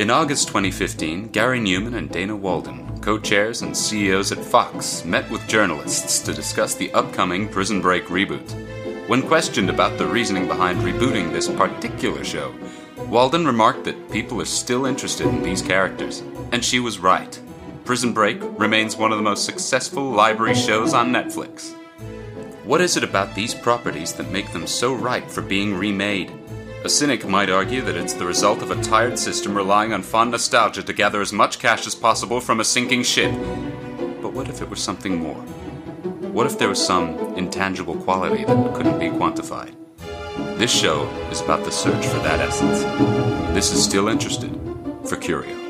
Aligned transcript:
In 0.00 0.08
August 0.08 0.48
2015, 0.48 1.28
Gary 1.28 1.60
Newman 1.60 1.92
and 1.92 2.10
Dana 2.10 2.34
Walden, 2.34 2.98
co 3.02 3.18
chairs 3.18 3.60
and 3.60 3.76
CEOs 3.76 4.32
at 4.32 4.42
Fox, 4.42 5.04
met 5.04 5.30
with 5.30 5.46
journalists 5.46 6.20
to 6.20 6.32
discuss 6.32 6.74
the 6.74 6.90
upcoming 6.92 7.46
Prison 7.46 7.82
Break 7.82 8.06
reboot. 8.06 8.50
When 9.10 9.20
questioned 9.20 9.68
about 9.68 9.98
the 9.98 10.06
reasoning 10.06 10.48
behind 10.48 10.80
rebooting 10.80 11.30
this 11.30 11.48
particular 11.48 12.24
show, 12.24 12.54
Walden 13.10 13.44
remarked 13.44 13.84
that 13.84 14.10
people 14.10 14.40
are 14.40 14.46
still 14.46 14.86
interested 14.86 15.26
in 15.26 15.42
these 15.42 15.60
characters, 15.60 16.22
and 16.50 16.64
she 16.64 16.80
was 16.80 16.98
right. 16.98 17.38
Prison 17.84 18.14
Break 18.14 18.38
remains 18.58 18.96
one 18.96 19.12
of 19.12 19.18
the 19.18 19.22
most 19.22 19.44
successful 19.44 20.10
library 20.10 20.54
shows 20.54 20.94
on 20.94 21.12
Netflix. 21.12 21.74
What 22.64 22.80
is 22.80 22.96
it 22.96 23.04
about 23.04 23.34
these 23.34 23.54
properties 23.54 24.14
that 24.14 24.32
make 24.32 24.50
them 24.54 24.66
so 24.66 24.94
ripe 24.94 25.28
for 25.28 25.42
being 25.42 25.76
remade? 25.76 26.32
A 26.82 26.88
cynic 26.88 27.28
might 27.28 27.50
argue 27.50 27.82
that 27.82 27.94
it's 27.94 28.14
the 28.14 28.24
result 28.24 28.62
of 28.62 28.70
a 28.70 28.82
tired 28.82 29.18
system 29.18 29.54
relying 29.54 29.92
on 29.92 30.02
fond 30.02 30.30
nostalgia 30.30 30.82
to 30.82 30.92
gather 30.94 31.20
as 31.20 31.30
much 31.30 31.58
cash 31.58 31.86
as 31.86 31.94
possible 31.94 32.40
from 32.40 32.58
a 32.58 32.64
sinking 32.64 33.02
ship. 33.02 33.32
But 34.22 34.32
what 34.32 34.48
if 34.48 34.62
it 34.62 34.70
were 34.70 34.76
something 34.76 35.16
more? 35.16 35.42
What 36.32 36.46
if 36.46 36.58
there 36.58 36.70
was 36.70 36.82
some 36.82 37.18
intangible 37.36 37.96
quality 37.96 38.44
that 38.44 38.74
couldn't 38.74 38.98
be 38.98 39.08
quantified? 39.08 39.74
This 40.56 40.72
show 40.72 41.06
is 41.30 41.42
about 41.42 41.64
the 41.64 41.70
search 41.70 42.06
for 42.06 42.18
that 42.20 42.40
essence. 42.40 42.82
This 43.52 43.72
is 43.72 43.84
Still 43.84 44.08
Interested 44.08 44.50
for 45.06 45.16
Curio. 45.16 45.69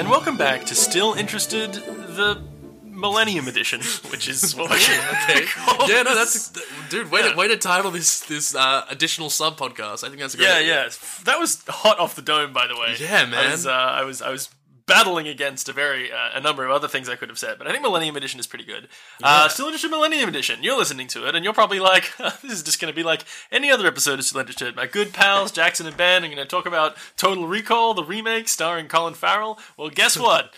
And 0.00 0.08
welcome 0.08 0.38
back 0.38 0.64
to 0.64 0.74
Still 0.74 1.12
Interested, 1.12 1.74
the 1.74 2.42
Millennium 2.84 3.48
Edition, 3.48 3.82
which 4.10 4.28
is 4.30 4.56
what 4.56 4.70
Okay. 4.72 5.44
Yeah, 5.88 6.02
no, 6.04 6.14
that's 6.14 6.50
dude. 6.88 7.10
Way 7.10 7.20
Yeah. 7.20 7.32
to 7.32 7.36
way 7.36 7.48
to 7.48 7.58
title 7.58 7.90
this 7.90 8.20
this 8.20 8.54
uh, 8.54 8.86
additional 8.88 9.28
sub 9.28 9.58
podcast. 9.58 10.02
I 10.02 10.08
think 10.08 10.20
that's 10.20 10.32
a 10.32 10.38
great. 10.38 10.48
yeah, 10.48 10.54
idea. 10.56 10.84
yeah. 10.84 10.88
That 11.24 11.38
was 11.38 11.62
hot 11.68 11.98
off 11.98 12.14
the 12.16 12.22
dome, 12.22 12.54
by 12.54 12.66
the 12.66 12.76
way. 12.76 12.96
Yeah, 12.98 13.22
I 13.22 13.26
man. 13.26 13.50
was, 13.50 13.66
uh, 13.66 13.70
I 13.72 14.04
was, 14.04 14.22
I 14.22 14.30
was 14.30 14.48
battling 14.90 15.28
against 15.28 15.68
a 15.68 15.72
very 15.72 16.12
uh, 16.12 16.30
a 16.34 16.40
number 16.40 16.64
of 16.64 16.70
other 16.70 16.88
things 16.88 17.08
I 17.08 17.16
could 17.16 17.28
have 17.30 17.38
said, 17.38 17.56
but 17.58 17.66
I 17.66 17.70
think 17.70 17.82
Millennium 17.82 18.16
Edition 18.16 18.38
is 18.40 18.46
pretty 18.46 18.64
good. 18.64 18.88
Uh, 19.22 19.48
Still 19.48 19.66
Interested 19.66 19.90
Millennium 19.90 20.28
Edition. 20.28 20.62
You're 20.62 20.76
listening 20.76 21.06
to 21.08 21.26
it, 21.28 21.34
and 21.34 21.44
you're 21.44 21.54
probably 21.54 21.80
like, 21.80 22.14
this 22.42 22.52
is 22.52 22.62
just 22.62 22.80
going 22.80 22.92
to 22.92 22.96
be 22.96 23.02
like 23.02 23.24
any 23.50 23.70
other 23.70 23.86
episode 23.86 24.18
of 24.18 24.24
Still 24.24 24.40
Interested. 24.40 24.76
My 24.76 24.86
good 24.86 25.12
pals 25.12 25.52
Jackson 25.52 25.86
and 25.86 25.96
Ben 25.96 26.24
are 26.24 26.28
going 26.28 26.36
to 26.38 26.44
talk 26.44 26.66
about 26.66 26.96
Total 27.16 27.46
Recall, 27.46 27.94
the 27.94 28.04
remake 28.04 28.48
starring 28.48 28.88
Colin 28.88 29.14
Farrell. 29.14 29.58
Well, 29.76 29.88
guess 29.90 30.18
what? 30.26 30.52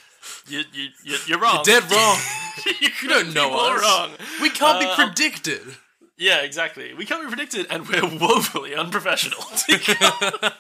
You, 0.49 0.63
you, 0.73 0.89
you, 1.05 1.17
you're 1.27 1.39
wrong. 1.41 1.63
Dead 1.65 1.83
wrong. 1.91 2.17
you, 2.81 2.89
You 3.03 3.09
don't 3.09 3.35
know 3.35 3.51
us. 3.59 3.83
wrong. 3.83 4.11
We 4.41 4.51
can't 4.51 4.77
Uh, 4.85 4.97
be 4.97 5.03
predicted. 5.05 5.63
Yeah, 6.23 6.43
exactly. 6.43 6.95
We 6.95 7.05
can't 7.05 7.21
be 7.23 7.27
predicted, 7.29 7.67
and 7.69 7.89
we're 7.89 8.07
woefully 8.21 8.77
unprofessional. 8.77 9.43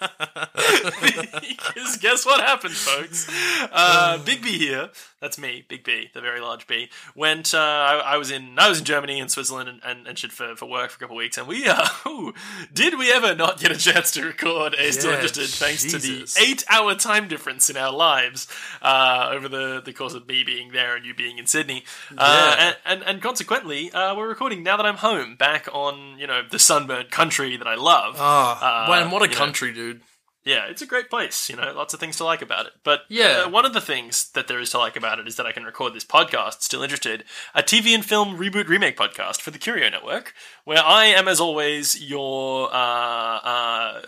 Because 1.74 1.96
guess 1.98 2.26
what 2.26 2.40
happened, 2.40 2.74
folks? 2.74 3.28
Uh, 3.72 4.18
Big 4.24 4.42
B 4.42 4.58
here. 4.58 4.90
That's 5.20 5.38
me, 5.38 5.64
Big 5.68 5.84
B, 5.84 6.10
the 6.12 6.20
very 6.20 6.40
large 6.40 6.66
B. 6.66 6.88
Went. 7.14 7.54
Uh, 7.54 7.58
I, 7.58 8.02
I 8.04 8.16
was 8.16 8.30
in. 8.30 8.58
I 8.58 8.68
was 8.68 8.80
in 8.80 8.84
Germany 8.84 9.20
and 9.20 9.30
Switzerland 9.30 9.68
and, 9.68 9.80
and, 9.84 10.06
and 10.06 10.18
shit 10.18 10.32
for, 10.32 10.56
for 10.56 10.66
work 10.66 10.90
for 10.90 10.96
a 10.96 11.00
couple 11.00 11.16
of 11.16 11.18
weeks, 11.18 11.38
and 11.38 11.46
we. 11.46 11.66
Uh, 11.66 11.86
ooh, 12.06 12.34
did 12.72 12.98
we 12.98 13.12
ever 13.12 13.34
not 13.34 13.58
get 13.60 13.70
a 13.70 13.76
chance 13.78 14.10
to 14.12 14.24
record 14.24 14.74
a 14.74 14.92
still 14.92 15.10
Yeah, 15.10 15.16
interested 15.16 15.46
thanks 15.48 15.82
to 15.92 15.98
the 15.98 16.28
eight-hour 16.44 16.96
time 16.96 17.28
difference 17.28 17.70
in 17.70 17.76
our 17.76 17.92
lives 17.92 18.48
uh, 18.82 19.28
over 19.32 19.48
the 19.48 19.80
the 19.84 19.92
course 19.92 20.14
of 20.14 20.26
me 20.26 20.42
being 20.44 20.72
there 20.72 20.96
and 20.96 21.06
you 21.06 21.14
being 21.14 21.38
in 21.38 21.46
Sydney, 21.46 21.84
uh, 22.18 22.54
Yeah. 22.58 22.64
and, 22.66 22.76
and 22.84 23.08
and 23.08 23.22
consequently, 23.22 23.92
uh, 23.92 24.14
we're 24.16 24.28
recording 24.28 24.62
now 24.64 24.76
that 24.76 24.86
I'm 24.86 24.96
home, 24.96 25.36
back 25.36 25.51
on 25.72 26.18
you 26.18 26.26
know 26.26 26.42
the 26.50 26.58
sunburnt 26.58 27.10
country 27.10 27.56
that 27.56 27.66
I 27.66 27.74
love. 27.74 28.16
Ah, 28.18 28.86
Uh, 28.86 28.90
man, 28.90 29.10
what 29.10 29.22
a 29.22 29.26
you 29.26 29.32
know. 29.32 29.36
country, 29.38 29.72
dude. 29.72 30.02
Yeah, 30.44 30.66
it's 30.66 30.82
a 30.82 30.86
great 30.86 31.08
place. 31.08 31.48
You 31.48 31.54
know, 31.54 31.72
lots 31.72 31.94
of 31.94 32.00
things 32.00 32.16
to 32.16 32.24
like 32.24 32.42
about 32.42 32.66
it. 32.66 32.72
But 32.82 33.02
Yeah. 33.08 33.44
uh, 33.46 33.48
one 33.48 33.64
of 33.64 33.74
the 33.74 33.80
things 33.80 34.28
that 34.32 34.48
there 34.48 34.58
is 34.58 34.70
to 34.70 34.78
like 34.78 34.96
about 34.96 35.20
it 35.20 35.28
is 35.28 35.36
that 35.36 35.46
I 35.46 35.52
can 35.52 35.62
record 35.62 35.94
this 35.94 36.04
podcast. 36.04 36.62
Still 36.62 36.82
interested, 36.82 37.22
a 37.54 37.62
TV 37.62 37.94
and 37.94 38.04
film 38.04 38.36
reboot 38.36 38.66
remake 38.66 38.96
podcast 38.96 39.40
for 39.40 39.52
the 39.52 39.58
Curio 39.58 39.88
Network, 39.88 40.34
where 40.64 40.82
I 40.84 41.04
am, 41.04 41.28
as 41.28 41.38
always, 41.38 42.02
your 42.02 42.74
uh, 42.74 43.38
uh, 43.54 44.00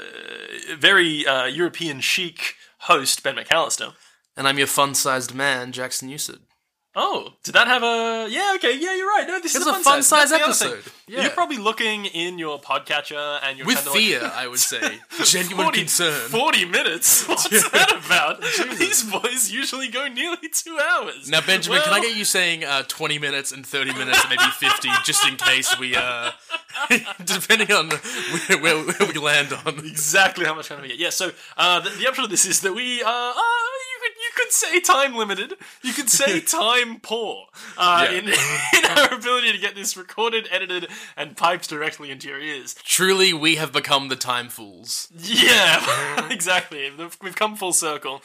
very 0.77 1.25
uh, 1.25 1.45
European 1.45 2.01
chic 2.01 2.57
host, 2.81 3.23
Ben 3.23 3.37
McAllister. 3.37 3.95
And 4.37 4.49
I'm 4.49 4.59
your 4.59 4.67
fun-sized 4.67 5.33
man, 5.35 5.71
Jackson 5.71 6.09
Newsted. 6.11 6.41
Oh, 6.97 7.33
did 7.43 7.55
that 7.55 7.67
have 7.67 7.83
a? 7.83 8.29
Yeah, 8.31 8.53
okay, 8.57 8.79
yeah, 8.79 8.95
you're 8.95 9.09
right. 9.09 9.25
No, 9.27 9.41
this 9.41 9.57
is 9.57 9.67
a 9.67 9.73
fun, 9.73 10.03
size 10.03 10.07
size 10.07 10.31
That's 10.31 10.61
the 10.61 10.67
other 10.67 10.77
episode. 10.77 10.93
Yeah. 11.09 11.23
You're 11.23 11.31
probably 11.31 11.59
looking 11.59 12.05
in 12.07 12.39
your 12.39 12.61
podcatcher 12.61 13.41
and 13.43 13.59
you're 13.59 13.67
With 13.67 13.79
kinda 13.79 13.91
fear, 13.91 14.23
like, 14.23 14.33
I 14.33 14.47
would 14.47 14.61
say. 14.61 15.01
Genuine 15.25 15.65
40, 15.65 15.79
concern. 15.81 16.29
40 16.31 16.65
minutes? 16.67 17.29
What's 17.29 17.49
that 17.49 18.01
about? 18.07 18.41
These 18.79 19.11
boys 19.11 19.51
usually 19.51 19.89
go 19.89 20.07
nearly 20.07 20.49
two 20.53 20.79
hours. 20.79 21.29
Now, 21.29 21.41
Benjamin, 21.41 21.81
can 21.83 21.93
I 21.93 22.01
get 22.01 22.17
you 22.17 22.25
saying 22.25 22.65
uh, 22.65 22.85
20 22.87 23.19
minutes 23.19 23.51
and 23.51 23.67
30 23.67 23.93
minutes 23.93 24.21
and 24.25 24.31
maybe 24.31 24.51
50, 24.51 24.89
just 25.05 25.27
in 25.27 25.37
case 25.37 25.77
we, 25.79 25.97
uh, 25.97 26.31
depending 27.25 27.73
on 27.73 27.91
where, 27.91 28.59
where, 28.63 28.85
where 28.85 29.09
we 29.13 29.19
land 29.19 29.53
on. 29.67 29.81
Exactly 29.81 30.45
how 30.47 30.55
much 30.55 30.69
time 30.69 30.81
we 30.81 30.89
get. 30.89 30.99
Yeah, 30.99 31.11
so 31.11 31.33
uh, 31.57 31.81
the, 31.81 31.91
the 31.91 32.07
upshot 32.07 32.27
of 32.27 32.31
this 32.31 32.47
is 32.47 32.61
that 32.61 32.73
we 32.73 33.03
are. 33.03 33.31
uh, 33.37 33.74
could 34.35 34.45
you 34.45 34.47
could 34.47 34.53
say 34.53 34.81
time 34.81 35.15
limited. 35.15 35.55
You 35.83 35.93
could 35.93 36.11
say 36.11 36.41
time 36.61 37.01
poor 37.01 37.47
uh, 37.79 38.07
Yeah. 38.11 38.19
in 38.19 38.25
in 38.29 38.99
our 38.99 39.15
ability 39.15 39.53
to 39.53 39.59
get 39.59 39.75
this 39.75 39.97
recorded, 39.97 40.49
edited, 40.51 40.89
and 41.17 41.37
piped 41.37 41.69
directly 41.69 42.11
into 42.11 42.29
your 42.29 42.41
ears. 42.41 42.75
Truly, 42.85 43.33
we 43.33 43.57
have 43.57 43.73
become 43.73 44.09
the 44.09 44.17
time 44.17 44.49
fools. 44.49 45.09
Yeah, 45.17 46.29
exactly. 46.31 46.91
We've 47.23 47.37
come 47.37 47.57
full 47.57 47.73
circle 47.73 48.23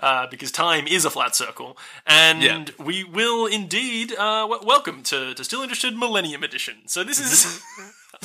uh, 0.00 0.26
because 0.30 0.50
time 0.52 0.86
is 0.86 1.04
a 1.04 1.10
flat 1.10 1.36
circle, 1.36 1.76
and 2.06 2.42
Yeah. 2.42 2.64
we 2.78 3.04
will 3.04 3.46
indeed 3.46 4.12
uh, 4.12 4.42
w- 4.48 4.62
welcome 4.66 5.02
to, 5.04 5.34
to 5.34 5.44
Still 5.44 5.62
Interested 5.62 5.96
Millennium 5.96 6.42
Edition. 6.42 6.74
So 6.86 7.04
this 7.04 7.18
is. 7.20 7.62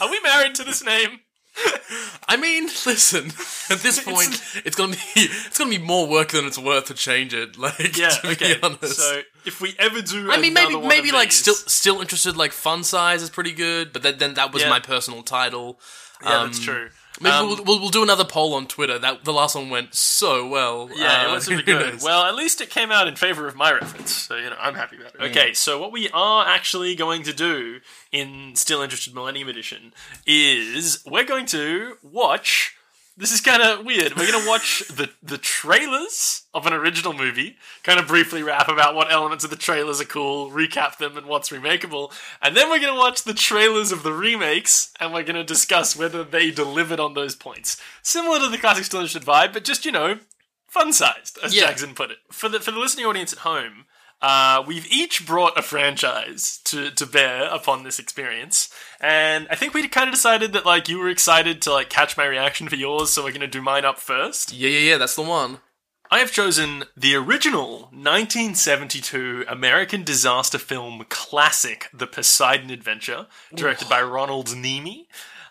are 0.01 0.09
we 0.09 0.19
married 0.21 0.55
to 0.55 0.63
this 0.63 0.83
name? 0.83 1.19
I 2.27 2.37
mean, 2.37 2.65
listen. 2.85 3.25
At 3.69 3.79
this 3.81 4.03
point, 4.03 4.41
it's 4.65 4.75
gonna 4.75 4.93
be 4.95 5.01
it's 5.15 5.57
gonna 5.57 5.69
be 5.69 5.77
more 5.77 6.07
work 6.07 6.29
than 6.29 6.45
it's 6.45 6.57
worth 6.57 6.85
to 6.87 6.93
change 6.93 7.33
it. 7.33 7.57
Like, 7.65 7.97
Yeah. 7.97 8.09
to 8.09 8.29
okay. 8.31 8.55
be 8.55 8.63
honest. 8.63 8.97
So 8.97 9.21
if 9.45 9.61
we 9.61 9.75
ever 9.79 10.01
do, 10.01 10.31
I 10.31 10.37
mean, 10.37 10.53
maybe 10.53 10.75
maybe 10.79 11.11
like 11.11 11.29
these- 11.29 11.39
still 11.39 11.55
still 11.55 12.01
interested. 12.01 12.35
Like, 12.37 12.51
fun 12.51 12.83
size 12.83 13.21
is 13.21 13.29
pretty 13.29 13.53
good, 13.53 13.93
but 13.93 14.03
then, 14.03 14.17
then 14.17 14.33
that 14.35 14.53
was 14.53 14.63
Yeah. 14.63 14.69
my 14.69 14.79
personal 14.79 15.23
title. 15.23 15.79
Yeah, 16.23 16.39
Um, 16.41 16.47
that's 16.47 16.59
true. 16.59 16.89
Maybe 17.21 17.33
Um, 17.33 17.47
we'll, 17.47 17.63
we'll 17.63 17.79
we'll 17.79 17.89
do 17.89 18.03
another 18.03 18.25
poll 18.25 18.53
on 18.55 18.67
Twitter. 18.67 18.99
That 18.99 19.23
the 19.23 19.31
last 19.31 19.55
one 19.55 19.69
went 19.69 19.95
so 19.95 20.45
well. 20.47 20.89
Yeah, 20.93 21.23
Uh, 21.27 21.29
it 21.29 21.31
was 21.33 21.45
super 21.45 21.61
who 21.61 21.63
good. 21.91 22.01
Well, 22.01 22.23
at 22.23 22.35
least 22.35 22.59
it 22.59 22.69
came 22.69 22.91
out 22.91 23.07
in 23.07 23.15
favor 23.15 23.47
of 23.47 23.55
my 23.55 23.71
reference, 23.71 24.11
so 24.13 24.35
you 24.35 24.49
know 24.49 24.57
I'm 24.59 24.75
happy 24.75 24.97
about 24.97 25.15
it. 25.15 25.21
Okay, 25.29 25.53
so 25.53 25.79
what 25.79 25.93
we 25.93 26.09
are 26.09 26.45
actually 26.45 26.93
going 26.95 27.23
to 27.23 27.33
do 27.33 27.79
in 28.15 28.55
Still 28.55 28.81
Interested 28.81 29.13
Millennium 29.13 29.49
Edition 29.49 29.93
is 30.25 31.03
we're 31.05 31.25
going 31.25 31.45
to 31.47 31.97
watch. 32.01 32.73
This 33.17 33.31
is 33.31 33.41
kind 33.41 33.61
of 33.61 33.85
weird. 33.85 34.15
We're 34.15 34.31
going 34.31 34.41
to 34.41 34.47
watch 34.49 34.83
the 34.87 35.09
the 35.21 35.37
trailers 35.37 36.43
of 36.53 36.65
an 36.65 36.71
original 36.71 37.11
movie, 37.11 37.57
kind 37.83 37.99
of 37.99 38.07
briefly 38.07 38.41
rap 38.41 38.69
about 38.69 38.95
what 38.95 39.11
elements 39.11 39.43
of 39.43 39.49
the 39.49 39.55
trailers 39.57 39.99
are 39.99 40.05
cool, 40.05 40.49
recap 40.49 40.97
them 40.97 41.17
and 41.17 41.27
what's 41.27 41.49
remakeable, 41.49 42.13
and 42.41 42.55
then 42.55 42.69
we're 42.69 42.79
going 42.79 42.93
to 42.93 42.99
watch 42.99 43.23
the 43.23 43.33
trailers 43.33 43.91
of 43.91 44.03
the 44.03 44.13
remakes, 44.13 44.93
and 44.99 45.13
we're 45.13 45.23
going 45.23 45.35
to 45.35 45.43
discuss 45.43 45.95
whether 45.97 46.23
they 46.23 46.51
delivered 46.51 46.99
on 47.01 47.15
those 47.15 47.35
points. 47.35 47.75
Similar 48.01 48.39
to 48.39 48.47
the 48.49 48.57
classic 48.57 48.85
Still 48.85 49.01
Interested 49.01 49.23
vibe, 49.27 49.51
but 49.51 49.65
just 49.65 49.85
you 49.85 49.91
know 49.91 50.19
fun 50.67 50.93
sized, 50.93 51.37
as 51.43 51.53
Yeah. 51.53 51.67
Jackson 51.67 51.95
put 51.95 52.11
it. 52.11 52.17
For 52.31 52.47
the 52.47 52.61
for 52.61 52.71
the 52.71 52.79
listening 52.79 53.05
audience 53.05 53.33
at 53.33 53.39
home, 53.39 53.85
uh, 54.21 54.63
we've 54.65 54.91
each 54.91 55.25
brought 55.25 55.57
a 55.57 55.61
franchise 55.61 56.59
to 56.65 56.91
to 56.91 57.05
bear 57.05 57.45
upon 57.45 57.83
this 57.83 57.99
experience, 57.99 58.69
and 58.99 59.47
I 59.49 59.55
think 59.55 59.73
we 59.73 59.87
kind 59.87 60.07
of 60.07 60.13
decided 60.13 60.53
that 60.53 60.65
like 60.65 60.89
you 60.89 60.99
were 60.99 61.09
excited 61.09 61.61
to 61.63 61.71
like 61.71 61.89
catch 61.89 62.17
my 62.17 62.25
reaction 62.25 62.67
for 62.69 62.75
yours, 62.75 63.11
so 63.11 63.23
we're 63.23 63.31
gonna 63.31 63.47
do 63.47 63.61
mine 63.61 63.85
up 63.85 63.99
first. 63.99 64.53
yeah, 64.53 64.69
yeah, 64.69 64.91
yeah. 64.91 64.97
That's 64.97 65.15
the 65.15 65.21
one. 65.21 65.59
I 66.11 66.19
have 66.19 66.31
chosen 66.31 66.83
the 66.95 67.15
original 67.15 67.89
1972 67.91 69.45
American 69.47 70.03
disaster 70.03 70.59
film 70.59 71.03
classic, 71.09 71.89
The 71.93 72.05
Poseidon 72.05 72.69
Adventure, 72.69 73.25
directed 73.53 73.89
by 73.89 74.01
Ronald 74.01 74.47
Neame. 74.49 75.07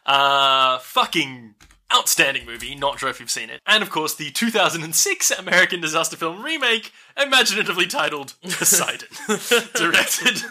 Uh, 0.06 0.78
fucking 0.78 1.55
outstanding 1.92 2.46
movie, 2.46 2.75
not 2.75 2.98
sure 2.98 3.08
if 3.08 3.20
you've 3.20 3.31
seen 3.31 3.50
it. 3.50 3.60
And 3.66 3.82
of 3.82 3.90
course, 3.90 4.14
the 4.14 4.31
2006 4.31 5.31
American 5.32 5.81
disaster 5.81 6.16
film 6.16 6.42
remake, 6.42 6.92
imaginatively 7.20 7.86
titled 7.86 8.34
Poseidon, 8.42 9.08
directed 9.75 10.42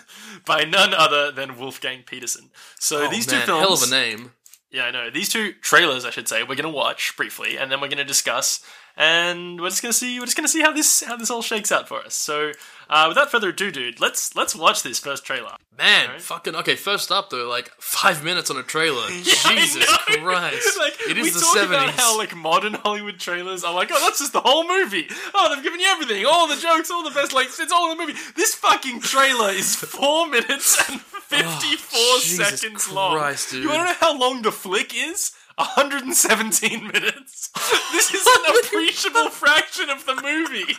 by 0.45 0.63
none 0.63 0.93
other 0.93 1.31
than 1.31 1.57
Wolfgang 1.57 2.03
Petersen. 2.05 2.49
So 2.79 3.05
Oh, 3.05 3.09
these 3.09 3.29
man, 3.31 3.41
two 3.41 3.45
films 3.45 3.61
hell 3.61 3.73
of 3.73 3.83
a 3.83 3.89
name. 3.91 4.31
Yeah, 4.71 4.85
I 4.85 4.91
know. 4.91 5.09
These 5.09 5.29
two 5.29 5.53
trailers, 5.61 6.03
I 6.03 6.09
should 6.09 6.27
say, 6.27 6.41
we're 6.41 6.55
going 6.55 6.63
to 6.63 6.69
watch 6.69 7.13
briefly, 7.15 7.57
and 7.57 7.71
then 7.71 7.79
we're 7.79 7.89
going 7.89 7.97
to 7.99 8.03
discuss, 8.03 8.63
and 8.95 9.59
we're 9.59 9.69
just 9.69 9.81
to 9.83 9.93
see. 9.93 10.19
We're 10.19 10.25
just 10.25 10.37
to 10.37 10.47
see 10.47 10.61
how 10.61 10.71
this 10.71 11.01
how 11.03 11.17
this 11.17 11.29
all 11.31 11.41
shakes 11.41 11.71
out 11.71 11.87
for 11.87 11.99
us. 12.03 12.13
So, 12.13 12.51
uh, 12.89 13.05
without 13.07 13.31
further 13.31 13.49
ado, 13.49 13.71
dude, 13.71 13.99
let's 13.99 14.35
let's 14.35 14.55
watch 14.55 14.83
this 14.83 14.99
first 14.99 15.25
trailer. 15.25 15.55
Man, 15.75 16.05
Alright. 16.07 16.21
fucking 16.21 16.55
okay. 16.57 16.75
First 16.75 17.11
up 17.11 17.31
though, 17.31 17.49
like 17.49 17.71
five 17.79 18.23
minutes 18.23 18.51
on 18.51 18.57
a 18.57 18.63
trailer. 18.63 19.01
I 19.07 19.21
Jesus. 19.55 19.85
Christ! 19.97 20.77
Like, 20.79 20.93
it 21.09 21.15
we 21.17 21.23
is 21.23 21.33
the 21.33 21.39
about 21.39 21.69
seventies. 21.71 21.99
how 21.99 22.17
like 22.17 22.35
modern 22.35 22.73
Hollywood 22.75 23.19
trailers 23.19 23.63
are 23.63 23.73
like, 23.73 23.89
oh, 23.91 23.99
that's 24.05 24.19
just 24.19 24.33
the 24.33 24.41
whole 24.41 24.67
movie. 24.67 25.07
Oh, 25.33 25.53
they've 25.53 25.63
given 25.63 25.79
you 25.79 25.87
everything, 25.87 26.25
all 26.27 26.47
the 26.47 26.55
jokes, 26.57 26.91
all 26.91 27.03
the 27.03 27.09
best. 27.15 27.33
Like, 27.33 27.47
it's 27.47 27.71
all 27.71 27.91
in 27.91 27.97
the 27.97 28.05
movie. 28.05 28.19
This 28.35 28.53
fucking 28.53 28.99
trailer 29.01 29.49
is 29.49 29.75
four 29.77 30.27
minutes 30.29 30.77
and 30.89 31.01
fifty-four 31.01 31.99
Oh, 31.99 32.19
seconds 32.21 32.91
long. 32.91 33.17
Christ, 33.17 33.51
dude. 33.51 33.63
You 33.63 33.69
want 33.69 33.81
to 33.81 33.85
know 33.85 33.97
how 33.99 34.17
long 34.17 34.43
the 34.43 34.51
flick 34.51 34.93
is? 34.95 35.31
117 35.55 36.87
minutes. 36.87 37.49
This 37.91 38.13
is 38.13 38.25
an 38.25 38.55
appreciable 38.63 39.29
fraction 39.29 39.89
of 39.89 40.05
the 40.05 40.15
movie. 40.15 40.75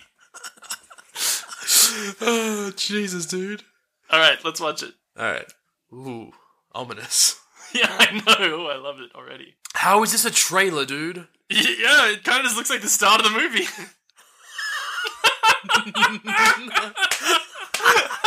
oh 2.20 2.72
Jesus, 2.76 3.26
dude. 3.26 3.62
All 4.10 4.18
right, 4.18 4.38
let's 4.44 4.60
watch 4.60 4.82
it. 4.82 4.94
All 5.18 5.26
right. 5.26 5.52
Ooh, 5.92 6.32
ominous. 6.72 7.40
Yeah, 7.72 7.88
I 7.90 8.12
know. 8.12 8.68
I 8.68 8.76
love 8.76 9.00
it 9.00 9.10
already. 9.16 9.56
How 9.74 10.04
is 10.04 10.12
this 10.12 10.24
a 10.24 10.30
trailer, 10.30 10.84
dude? 10.84 11.26
Yeah, 11.50 12.12
it 12.12 12.22
kind 12.22 12.38
of 12.38 12.44
just 12.44 12.56
looks 12.56 12.70
like 12.70 12.82
the 12.82 12.88
start 12.88 13.20
of 13.20 13.32
the 13.32 13.36
movie. 13.36 13.66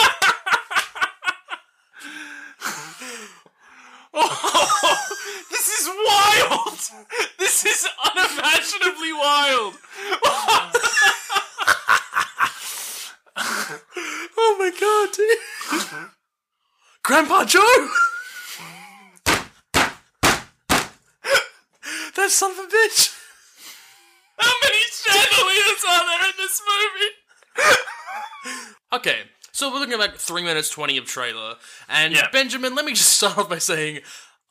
this 5.52 5.68
is 5.70 5.90
wild! 6.06 6.80
This 7.38 7.66
is 7.66 7.88
unimaginably 8.06 9.14
wild! 9.14 9.74
Oh 14.40 14.56
my 14.60 14.72
god, 14.80 15.12
dude. 15.14 16.10
Grandpa 17.04 17.44
Joe. 17.46 17.88
that 22.16 22.30
son 22.30 22.52
of 22.52 22.58
a 22.58 22.68
bitch. 22.68 23.14
How 24.38 24.54
many 24.64 24.80
chandeliers 24.92 25.84
are 25.88 26.06
there 26.08 26.30
in 26.30 26.36
this 26.38 26.62
movie? 26.66 27.14
Okay, 28.94 29.24
so 29.58 29.72
we're 29.74 29.80
looking 29.80 29.94
at 29.94 30.00
like 30.00 30.16
three 30.18 30.44
minutes 30.44 30.70
twenty 30.70 30.98
of 30.98 31.06
trailer, 31.06 31.56
and 31.90 32.14
Yeah. 32.14 32.28
Benjamin, 32.32 32.76
let 32.76 32.86
me 32.86 32.94
just 32.94 33.10
start 33.10 33.38
off 33.40 33.50
by 33.50 33.58
saying 33.58 34.02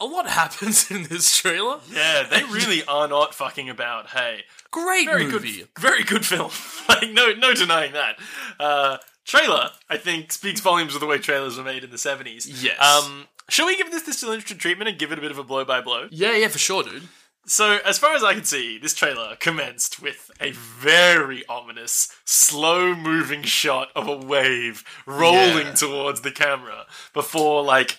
a 0.01 0.05
lot 0.05 0.27
happens 0.29 0.91
in 0.91 1.05
this 1.05 1.37
trailer. 1.37 1.79
Yeah, 1.91 2.25
they 2.29 2.43
really 2.51 2.85
are 2.87 3.07
not 3.07 3.35
fucking 3.35 3.71
about. 3.71 4.09
Hey, 4.09 4.43
Great 4.73 5.07
very 5.07 5.25
movie. 5.27 5.59
good, 5.59 5.69
very 5.79 6.03
good 6.03 6.27
film. 6.27 6.51
like 6.89 7.11
no, 7.13 7.33
no 7.35 7.55
denying 7.55 7.93
that. 7.93 8.19
Uh, 8.59 8.99
trailer, 9.25 9.71
I 9.89 9.97
think, 9.97 10.33
speaks 10.33 10.61
volumes 10.61 10.95
of 10.95 11.01
the 11.01 11.07
way 11.07 11.19
trailers 11.19 11.57
were 11.57 11.65
made 11.65 11.85
in 11.85 11.91
the 11.91 11.99
seventies. 11.99 12.63
Yes. 12.63 12.79
Um, 12.81 13.27
shall 13.49 13.67
we 13.67 13.77
give 13.77 13.91
this 13.93 14.03
the 14.03 14.13
still 14.13 14.33
interested 14.33 14.59
treatment 14.59 14.89
and 14.91 14.99
give 14.99 15.13
it 15.13 15.19
a 15.19 15.23
bit 15.23 15.31
of 15.31 15.39
a 15.39 15.45
blow 15.45 15.65
by 15.65 15.81
blow? 15.81 16.09
Yeah, 16.11 16.35
yeah, 16.37 16.49
for 16.49 16.59
sure, 16.59 16.83
dude. 16.83 17.05
So, 17.49 17.79
as 17.85 17.97
far 17.97 18.15
as 18.17 18.25
I 18.25 18.35
can 18.35 18.43
see, 18.45 18.77
this 18.77 18.93
trailer 18.93 19.37
commenced 19.37 20.03
with 20.03 20.33
a 20.41 20.51
very 20.51 21.47
ominous, 21.49 22.09
slow 22.25 22.93
moving 22.95 23.43
shot 23.45 23.91
of 23.95 24.09
a 24.09 24.17
wave 24.17 24.83
rolling 25.07 25.69
Yeah. 25.69 25.75
towards 25.75 26.23
the 26.23 26.33
camera 26.33 26.87
before, 27.13 27.63
like, 27.63 27.99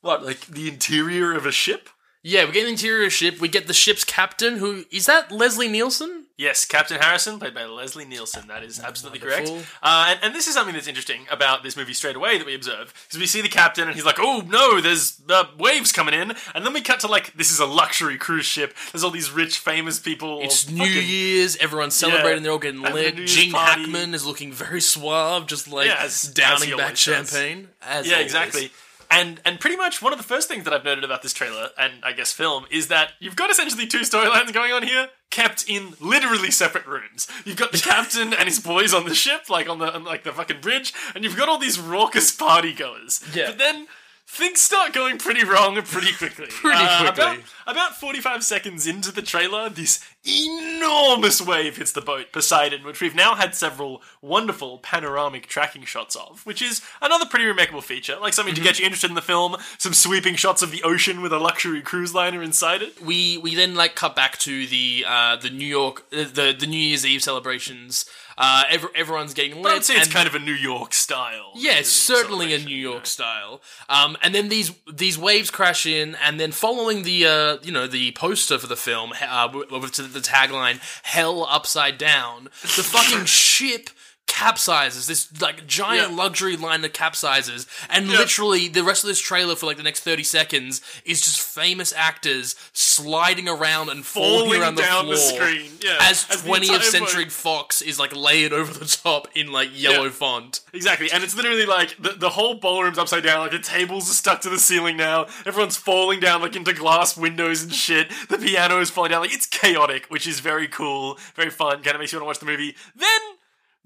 what, 0.00 0.24
like 0.24 0.46
the 0.46 0.68
interior 0.68 1.34
of 1.34 1.44
a 1.44 1.52
ship? 1.52 1.90
Yeah, 2.28 2.44
we 2.46 2.50
get 2.50 2.64
the 2.64 2.70
interior 2.70 3.08
ship. 3.08 3.40
We 3.40 3.46
get 3.46 3.68
the 3.68 3.72
ship's 3.72 4.02
captain, 4.02 4.56
who 4.56 4.84
is 4.90 5.06
that 5.06 5.30
Leslie 5.30 5.68
Nielsen? 5.68 6.24
Yes, 6.36 6.64
Captain 6.64 7.00
Harrison, 7.00 7.38
played 7.38 7.54
by 7.54 7.64
Leslie 7.66 8.04
Nielsen. 8.04 8.48
That 8.48 8.64
is 8.64 8.80
absolutely 8.80 9.20
correct. 9.20 9.48
Uh, 9.80 10.06
and, 10.10 10.18
and 10.22 10.34
this 10.34 10.48
is 10.48 10.54
something 10.54 10.74
that's 10.74 10.88
interesting 10.88 11.20
about 11.30 11.62
this 11.62 11.76
movie 11.76 11.94
straight 11.94 12.16
away 12.16 12.36
that 12.36 12.44
we 12.44 12.54
observe. 12.54 12.92
Because 13.06 13.20
we 13.20 13.26
see 13.26 13.42
the 13.42 13.48
captain 13.48 13.86
and 13.86 13.94
he's 13.94 14.04
like, 14.04 14.18
oh 14.18 14.42
no, 14.46 14.80
there's 14.80 15.20
uh, 15.30 15.44
waves 15.56 15.92
coming 15.92 16.14
in. 16.14 16.34
And 16.52 16.66
then 16.66 16.72
we 16.74 16.80
cut 16.82 16.98
to 17.00 17.06
like, 17.06 17.32
this 17.34 17.52
is 17.52 17.60
a 17.60 17.64
luxury 17.64 18.18
cruise 18.18 18.44
ship. 18.44 18.74
There's 18.92 19.04
all 19.04 19.10
these 19.12 19.30
rich, 19.30 19.58
famous 19.60 20.00
people. 20.00 20.40
It's 20.42 20.68
all 20.68 20.74
New 20.74 20.84
Year's. 20.84 21.56
Everyone's 21.58 21.94
celebrating. 21.94 22.42
They're 22.42 22.52
all 22.52 22.58
getting 22.58 22.82
lit. 22.82 23.16
Gene 23.26 23.52
party. 23.52 23.82
Hackman 23.82 24.14
is 24.14 24.26
looking 24.26 24.52
very 24.52 24.80
suave, 24.80 25.46
just 25.46 25.68
like 25.68 25.86
Yeah, 25.86 25.98
as- 26.00 26.22
downing 26.22 26.76
back 26.76 26.90
does. 26.90 26.98
champagne. 26.98 27.68
As 27.80 28.06
Yeah, 28.06 28.14
always. 28.16 28.26
exactly. 28.26 28.72
And 29.10 29.40
and 29.44 29.60
pretty 29.60 29.76
much 29.76 30.02
one 30.02 30.12
of 30.12 30.18
the 30.18 30.24
first 30.24 30.48
things 30.48 30.64
that 30.64 30.72
I've 30.72 30.84
noted 30.84 31.04
about 31.04 31.22
this 31.22 31.32
trailer 31.32 31.70
and 31.78 31.94
I 32.02 32.12
guess 32.12 32.32
film 32.32 32.66
is 32.70 32.88
that 32.88 33.12
you've 33.20 33.36
got 33.36 33.50
essentially 33.50 33.86
two 33.86 34.00
storylines 34.00 34.52
going 34.52 34.72
on 34.72 34.82
here, 34.82 35.08
kept 35.30 35.68
in 35.68 35.94
literally 36.00 36.50
separate 36.50 36.86
rooms. 36.86 37.28
You've 37.44 37.56
got 37.56 37.72
the 37.72 37.78
captain 37.84 38.32
and 38.32 38.48
his 38.48 38.60
boys 38.60 38.92
on 38.92 39.04
the 39.04 39.14
ship, 39.14 39.48
like 39.48 39.68
on 39.68 39.78
the 39.78 39.94
on, 39.94 40.04
like 40.04 40.24
the 40.24 40.32
fucking 40.32 40.60
bridge, 40.60 40.92
and 41.14 41.24
you've 41.24 41.36
got 41.36 41.48
all 41.48 41.58
these 41.58 41.78
raucous 41.78 42.30
party 42.34 42.72
goers. 42.72 43.22
Yeah. 43.34 43.46
But 43.48 43.58
then 43.58 43.86
things 44.28 44.60
start 44.60 44.92
going 44.92 45.18
pretty 45.18 45.44
wrong 45.44 45.80
pretty 45.82 46.12
quickly. 46.12 46.46
Pretty 46.50 46.76
Uh, 46.78 47.12
quickly. 47.12 47.24
About, 47.24 47.38
about 47.66 47.96
45 47.96 48.42
seconds 48.44 48.86
into 48.86 49.10
the 49.12 49.22
trailer, 49.22 49.68
this 49.68 50.04
enormous 50.24 51.40
wave 51.40 51.76
hits 51.76 51.92
the 51.92 52.00
boat, 52.00 52.32
Poseidon, 52.32 52.84
which 52.84 53.00
we've 53.00 53.14
now 53.14 53.34
had 53.34 53.54
several 53.54 54.02
wonderful 54.20 54.78
panoramic 54.78 55.46
tracking 55.46 55.84
shots 55.84 56.16
of, 56.16 56.44
which 56.44 56.60
is 56.60 56.82
another 57.00 57.24
pretty 57.26 57.44
remarkable 57.46 57.80
feature. 57.80 58.16
Like 58.20 58.34
something 58.34 58.54
to 58.54 58.60
get 58.60 58.78
you 58.78 58.84
interested 58.84 59.10
in 59.10 59.14
the 59.14 59.22
film, 59.22 59.56
some 59.78 59.94
sweeping 59.94 60.34
shots 60.34 60.62
of 60.62 60.70
the 60.70 60.82
ocean 60.82 61.22
with 61.22 61.32
a 61.32 61.38
luxury 61.38 61.80
cruise 61.80 62.14
liner 62.14 62.42
inside 62.42 62.82
it. 62.82 63.00
we 63.00 63.38
we 63.38 63.54
then 63.54 63.74
like 63.74 63.94
cut 63.94 64.16
back 64.16 64.38
to 64.38 64.66
the 64.66 65.04
uh, 65.06 65.36
the 65.36 65.50
New 65.50 65.66
York 65.66 66.04
uh, 66.12 66.24
the 66.24 66.54
the 66.58 66.66
New 66.66 66.78
Year's 66.80 67.06
Eve 67.06 67.22
celebrations. 67.22 68.06
Uh, 68.38 68.64
every, 68.68 68.90
everyone's 68.94 69.32
getting 69.34 69.56
lit. 69.62 69.66
I 69.66 69.74
would 69.74 69.84
say 69.84 69.94
it's 69.96 70.12
kind 70.12 70.28
of 70.28 70.34
a 70.34 70.38
New 70.38 70.52
York 70.52 70.92
style. 70.92 71.52
Yeah, 71.54 71.78
it's 71.78 71.88
certainly 71.90 72.52
a 72.52 72.58
New 72.58 72.76
York 72.76 73.00
know. 73.00 73.04
style. 73.04 73.62
Um, 73.88 74.16
and 74.22 74.34
then 74.34 74.48
these 74.48 74.72
these 74.92 75.18
waves 75.18 75.50
crash 75.50 75.86
in, 75.86 76.16
and 76.16 76.38
then 76.38 76.52
following 76.52 77.02
the 77.02 77.26
uh, 77.26 77.56
you 77.62 77.72
know 77.72 77.86
the 77.86 78.12
poster 78.12 78.58
for 78.58 78.66
the 78.66 78.76
film, 78.76 79.12
uh, 79.20 79.48
with 79.52 79.92
the 79.94 80.20
tagline 80.20 80.80
"Hell 81.02 81.46
Upside 81.48 81.96
Down," 81.96 82.44
the 82.62 82.82
fucking 82.82 83.24
ship 83.24 83.90
capsizes. 84.26 85.06
This 85.06 85.28
like 85.40 85.66
giant 85.66 86.10
Yeah. 86.10 86.16
luxury 86.16 86.56
liner 86.56 86.88
capsizes, 86.88 87.66
and 87.88 88.06
Yeah. 88.08 88.18
literally 88.18 88.68
the 88.68 88.82
rest 88.84 89.04
of 89.04 89.08
this 89.08 89.20
trailer 89.20 89.56
for 89.56 89.66
like 89.66 89.76
the 89.76 89.82
next 89.82 90.00
thirty 90.00 90.24
seconds 90.24 90.80
is 91.04 91.20
just 91.22 91.40
famous 91.40 91.92
actors 91.96 92.54
sliding 92.72 93.48
around 93.48 93.88
and 93.88 94.04
falling, 94.04 94.44
Falling 94.46 94.60
around 94.62 94.74
the 94.76 94.82
down 94.82 95.04
floor 95.04 95.14
the 95.16 95.20
screen, 95.20 95.78
yeah, 95.80 95.98
as 96.00 96.24
20th 96.24 96.84
century 96.84 97.24
boat- 97.24 97.32
Fox 97.32 97.80
is 97.82 97.98
like 97.98 98.14
layered 98.14 98.52
over 98.52 98.72
the 98.72 98.84
top 98.86 99.28
in 99.34 99.52
like 99.52 99.70
yellow 99.72 100.04
Yeah. 100.04 100.10
font. 100.10 100.60
Exactly, 100.72 101.10
and 101.10 101.22
it's 101.24 101.34
literally 101.34 101.66
like 101.66 101.96
the, 101.98 102.10
the 102.12 102.30
whole 102.30 102.54
ballroom's 102.54 102.98
upside 102.98 103.22
down. 103.22 103.40
Like 103.40 103.50
the 103.52 103.58
tables 103.58 104.10
are 104.10 104.14
stuck 104.14 104.40
to 104.42 104.50
the 104.50 104.58
ceiling 104.58 104.96
now. 104.96 105.26
Everyone's 105.46 105.76
falling 105.76 106.20
down 106.20 106.42
like 106.42 106.56
into 106.56 106.72
glass 106.72 107.16
windows 107.16 107.62
and 107.62 107.72
shit. 107.74 108.10
The 108.28 108.38
piano 108.38 108.80
is 108.80 108.90
falling 108.90 109.10
down. 109.12 109.20
Like 109.22 109.32
it's 109.34 109.46
chaotic, 109.46 110.06
which 110.08 110.26
is 110.26 110.40
very 110.40 110.68
cool, 110.68 111.18
very 111.34 111.50
fun. 111.50 111.82
Kind 111.82 111.94
of 111.94 112.00
makes 112.00 112.12
you 112.12 112.18
want 112.18 112.24
to 112.24 112.26
watch 112.26 112.38
the 112.40 112.46
movie. 112.46 112.76
Then 112.94 113.20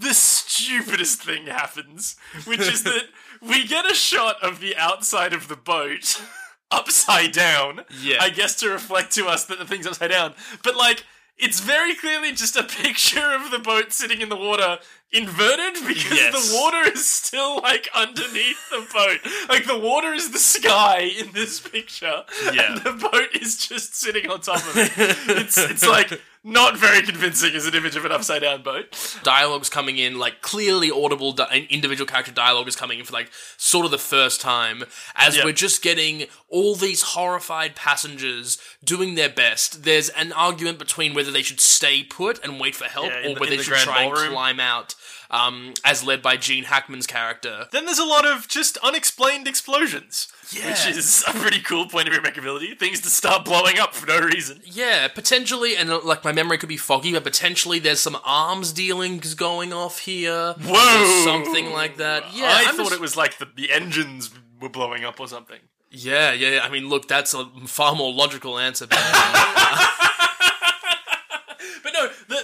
the 0.01 0.15
stupidest 0.15 1.23
thing 1.23 1.47
happens, 1.47 2.17
which 2.45 2.61
is 2.61 2.83
that 2.85 3.05
we 3.41 3.67
get 3.67 3.91
a 3.91 3.95
shot 3.95 4.37
of 4.43 4.61
the 4.61 4.75
outside 4.77 5.33
of 5.33 5.49
the 5.49 5.57
boat 5.57 6.21
upside 6.71 7.33
down. 7.33 7.83
Yeah. 8.03 8.19
I 8.21 8.31
guess 8.31 8.55
to 8.61 8.71
reflect 8.71 9.13
to 9.15 9.27
us 9.27 9.45
that 9.47 9.59
the 9.59 9.65
thing's 9.65 9.87
upside 9.87 10.11
down. 10.11 10.35
But 10.65 10.77
like, 10.77 11.05
it's 11.39 11.61
very 11.61 11.95
clearly 11.95 12.33
just 12.33 12.57
a 12.57 12.63
picture 12.83 13.33
of 13.35 13.51
the 13.51 13.59
boat 13.59 13.93
sitting 13.93 14.21
in 14.21 14.29
the 14.29 14.37
water 14.37 14.79
inverted 15.13 15.75
because 15.87 16.13
Yes. 16.13 16.33
the 16.51 16.57
water 16.61 16.89
is 16.93 17.05
still 17.05 17.57
like 17.61 17.89
underneath 17.95 18.71
the 18.71 18.87
boat. 18.93 19.19
Like 19.49 19.67
the 19.67 19.79
water 19.79 20.13
is 20.15 20.31
the 20.31 20.39
sky 20.39 21.01
in 21.19 21.33
this 21.33 21.59
picture. 21.61 22.25
Yeah. 22.53 22.79
The 22.83 22.93
boat 22.93 23.31
is 23.41 23.57
just 23.57 23.95
sitting 23.97 24.31
on 24.31 24.41
top 24.41 24.59
of 24.59 24.77
it. 24.77 24.93
It's 25.41 25.59
it's 25.59 25.87
like 25.87 26.21
not 26.43 26.77
very 26.77 27.03
convincing 27.03 27.55
as 27.55 27.67
an 27.67 27.75
image 27.75 27.97
of 27.97 28.05
an 28.07 28.13
upside 28.13 28.41
down 28.43 28.63
boat. 28.63 29.19
dialogue's 29.23 29.69
coming 29.69 29.99
in, 29.99 30.19
like 30.19 30.41
clearly 30.41 30.91
audible 30.91 31.33
di- 31.33 31.67
individual 31.69 32.07
character 32.07 32.33
dialogue 32.33 32.67
is 32.67 32.77
coming 32.77 32.99
in 32.99 33.05
for 33.05 33.13
like 33.13 33.31
sort 33.59 33.85
of 33.85 33.91
the 33.91 33.99
first 33.99 34.41
time, 34.41 34.85
as 35.15 35.37
Yeah. 35.37 35.45
we're 35.45 35.53
just 35.53 35.83
getting 35.83 36.27
all 36.49 36.75
these 36.75 37.03
horrified 37.03 37.77
passengers 37.77 38.57
doing 38.83 39.17
their 39.17 39.29
best. 39.29 39.83
There's 39.85 40.09
an 40.11 40.33
argument 40.33 40.79
between 40.79 41.13
whether 41.13 41.31
they 41.31 41.43
should 41.43 41.61
stay 41.61 42.03
put 42.05 42.43
and 42.43 42.59
wait 42.59 42.75
for 42.75 42.85
help, 42.85 43.07
Yeah, 43.09 43.19
or 43.31 43.35
the- 43.35 43.41
whether 43.41 43.51
they 43.51 43.57
the 43.59 43.63
should 43.65 43.75
try 43.77 44.03
and 44.05 44.15
climb 44.33 44.61
out, 44.61 44.95
um, 45.31 45.75
as 45.85 46.03
led 46.05 46.23
by 46.23 46.37
Gene 46.37 46.65
Hackman's 46.65 47.07
character. 47.07 47.67
Then 47.73 47.85
there's 47.87 47.99
a 47.99 48.05
lot 48.05 48.27
of 48.27 48.49
just 48.49 48.77
unexplained 48.79 49.47
explosions. 49.49 50.29
Yeah. 50.53 50.71
Which 50.71 50.87
is 50.97 51.25
a 51.29 51.33
pretty 51.33 51.61
cool 51.61 51.87
point 51.87 52.09
of 52.09 52.15
rememberability. 52.15 52.77
Things 52.79 53.01
to 53.03 53.09
start 53.09 53.45
blowing 53.45 53.79
up 53.79 53.95
for 53.95 54.07
no 54.07 54.19
reason. 54.21 54.61
Yeah, 54.65 55.07
potentially, 55.09 55.77
and 55.77 55.91
uh, 55.91 56.01
like 56.05 56.25
my 56.25 56.33
memory 56.33 56.59
could 56.59 56.69
be 56.69 56.77
foggy, 56.77 57.13
but 57.13 57.23
potentially 57.23 57.79
there's 57.79 58.01
some 58.01 58.19
arms 58.25 58.73
dealings 58.73 59.35
going 59.35 59.73
off 59.73 60.01
here. 60.01 60.55
Whoa! 60.61 61.25
Something 61.25 61.73
like 61.73 61.99
that. 61.99 62.35
Yeah, 62.35 62.47
I 62.47 62.65
I'm 62.69 62.75
thought 62.77 62.85
just- 62.87 62.95
it 62.95 63.01
was 63.01 63.17
like 63.17 63.39
the, 63.39 63.47
the 63.55 63.71
engines 63.71 64.31
were 64.61 64.69
blowing 64.69 65.05
up 65.05 65.21
or 65.21 65.29
something. 65.29 65.61
Yeah, 65.93 66.33
yeah. 66.33 66.51
yeah. 66.57 66.61
I 66.63 66.69
mean, 66.69 66.89
look, 66.89 67.09
that's 67.09 67.33
a 67.35 67.45
far 67.67 67.95
more 67.95 68.13
logical 68.13 68.59
answer. 68.59 68.87
But 68.87 68.97
no, 68.97 69.01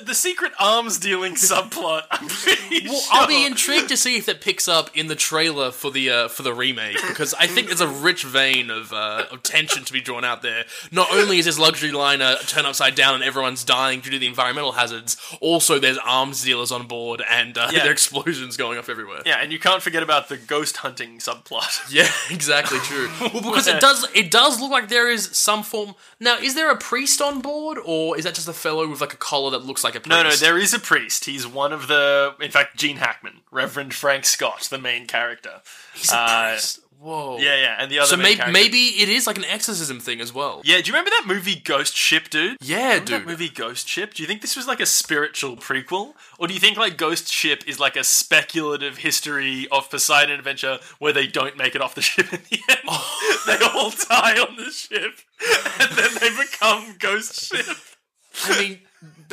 the 0.07 0.15
secret 0.15 0.53
arms 0.59 0.99
dealing 0.99 1.35
subplot. 1.37 2.03
I'm 2.11 2.29
pretty 2.29 2.87
well, 2.89 2.99
sure. 3.01 3.09
I'll 3.13 3.27
be 3.27 3.45
intrigued 3.45 3.89
to 3.91 3.97
see 3.97 4.17
if 4.17 4.27
that 4.27 4.41
picks 4.41 4.69
up 4.69 4.91
in 4.97 5.09
the 5.09 5.15
trailer 5.15 5.71
for 5.71 5.91
the 5.91 6.11
uh, 6.11 6.29
for 6.29 6.43
the 6.43 6.55
remake 6.55 6.97
because 7.07 7.35
I 7.35 7.47
think 7.47 7.67
there's 7.69 7.81
a 7.81 7.89
rich 7.89 8.25
vein 8.25 8.71
of 8.71 8.93
uh, 8.93 9.25
of 9.31 9.43
tension 9.43 9.85
to 9.85 9.93
be 9.93 10.01
drawn 10.01 10.25
out 10.25 10.43
there. 10.43 10.65
Not 10.93 11.13
only 11.13 11.39
is 11.39 11.45
this 11.45 11.59
luxury 11.59 11.93
liner 11.93 12.37
turned 12.47 12.67
upside 12.67 12.95
down 12.95 13.15
and 13.17 13.25
everyone's 13.25 13.65
dying 13.65 14.01
due 14.01 14.11
to 14.11 14.19
the 14.19 14.27
environmental 14.27 14.73
hazards, 14.73 15.17
also 15.41 15.79
there's 15.79 15.99
arms 15.99 16.43
dealers 16.45 16.71
on 16.73 16.87
board 16.87 17.23
and 17.29 17.59
uh, 17.59 17.69
Yeah. 17.73 17.81
there 17.81 17.89
are 17.91 17.93
explosions 17.93 18.57
going 18.57 18.79
off 18.79 18.89
everywhere. 18.89 19.23
Yeah, 19.27 19.39
and 19.43 19.53
you 19.53 19.59
can't 19.59 19.83
forget 19.83 20.03
about 20.03 20.29
the 20.29 20.37
ghost 20.37 20.79
hunting 20.79 21.19
subplot. 21.19 21.91
Yeah, 21.97 22.09
exactly 22.31 22.79
true. 22.81 23.09
Well, 23.21 23.31
because 23.43 23.67
it 23.67 23.81
does 23.81 24.07
it 24.15 24.31
does 24.31 24.61
look 24.61 24.71
like 24.71 24.89
there 24.89 25.11
is 25.11 25.31
some 25.33 25.63
form. 25.63 25.95
Now, 26.21 26.37
is 26.39 26.55
there 26.55 26.71
a 26.71 26.77
priest 26.77 27.21
on 27.21 27.41
board, 27.41 27.79
or 27.85 28.17
is 28.19 28.25
that 28.25 28.35
just 28.35 28.49
a 28.49 28.53
fellow 28.53 28.87
with 28.89 29.01
like 29.01 29.13
a 29.15 29.17
collar 29.17 29.51
that 29.53 29.65
looks 29.65 29.83
like 29.83 29.96
a 29.97 30.00
priest? 30.00 30.09
No, 30.09 30.23
no, 30.23 30.37
there 30.37 30.59
is 30.59 30.73
a 30.75 30.79
priest. 30.79 31.25
He's 31.25 31.47
one 31.47 31.73
of 31.73 31.88
the, 31.88 32.35
in 32.41 32.50
fact, 32.50 32.76
Gene 32.76 32.97
Hackman, 32.99 33.41
Reverend 33.50 33.95
Frank 33.95 34.25
Scott, 34.25 34.69
the 34.71 34.79
main 34.79 35.07
character. 35.07 35.62
He's 35.95 36.12
a 36.12 36.17
Uh, 36.17 36.50
priest. 36.53 36.81
Whoa. 36.99 37.37
Yeah, 37.38 37.57
yeah, 37.61 37.76
and 37.79 37.91
the 37.93 37.99
other 37.99 38.09
So 38.09 38.17
maybe 38.17 38.37
character- 38.37 38.53
maybe 38.53 38.87
it 39.03 39.11
is 39.11 39.26
like 39.26 39.37
an 39.37 39.45
exorcism 39.45 40.00
thing 40.00 40.19
as 40.23 40.33
well. 40.33 40.62
Yeah, 40.65 40.79
do 40.81 40.85
you 40.87 40.93
remember 40.95 41.11
that 41.11 41.25
movie 41.26 41.55
Ghost 41.57 41.95
Ship, 41.95 42.29
dude? 42.31 42.57
Yeah, 42.62 42.76
Remember 42.95 43.05
dude. 43.05 43.21
That 43.21 43.26
movie 43.26 43.49
Ghost 43.50 43.87
Ship. 43.87 44.15
Do 44.15 44.23
you 44.23 44.26
think 44.26 44.41
this 44.41 44.57
was 44.57 44.67
like 44.67 44.81
a 44.81 44.87
spiritual 44.87 45.59
prequel, 45.59 46.15
or 46.38 46.49
do 46.49 46.55
you 46.55 46.59
think 46.59 46.79
like 46.79 46.97
Ghost 46.97 47.31
Ship 47.31 47.62
is 47.67 47.79
like 47.79 47.97
a 47.97 48.03
speculative 48.03 48.97
history 48.99 49.69
of 49.71 49.91
Poseidon 49.91 50.38
Adventure 50.38 50.79
where 50.99 51.12
they 51.12 51.26
don't 51.26 51.59
make 51.59 51.75
it 51.75 51.83
off 51.83 51.95
the 51.95 52.00
ship 52.11 52.33
in 52.33 52.41
the 52.50 52.61
end? 52.71 52.81
they 53.47 53.65
all 53.67 53.91
die 53.91 54.38
on 54.41 54.57
the 54.57 54.71
ship, 54.71 55.19
and 55.81 55.91
then 55.99 56.11
they 56.19 56.31
become 56.31 56.97
Ghost 56.99 57.45
Ship. 57.45 57.76
I 58.45 58.59
mean, 58.59 58.81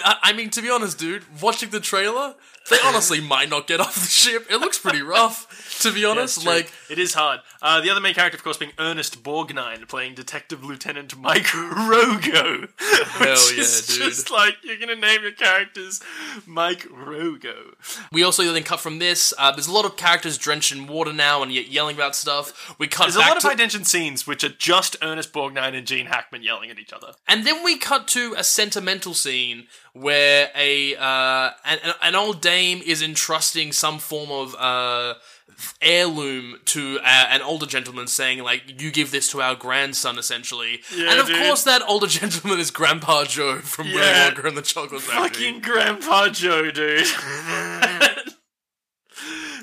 I 0.03 0.33
mean, 0.33 0.49
to 0.51 0.61
be 0.61 0.69
honest, 0.69 0.97
dude, 0.97 1.23
watching 1.41 1.69
the 1.69 1.79
trailer, 1.79 2.35
they 2.69 2.77
honestly 2.83 3.21
might 3.21 3.49
not 3.49 3.67
get 3.67 3.79
off 3.79 3.95
the 3.95 4.07
ship. 4.07 4.47
It 4.49 4.57
looks 4.57 4.77
pretty 4.77 5.01
rough, 5.01 5.79
to 5.81 5.91
be 5.91 6.05
honest. 6.05 6.41
True. 6.41 6.51
like, 6.51 6.71
it 6.89 6.99
is 6.99 7.13
hard. 7.13 7.39
Uh, 7.63 7.79
the 7.81 7.89
other 7.89 8.01
main 8.01 8.13
character, 8.13 8.35
of 8.37 8.43
course, 8.43 8.57
being 8.57 8.73
Ernest 8.77 9.23
Borgnine, 9.23 9.87
playing 9.87 10.13
Detective 10.15 10.63
Lieutenant 10.65 11.17
Mike 11.17 11.43
Rogo. 11.45 12.67
Hell 12.77 13.29
which 13.47 13.53
yeah, 13.55 13.61
is 13.61 13.87
dude. 13.87 13.97
Just 14.09 14.29
like 14.29 14.55
you're 14.63 14.77
gonna 14.77 14.95
name 14.95 15.21
your 15.23 15.31
characters 15.31 16.01
Mike 16.45 16.83
Rogo. 16.89 17.73
we 18.11 18.21
also 18.21 18.43
then 18.51 18.63
cut 18.63 18.79
from 18.81 18.99
this. 18.99 19.33
Uh, 19.37 19.51
there's 19.51 19.67
a 19.67 19.71
lot 19.71 19.85
of 19.85 19.95
characters 19.95 20.37
drenched 20.37 20.71
in 20.73 20.87
water 20.87 21.13
now 21.13 21.41
and 21.41 21.51
yet 21.53 21.69
yelling 21.69 21.95
about 21.95 22.15
stuff. 22.15 22.75
We 22.77 22.87
cut 22.87 23.05
to- 23.05 23.11
There's 23.13 23.25
a 23.25 23.27
lot 23.29 23.37
of 23.37 23.43
to, 23.43 23.47
high 23.49 23.55
tension 23.55 23.85
scenes 23.85 24.27
which 24.27 24.43
are 24.43 24.49
just 24.49 24.97
Ernest 25.01 25.31
Borgnine 25.31 25.73
and 25.77 25.87
Gene 25.87 26.07
Hackman 26.07 26.43
yelling 26.43 26.69
at 26.69 26.79
each 26.79 26.91
other. 26.93 27.13
and 27.27 27.47
then 27.47 27.63
we 27.63 27.77
cut 27.77 28.07
to 28.09 28.35
a 28.37 28.43
sentimental 28.43 29.13
scene 29.13 29.67
where 29.93 30.49
a 30.55 30.95
uh, 30.95 31.51
an, 31.65 31.79
an 32.01 32.15
old 32.15 32.41
dame 32.41 32.81
is 32.85 33.01
entrusting 33.01 33.71
some 33.71 33.99
form 33.99 34.31
of 34.31 34.55
uh, 34.55 35.13
heirloom 35.81 36.57
to 36.65 36.99
uh, 37.03 37.25
an 37.29 37.41
older 37.41 37.65
gentleman, 37.65 38.07
saying 38.07 38.39
like, 38.43 38.81
"You 38.81 38.91
give 38.91 39.11
this 39.11 39.29
to 39.31 39.41
our 39.41 39.55
grandson," 39.55 40.17
essentially. 40.17 40.81
Yeah, 40.95 41.11
and 41.11 41.19
of 41.19 41.27
dude. 41.27 41.45
course, 41.45 41.63
that 41.63 41.81
older 41.87 42.07
gentleman 42.19 42.59
is 42.59 42.71
Grandpa 42.71 43.25
Joe 43.25 43.59
from 43.59 43.87
Yeah. 43.87 44.29
Willy 44.29 44.35
Wonka 44.35 44.47
and 44.47 44.57
the 44.57 44.61
Chocolate 44.61 45.01
Factory. 45.01 45.29
Fucking 45.29 45.61
Grandpa 45.61 46.29
Joe, 46.29 46.71
dude. 46.71 47.05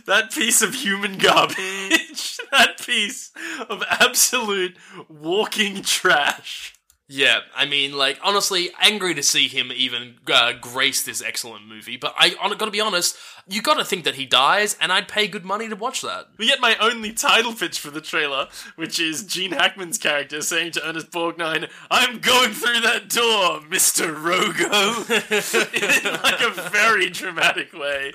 that 0.07 0.33
piece 0.33 0.63
of 0.63 0.75
human 0.75 1.19
garbage. 1.19 2.39
that 2.53 2.81
piece 2.85 3.31
of 3.69 3.83
absolute 3.89 4.77
walking 5.09 5.83
trash. 5.83 6.75
Yeah, 7.13 7.41
I 7.57 7.67
mean, 7.67 7.97
like 7.97 8.21
honestly, 8.23 8.71
angry 8.81 9.15
to 9.15 9.23
see 9.25 9.49
him 9.49 9.73
even 9.75 10.15
uh, 10.33 10.53
grace 10.61 11.03
this 11.03 11.21
excellent 11.21 11.67
movie. 11.67 11.97
But 11.97 12.15
I, 12.17 12.37
gotta 12.57 12.71
be 12.71 12.81
honest, 12.81 13.17
you 13.49 13.63
gotta 13.63 13.85
think 13.85 14.05
that 14.05 14.15
he 14.15 14.27
dies, 14.27 14.77
and 14.81 14.93
I'd 14.93 15.09
pay 15.09 15.27
good 15.27 15.45
money 15.45 15.69
to 15.69 15.75
watch 15.75 16.03
that. 16.03 16.29
We 16.39 16.47
get 16.47 16.61
my 16.61 16.77
only 16.77 17.13
title 17.13 17.53
pitch 17.53 17.81
for 17.81 17.91
the 17.91 18.01
trailer, 18.01 18.47
which 18.77 19.01
is 19.01 19.25
Gene 19.25 19.51
Hackman's 19.51 19.99
character 19.99 20.41
saying 20.41 20.71
to 20.73 20.89
Ernest 20.89 21.11
Borgnine, 21.11 21.69
I'm 21.91 22.21
going 22.21 22.53
through 22.53 22.81
that 22.83 23.09
door, 23.09 23.59
Mr. 23.69 24.15
Rogo. 24.15 25.11
in 26.07 26.23
like 26.23 26.41
a 26.41 26.71
very 26.71 27.11
dramatic 27.11 27.73
way. 27.73 28.13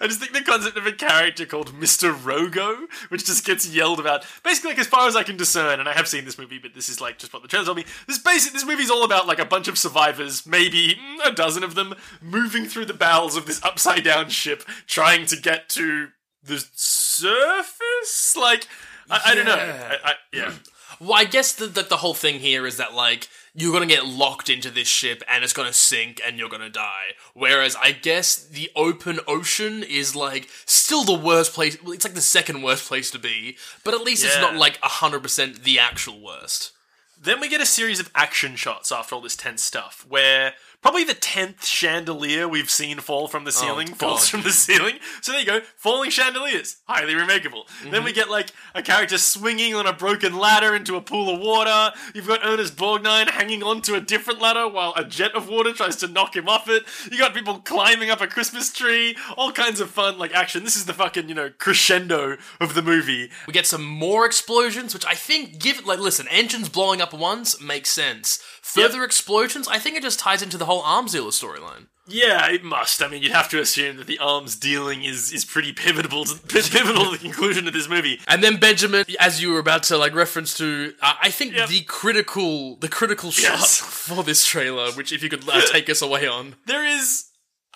I 0.00 0.06
just 0.06 0.20
think 0.20 0.32
the 0.32 0.40
concept 0.40 0.78
of 0.78 0.86
a 0.86 0.92
character 0.92 1.44
called 1.44 1.74
Mr. 1.74 2.14
Rogo, 2.14 2.86
which 3.10 3.26
just 3.26 3.44
gets 3.44 3.68
yelled 3.68 4.00
about, 4.00 4.24
basically, 4.42 4.70
like, 4.70 4.78
as 4.78 4.86
far 4.86 5.06
as 5.06 5.16
I 5.16 5.22
can 5.22 5.36
discern, 5.36 5.80
and 5.80 5.88
I 5.88 5.92
have 5.92 6.08
seen 6.08 6.24
this 6.24 6.38
movie, 6.38 6.58
but 6.58 6.72
this 6.72 6.88
is 6.88 6.98
like 6.98 7.18
just 7.18 7.34
what 7.34 7.42
the 7.42 7.48
trailer 7.48 7.66
told 7.66 7.76
me. 7.76 7.84
This 8.06 8.18
basic, 8.38 8.52
this 8.52 8.64
movie's 8.64 8.90
all 8.90 9.04
about 9.04 9.26
like 9.26 9.40
a 9.40 9.44
bunch 9.44 9.66
of 9.66 9.76
survivors, 9.76 10.46
maybe 10.46 10.96
a 11.24 11.32
dozen 11.32 11.64
of 11.64 11.74
them, 11.74 11.94
moving 12.22 12.66
through 12.66 12.84
the 12.84 12.94
bowels 12.94 13.36
of 13.36 13.46
this 13.46 13.62
upside 13.64 14.04
down 14.04 14.28
ship, 14.28 14.62
trying 14.86 15.26
to 15.26 15.36
get 15.36 15.68
to 15.70 16.08
the 16.42 16.64
surface. 16.74 18.36
Like, 18.36 18.68
I, 19.10 19.20
I 19.26 19.34
don't 19.34 19.44
know. 19.44 19.56
Yeah. 19.56 19.98
I, 20.04 20.10
I, 20.10 20.14
yeah. 20.32 20.52
Well, 21.00 21.14
I 21.14 21.24
guess 21.24 21.52
the, 21.52 21.66
the 21.66 21.82
the 21.82 21.96
whole 21.96 22.14
thing 22.14 22.38
here 22.38 22.64
is 22.64 22.76
that 22.76 22.94
like 22.94 23.28
you're 23.54 23.72
gonna 23.72 23.86
get 23.86 24.06
locked 24.06 24.48
into 24.48 24.70
this 24.70 24.86
ship, 24.86 25.22
and 25.28 25.42
it's 25.42 25.52
gonna 25.52 25.72
sink, 25.72 26.20
and 26.24 26.38
you're 26.38 26.48
gonna 26.48 26.70
die. 26.70 27.14
Whereas 27.34 27.74
I 27.74 27.90
guess 27.90 28.36
the 28.36 28.70
open 28.76 29.18
ocean 29.26 29.82
is 29.82 30.14
like 30.14 30.48
still 30.64 31.02
the 31.02 31.12
worst 31.14 31.54
place. 31.54 31.76
It's 31.86 32.04
like 32.04 32.14
the 32.14 32.20
second 32.20 32.62
worst 32.62 32.86
place 32.86 33.10
to 33.10 33.18
be, 33.18 33.56
but 33.84 33.94
at 33.94 34.02
least 34.02 34.24
it's 34.24 34.38
not 34.38 34.54
like 34.54 34.78
hundred 34.80 35.22
percent 35.24 35.64
the 35.64 35.78
actual 35.80 36.20
worst. 36.20 36.72
Then 37.20 37.40
we 37.40 37.48
get 37.48 37.60
a 37.60 37.66
series 37.66 37.98
of 37.98 38.10
action 38.14 38.54
shots 38.54 38.92
after 38.92 39.14
all 39.14 39.20
this 39.20 39.36
tense 39.36 39.62
stuff, 39.62 40.06
where 40.08 40.54
probably 40.82 41.04
the 41.04 41.14
tenth 41.14 41.64
chandelier 41.64 42.48
we've 42.48 42.70
seen 42.70 42.98
fall 42.98 43.28
from 43.28 43.44
the 43.44 43.48
oh, 43.48 43.52
ceiling 43.52 43.88
falls 43.88 44.20
God, 44.20 44.30
from 44.30 44.42
the 44.42 44.50
ceiling. 44.50 44.98
So 45.20 45.32
there 45.32 45.40
you 45.40 45.46
go, 45.46 45.60
falling 45.76 46.10
chandeliers, 46.10 46.76
highly 46.84 47.14
remakeable. 47.14 47.64
Then 47.82 47.92
mm-hmm. 47.92 48.04
we 48.04 48.12
get 48.12 48.30
like 48.30 48.50
a 48.74 48.82
character 48.82 49.18
swinging 49.18 49.74
on 49.74 49.86
a 49.86 49.92
broken 49.92 50.36
ladder 50.36 50.74
into 50.74 50.96
a 50.96 51.00
pool 51.00 51.34
of 51.34 51.40
water. 51.40 51.96
You've 52.14 52.28
got 52.28 52.40
Ernest 52.44 52.76
Borgnine 52.76 53.30
hanging 53.30 53.62
onto 53.62 53.94
a 53.94 54.00
different 54.00 54.40
ladder 54.40 54.68
while 54.68 54.92
a 54.96 55.04
jet 55.04 55.34
of 55.34 55.48
water 55.48 55.72
tries 55.72 55.96
to 55.96 56.08
knock 56.08 56.36
him 56.36 56.48
off 56.48 56.68
it. 56.68 56.84
You 57.10 57.18
got 57.18 57.34
people 57.34 57.58
climbing 57.58 58.10
up 58.10 58.20
a 58.20 58.26
Christmas 58.26 58.72
tree, 58.72 59.16
all 59.36 59.52
kinds 59.52 59.80
of 59.80 59.90
fun 59.90 60.18
like 60.18 60.34
action. 60.34 60.64
This 60.64 60.76
is 60.76 60.86
the 60.86 60.94
fucking 60.94 61.28
you 61.28 61.34
know 61.34 61.50
crescendo 61.58 62.36
of 62.60 62.74
the 62.74 62.82
movie. 62.82 63.30
We 63.46 63.52
get 63.52 63.66
some 63.66 63.84
more 63.84 64.26
explosions, 64.26 64.94
which 64.94 65.06
I 65.06 65.14
think 65.14 65.58
give 65.58 65.84
like 65.86 65.98
listen, 65.98 66.26
engines 66.28 66.68
blowing 66.68 67.00
up 67.00 67.12
once 67.12 67.60
makes 67.60 67.90
sense. 67.90 68.42
Further 68.74 69.02
explosions, 69.04 69.66
I 69.68 69.78
think 69.78 69.96
it 69.96 70.02
just 70.02 70.18
ties 70.18 70.42
into 70.42 70.58
the 70.58 70.66
whole 70.66 70.82
arms 70.82 71.12
dealer 71.12 71.30
storyline. 71.30 71.86
Yeah, 72.10 72.50
it 72.50 72.64
must. 72.64 73.02
I 73.02 73.08
mean, 73.08 73.22
you'd 73.22 73.32
have 73.32 73.48
to 73.50 73.60
assume 73.60 73.96
that 73.98 74.06
the 74.06 74.18
arms 74.18 74.56
dealing 74.56 75.02
is 75.04 75.30
is 75.32 75.44
pretty 75.44 75.72
pivotal 75.72 76.24
to, 76.24 76.34
pivotal 76.48 77.04
to 77.04 77.10
the 77.12 77.18
conclusion 77.18 77.66
of 77.66 77.74
this 77.74 77.88
movie. 77.88 78.20
And 78.26 78.42
then 78.42 78.56
Benjamin, 78.58 79.04
as 79.20 79.42
you 79.42 79.52
were 79.52 79.58
about 79.58 79.82
to 79.84 79.98
like 79.98 80.14
reference 80.14 80.56
to, 80.58 80.94
uh, 81.02 81.14
I 81.22 81.30
think 81.30 81.54
Yep. 81.54 81.68
the 81.68 81.82
critical, 81.82 82.76
the 82.76 82.88
critical 82.88 83.28
Yes. 83.30 83.78
shot 83.78 83.88
for 84.16 84.22
this 84.22 84.46
trailer, 84.46 84.90
which 84.92 85.12
if 85.12 85.22
you 85.22 85.28
could 85.28 85.46
uh, 85.48 85.60
take 85.70 85.90
us 85.90 86.00
away 86.00 86.26
on, 86.26 86.56
There 86.66 86.84
is 86.84 87.26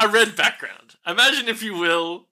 a 0.00 0.08
red 0.08 0.34
background. 0.34 0.96
Imagine, 1.06 1.48
if 1.48 1.62
you 1.62 1.74
will, 1.76 2.28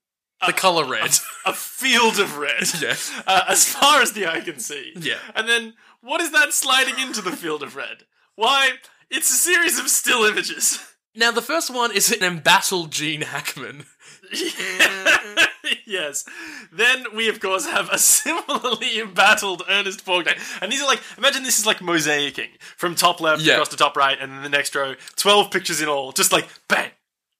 the 0.47 0.53
color 0.55 0.87
red. 0.87 1.11
a 1.45 1.53
field 1.53 2.19
of 2.19 2.39
red. 2.39 2.65
Yeah. 2.81 2.97
Uh, 3.27 3.43
as 3.49 3.67
far 3.75 4.01
as 4.01 4.13
the 4.13 4.27
eye 4.27 4.41
can 4.41 4.59
see. 4.59 4.93
Yeah. 4.97 5.19
And 5.35 5.47
then, 5.49 5.75
what 6.01 6.23
is 6.23 6.31
that 6.33 6.55
sliding 6.55 6.99
into 6.99 7.21
the 7.21 7.33
field 7.33 7.63
of 7.63 7.77
red? 7.77 8.05
Why, 8.41 8.71
it's 9.11 9.29
a 9.29 9.35
series 9.35 9.79
of 9.79 9.91
still 9.91 10.25
images. 10.25 10.79
now 11.15 11.31
the 11.31 11.43
first 11.43 11.69
one 11.69 11.95
is 11.95 12.11
an 12.11 12.23
embattled 12.25 12.91
Gene 12.91 13.21
Hackman. 13.21 13.85
yes. 15.87 16.25
Then 16.73 17.05
we, 17.15 17.29
of 17.29 17.39
course, 17.39 17.67
have 17.67 17.91
a 17.91 17.99
similarly 17.99 18.99
embattled 18.99 19.63
Ernest 19.69 20.07
Borgnine. 20.07 20.39
And 20.63 20.73
these 20.73 20.81
are 20.81 20.87
like, 20.87 21.03
imagine 21.19 21.43
this 21.43 21.59
is 21.59 21.67
like 21.67 21.81
mosaicing 21.81 22.49
from 22.79 22.95
top 22.95 23.21
left 23.21 23.43
Yeah. 23.43 23.55
across 23.55 23.69
to 23.69 23.77
top 23.77 23.95
right, 23.95 24.17
and 24.19 24.33
then 24.33 24.43
the 24.43 24.49
next 24.49 24.75
row, 24.75 24.95
12 25.17 25.51
pictures 25.51 25.83
in 25.83 25.89
all. 25.89 26.13
Just 26.13 26.33
like 26.33 26.49
bang, 26.67 26.93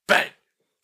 bang, 0.07 0.29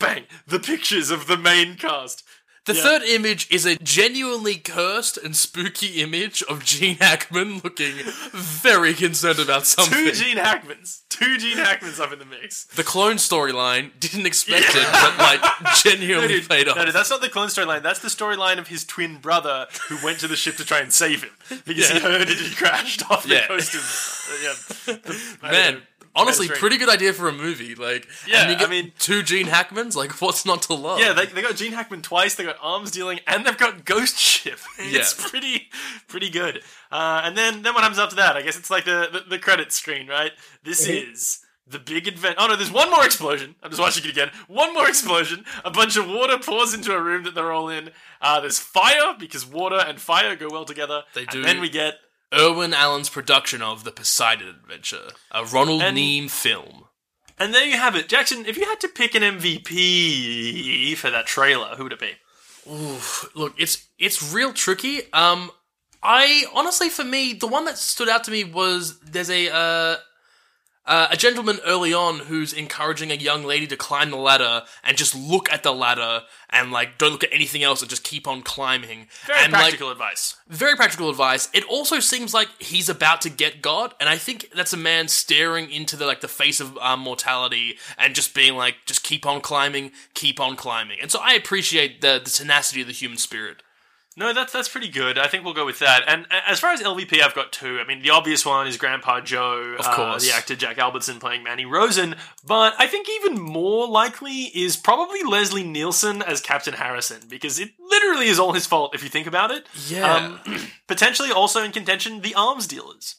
bang. 0.01 0.25
The 0.47 0.61
pictures 0.61 1.11
of 1.11 1.27
the 1.27 1.37
main 1.37 1.77
cast. 1.77 2.23
The 2.67 2.75
Yeah. 2.75 2.83
third 2.83 3.03
image 3.05 3.47
is 3.51 3.65
a 3.65 3.77
genuinely 3.77 4.57
cursed 4.57 5.17
and 5.17 5.37
spooky 5.37 6.03
image 6.03 6.43
of 6.45 6.65
Gene 6.65 6.97
Hackman 6.99 7.61
looking 7.63 7.95
very 8.33 8.93
concerned 8.93 9.39
about 9.39 9.67
something. 9.67 9.93
Two 9.97 10.13
Gene 10.13 10.37
Hackmans. 10.37 11.01
Two 11.09 11.39
Gene 11.39 11.57
Hackmans 11.59 12.01
up 12.01 12.13
in 12.13 12.19
the 12.19 12.25
mix. 12.25 12.65
the 12.75 12.83
clone 12.83 13.17
storyline 13.17 13.91
didn't 14.01 14.27
expect 14.27 14.67
it, 14.75 14.87
but 14.93 15.17
like 15.19 15.41
genuinely 15.77 16.27
No, 16.35 16.41
dude, 16.41 16.49
paid 16.49 16.69
off. 16.69 16.77
no, 16.77 16.85
dude, 16.85 16.95
that's 16.95 17.09
not 17.09 17.21
the 17.21 17.29
clone 17.29 17.49
storyline. 17.49 17.83
That's 17.83 18.01
the 18.01 18.09
storyline 18.09 18.59
of 18.59 18.67
his 18.69 18.85
twin 18.85 19.19
brother 19.19 19.69
who 19.89 19.97
went 20.05 20.19
to 20.21 20.29
the 20.29 20.37
ship 20.37 20.57
to 20.57 20.65
try 20.65 20.81
and 20.81 20.93
save 20.93 21.23
him 21.23 21.31
because 21.65 21.89
he 21.91 22.01
heard 22.01 22.23
it 22.29 22.37
had 22.37 22.57
crashed 22.57 23.09
off 23.11 23.23
the 23.25 23.41
coast 23.47 23.75
of. 23.75 24.23
Uh, 24.29 24.37
yeah, 24.43 24.97
don't 25.41 25.43
Man, 25.53 25.83
Honestly, 26.17 26.47
Greatest 26.47 26.61
pretty 26.61 26.77
good 26.79 26.89
idea 26.89 27.13
for 27.13 27.29
a 27.29 27.33
movie. 27.33 27.75
Like, 27.75 28.09
Yeah, 28.27 28.43
and 28.43 28.51
you 28.53 28.57
get 28.59 28.69
I 28.69 28.71
mean- 28.71 28.93
two 28.99 29.23
Gene 29.23 29.47
Hackmans. 29.47 29.95
Like, 29.95 30.13
what's 30.23 30.45
not 30.47 30.63
to 30.63 30.75
love? 30.75 30.99
Yeah, 30.99 31.13
they, 31.13 31.27
they 31.27 31.43
got 31.43 31.57
Gene 31.57 31.73
Hackman 31.73 32.03
twice. 32.03 32.35
They 32.35 32.45
got 32.45 32.57
arms 32.63 32.91
dealing, 32.91 33.21
and 33.27 33.45
they've 33.47 33.57
got 33.59 33.85
Ghost 33.85 34.19
Ship. 34.19 34.59
it's 34.79 35.19
Yeah. 35.19 35.29
pretty 35.29 35.69
pretty 36.09 36.31
good. 36.31 36.63
Uh, 36.91 37.21
and 37.25 37.37
then 37.37 37.63
then 37.63 37.75
what 37.75 37.83
happens 37.83 37.99
after 37.99 38.17
that? 38.17 38.37
I 38.37 38.43
guess 38.43 38.59
it's 38.59 38.71
like 38.71 38.85
the 38.85 39.09
the, 39.13 39.21
the 39.31 39.39
credits 39.39 39.75
screen, 39.77 40.07
right? 40.09 40.33
This 40.65 40.89
is 40.89 41.41
the 41.69 41.79
big 41.81 42.07
event. 42.07 42.37
Oh 42.39 42.47
no, 42.47 42.55
there's 42.57 42.71
one 42.71 42.91
more 42.91 43.05
explosion. 43.05 43.57
I'm 43.63 43.71
just 43.71 43.81
watching 43.83 44.05
it 44.05 44.11
again. 44.11 44.31
One 44.47 44.73
more 44.73 44.89
explosion. 44.89 45.45
A 45.65 45.71
bunch 45.71 45.97
of 45.97 46.07
water 46.09 46.39
pours 46.39 46.73
into 46.75 46.93
a 46.95 47.03
room 47.03 47.25
that 47.25 47.35
they're 47.35 47.53
all 47.53 47.69
in. 47.69 47.91
Uh, 48.21 48.41
there's 48.41 48.59
fire 48.61 49.15
because 49.19 49.45
water 49.45 49.77
and 49.85 50.01
fire 50.01 50.37
go 50.37 50.49
well 50.51 50.65
together. 50.65 51.03
They 51.15 51.23
And 51.23 51.31
do. 51.31 51.43
then 51.43 51.61
we 51.61 51.69
get 51.69 51.97
Irwin 52.35 52.75
Allen's 52.75 53.09
production 53.09 53.63
of 53.63 53.85
The 53.85 53.93
Poseidon 53.93 54.49
Adventure, 54.49 55.11
a 55.31 55.45
Ronald 55.45 55.83
And- 55.83 55.97
Neame 55.97 56.31
film. 56.31 56.85
and 57.39 57.55
there 57.55 57.65
you 57.67 57.77
have 57.77 57.95
it, 57.97 58.09
Jackson. 58.09 58.47
If 58.47 58.57
you 58.57 58.65
had 58.65 58.81
to 58.81 58.89
pick 58.89 59.15
an 59.15 59.23
MVP 59.23 60.95
for 60.97 61.11
that 61.11 61.27
trailer, 61.27 61.77
who 61.77 61.85
would 61.85 61.93
it 61.93 62.01
be? 62.01 62.13
Look, 63.35 63.55
it's 63.59 63.87
it's 63.99 64.33
real 64.33 64.53
tricky. 64.53 65.03
Um, 65.13 65.51
I 66.03 66.45
honestly, 66.53 66.89
for 66.89 67.05
me, 67.05 67.33
the 67.33 67.47
one 67.47 67.65
that 67.67 67.79
stood 67.79 68.09
out 68.09 68.25
to 68.25 68.31
me 68.31 68.43
was 68.45 68.99
there's 69.01 69.31
a 69.31 69.49
uh, 69.51 69.97
uh, 70.87 71.09
a 71.11 71.17
gentleman 71.17 71.59
early 71.65 71.93
on 71.93 72.21
who's 72.21 72.53
encouraging 72.53 73.11
a 73.11 73.15
young 73.15 73.45
lady 73.45 73.67
to 73.67 73.77
climb 73.77 74.11
the 74.11 74.17
ladder 74.17 74.63
and 74.85 74.97
just 74.97 75.15
look 75.15 75.51
at 75.53 75.63
the 75.63 75.73
ladder 75.73 76.23
and 76.51 76.71
like 76.71 76.99
don't 76.99 77.13
look 77.13 77.25
at 77.25 77.33
anything 77.33 77.63
else 77.63 77.81
and 77.81 77.91
just 77.91 78.05
keep 78.05 78.29
on 78.29 78.43
climbing. 78.43 79.09
Very 79.27 79.45
and, 79.45 79.53
like, 79.53 79.63
practical 79.63 79.91
advice. 79.91 80.37
very 80.49 80.77
practical 80.77 81.11
advice. 81.11 81.49
It 81.53 81.65
also 81.65 82.01
seems 82.01 82.33
like 82.33 82.49
he's 82.61 82.89
about 82.89 83.21
to 83.23 83.31
get 83.31 83.63
God, 83.63 83.95
and 83.99 84.09
I 84.09 84.17
think 84.17 84.51
that's 84.55 84.73
a 84.73 84.77
man 84.77 85.09
staring 85.09 85.71
into 85.71 85.97
the 85.97 86.07
like 86.07 86.21
the 86.21 86.29
face 86.29 86.61
of 86.61 86.77
um, 86.79 87.01
mortality 87.01 87.79
and 87.99 88.15
just 88.15 88.35
being 88.35 88.57
like, 88.57 88.77
just 88.87 89.03
keep 89.03 89.27
on 89.27 89.41
climbing, 89.41 89.93
keep 90.15 90.41
on 90.41 90.57
climbing. 90.57 90.99
And 91.01 91.11
so 91.11 91.21
I 91.23 91.33
appreciate 91.33 92.01
the 92.01 92.21
the 92.23 92.31
tenacity 92.31 92.81
of 92.81 92.87
the 92.87 92.93
human 92.93 93.19
spirit. 93.19 93.63
No, 94.19 94.33
that's 94.33 94.51
that's 94.51 94.69
pretty 94.69 94.89
good. 94.89 95.19
I 95.19 95.27
think 95.27 95.45
we'll 95.45 95.53
go 95.53 95.67
with 95.67 95.79
that. 95.81 96.05
And 96.09 96.27
as 96.47 96.59
far 96.59 96.73
as 96.73 96.81
LVP, 96.81 97.21
I've 97.21 97.35
got 97.35 97.53
two. 97.53 97.79
I 97.79 97.87
mean, 97.87 98.01
the 98.01 98.11
obvious 98.11 98.47
one 98.47 98.67
is 98.67 98.79
Grandpa 98.79 99.21
Joe, 99.21 99.77
of 99.79 99.85
course. 99.85 100.27
the 100.27 100.35
actor 100.35 100.57
Jack 100.57 100.79
Albertson 100.79 101.21
playing 101.21 101.43
Manny 101.43 101.67
Rosen. 101.67 102.17
But 102.47 102.75
I 102.79 102.87
think 102.87 103.09
even 103.11 103.39
more 103.39 103.87
likely 103.87 104.45
is 104.55 104.79
probably 104.79 105.23
Leslie 105.23 105.65
Nielsen 105.65 106.23
as 106.23 106.41
Captain 106.41 106.73
Harrison 106.75 107.29
because 107.29 107.61
it 107.61 107.73
literally 107.79 108.29
is 108.29 108.39
all 108.39 108.55
his 108.55 108.67
fault 108.67 108.95
if 108.95 109.03
you 109.03 109.11
think 109.11 109.27
about 109.27 109.51
it. 109.51 109.67
Yeah. 109.87 110.39
Um, 110.47 110.61
potentially 110.87 111.31
also 111.31 111.63
in 111.63 111.73
contention, 111.73 112.23
the 112.23 112.35
arms 112.35 112.67
dealers. 112.67 113.17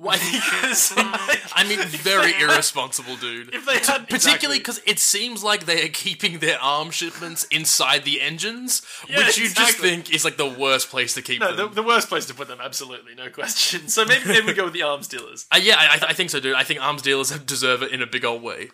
Why? 0.00 0.16
Because 0.16 0.96
like, 0.96 1.40
I 1.54 1.64
mean, 1.68 1.78
very 1.88 2.32
irresponsible, 2.40 3.16
dude. 3.16 3.54
if 3.54 3.66
they 3.66 3.74
had 3.74 4.08
Particularly 4.08 4.56
exactly. 4.56 4.58
because 4.58 4.80
it 4.86 4.98
seems 4.98 5.44
like 5.44 5.66
they 5.66 5.84
are 5.84 5.88
keeping 5.90 6.38
their 6.38 6.58
arm 6.58 6.90
shipments 6.90 7.44
inside 7.50 8.04
the 8.04 8.22
engines, 8.22 8.80
Yeah, 9.06 9.18
which 9.18 9.36
you 9.36 9.50
just 9.50 9.76
think 9.76 10.10
is 10.10 10.24
like 10.24 10.38
the 10.38 10.48
worst 10.48 10.88
place 10.88 11.12
to 11.14 11.22
keep 11.22 11.40
No, 11.40 11.54
the, 11.54 11.64
them. 11.66 11.74
the 11.74 11.82
worst 11.82 12.08
place 12.08 12.24
to 12.26 12.34
put 12.34 12.48
them, 12.48 12.60
absolutely, 12.62 13.14
no 13.14 13.28
question. 13.28 13.88
So 13.88 14.06
maybe, 14.06 14.26
maybe 14.26 14.46
we 14.46 14.54
go 14.54 14.64
with 14.64 14.72
the 14.72 14.82
arms 14.82 15.06
dealers. 15.06 15.46
Uh, 15.52 15.58
yeah, 15.62 15.76
I, 15.78 16.06
I 16.08 16.12
think 16.14 16.30
so, 16.30 16.40
dude. 16.40 16.54
I 16.54 16.64
think 16.64 16.80
arms 16.80 17.02
dealers 17.02 17.30
deserve 17.46 17.82
it 17.82 17.92
in 17.92 18.00
a 18.00 18.06
big 18.06 18.24
old 18.24 18.42
way. 18.42 18.70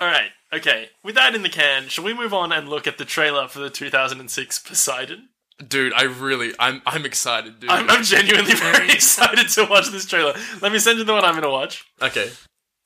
All 0.00 0.06
right, 0.08 0.30
okay. 0.54 0.88
With 1.04 1.16
that 1.16 1.34
in 1.34 1.42
the 1.42 1.50
can, 1.50 1.88
shall 1.88 2.04
we 2.04 2.14
move 2.14 2.32
on 2.32 2.50
and 2.50 2.66
look 2.68 2.86
at 2.86 2.96
the 2.96 3.04
trailer 3.04 3.46
for 3.46 3.58
the 3.58 3.68
2006 3.68 4.58
Poseidon? 4.60 5.28
Dude, 5.68 5.92
I 5.94 6.02
really, 6.04 6.52
I'm, 6.58 6.82
I'm 6.86 7.04
excited, 7.04 7.60
dude. 7.60 7.70
I'm, 7.70 7.88
I'm 7.90 8.02
genuinely 8.02 8.54
very 8.56 8.90
excited 8.90 9.48
to 9.50 9.64
watch 9.66 9.88
this 9.90 10.06
trailer. 10.06 10.34
Let 10.60 10.72
me 10.72 10.78
send 10.78 10.98
you 10.98 11.04
the 11.04 11.12
one 11.12 11.24
I'm 11.24 11.40
to 11.40 11.48
watch. 11.50 11.84
okay, 12.00 12.30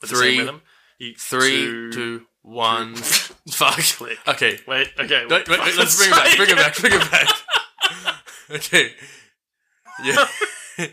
With 0.01 0.11
the 0.11 0.17
Three, 0.17 0.39
rhythm. 0.41 0.63
You- 0.99 1.15
three, 1.17 1.91
two- 1.93 2.27
one. 2.43 2.95
Fuck. 3.51 3.79
Click. 3.79 4.19
Okay, 4.29 4.59
Wait, 4.67 4.89
okay. 4.99 5.27
wait, 5.29 5.49
wait, 5.49 5.61
wait, 5.61 5.77
let's 5.77 5.97
bring 5.97 6.11
it 6.11 6.17
back. 6.17 6.37
Bring 6.37 6.51
it 6.51 6.57
back. 6.57 6.77
Bring 6.77 6.93
it 6.93 7.11
back. 7.11 7.29
okay. 8.51 8.93
Yeah. 10.05 10.27
All 10.79 10.87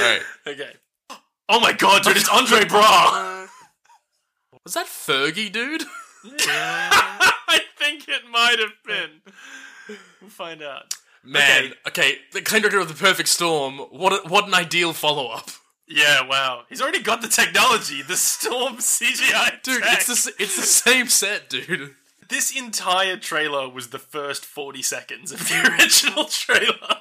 right. 0.00 0.22
Okay. 0.46 0.72
Oh 1.48 1.60
my 1.60 1.72
god, 1.72 2.02
dude, 2.02 2.16
it's 2.16 2.28
Andre 2.28 2.60
Braugher! 2.60 3.48
Was 4.64 4.74
that 4.74 4.86
Fergie, 4.86 5.50
dude? 5.50 5.82
I 6.24 7.60
think 7.78 8.08
it 8.08 8.22
might 8.30 8.58
have 8.58 8.74
been. 8.86 9.20
We'll 10.20 10.30
find 10.30 10.62
out. 10.62 10.94
Man, 11.22 11.72
okay, 11.88 12.16
the 12.32 12.40
kind 12.42 12.64
of 12.64 12.72
of 12.72 12.88
the 12.88 12.94
perfect 12.94 13.28
storm. 13.28 13.78
What 13.90 14.12
a, 14.12 14.28
what 14.28 14.46
an 14.46 14.54
ideal 14.54 14.92
follow 14.92 15.28
up, 15.28 15.50
Yeah, 15.86 16.26
wow. 16.26 16.62
He's 16.68 16.80
already 16.80 17.02
got 17.02 17.20
the 17.20 17.28
technology, 17.28 18.00
the 18.02 18.16
Storm 18.16 18.76
CGI. 18.76 19.62
dude. 19.62 19.82
tech. 19.82 19.98
It's 19.98 20.24
the 20.24 20.32
it's 20.38 20.56
the 20.56 20.62
same 20.62 21.08
set, 21.08 21.50
dude. 21.50 21.94
This 22.28 22.56
entire 22.56 23.16
trailer 23.16 23.68
was 23.68 23.88
the 23.88 23.98
first 23.98 24.44
40 24.44 24.82
seconds 24.82 25.32
of 25.32 25.40
the 25.40 25.76
original 25.78 26.24
trailer. 26.26 26.98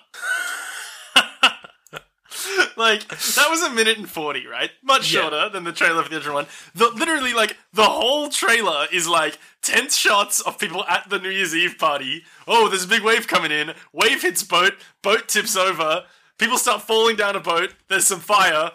like, 2.78 3.08
that 3.08 3.48
was 3.50 3.62
a 3.64 3.70
minute 3.70 3.98
and 3.98 4.10
40, 4.10 4.46
right? 4.48 4.72
Much 4.84 5.12
Yeah. 5.12 5.22
shorter 5.22 5.50
than 5.50 5.64
the 5.64 5.72
trailer 5.72 6.04
for 6.04 6.10
the 6.10 6.16
original 6.18 6.36
one. 6.36 6.48
The, 6.76 6.90
literally, 6.90 7.34
like, 7.34 7.58
the 7.74 7.84
whole 7.84 8.30
trailer 8.30 8.86
is 8.92 9.08
like 9.08 9.38
tense 9.62 9.96
shots 9.96 10.40
of 10.40 10.58
people 10.60 10.84
at 10.86 11.10
the 11.10 11.20
New 11.20 11.30
Year's 11.30 11.56
Eve 11.56 11.78
party. 11.78 12.24
Oh, 12.48 12.68
there's 12.70 12.86
a 12.86 12.88
big 12.88 13.04
wave 13.04 13.28
coming 13.28 13.52
in. 13.52 13.74
Wave 13.94 14.22
hits 14.22 14.44
boat. 14.44 14.74
Boat 15.02 15.28
tips 15.28 15.56
over. 15.58 16.04
People 16.38 16.58
start 16.58 16.82
falling 16.84 17.16
down 17.16 17.36
a 17.36 17.40
boat. 17.40 17.74
There's 17.88 18.08
some 18.08 18.20
fire. 18.20 18.72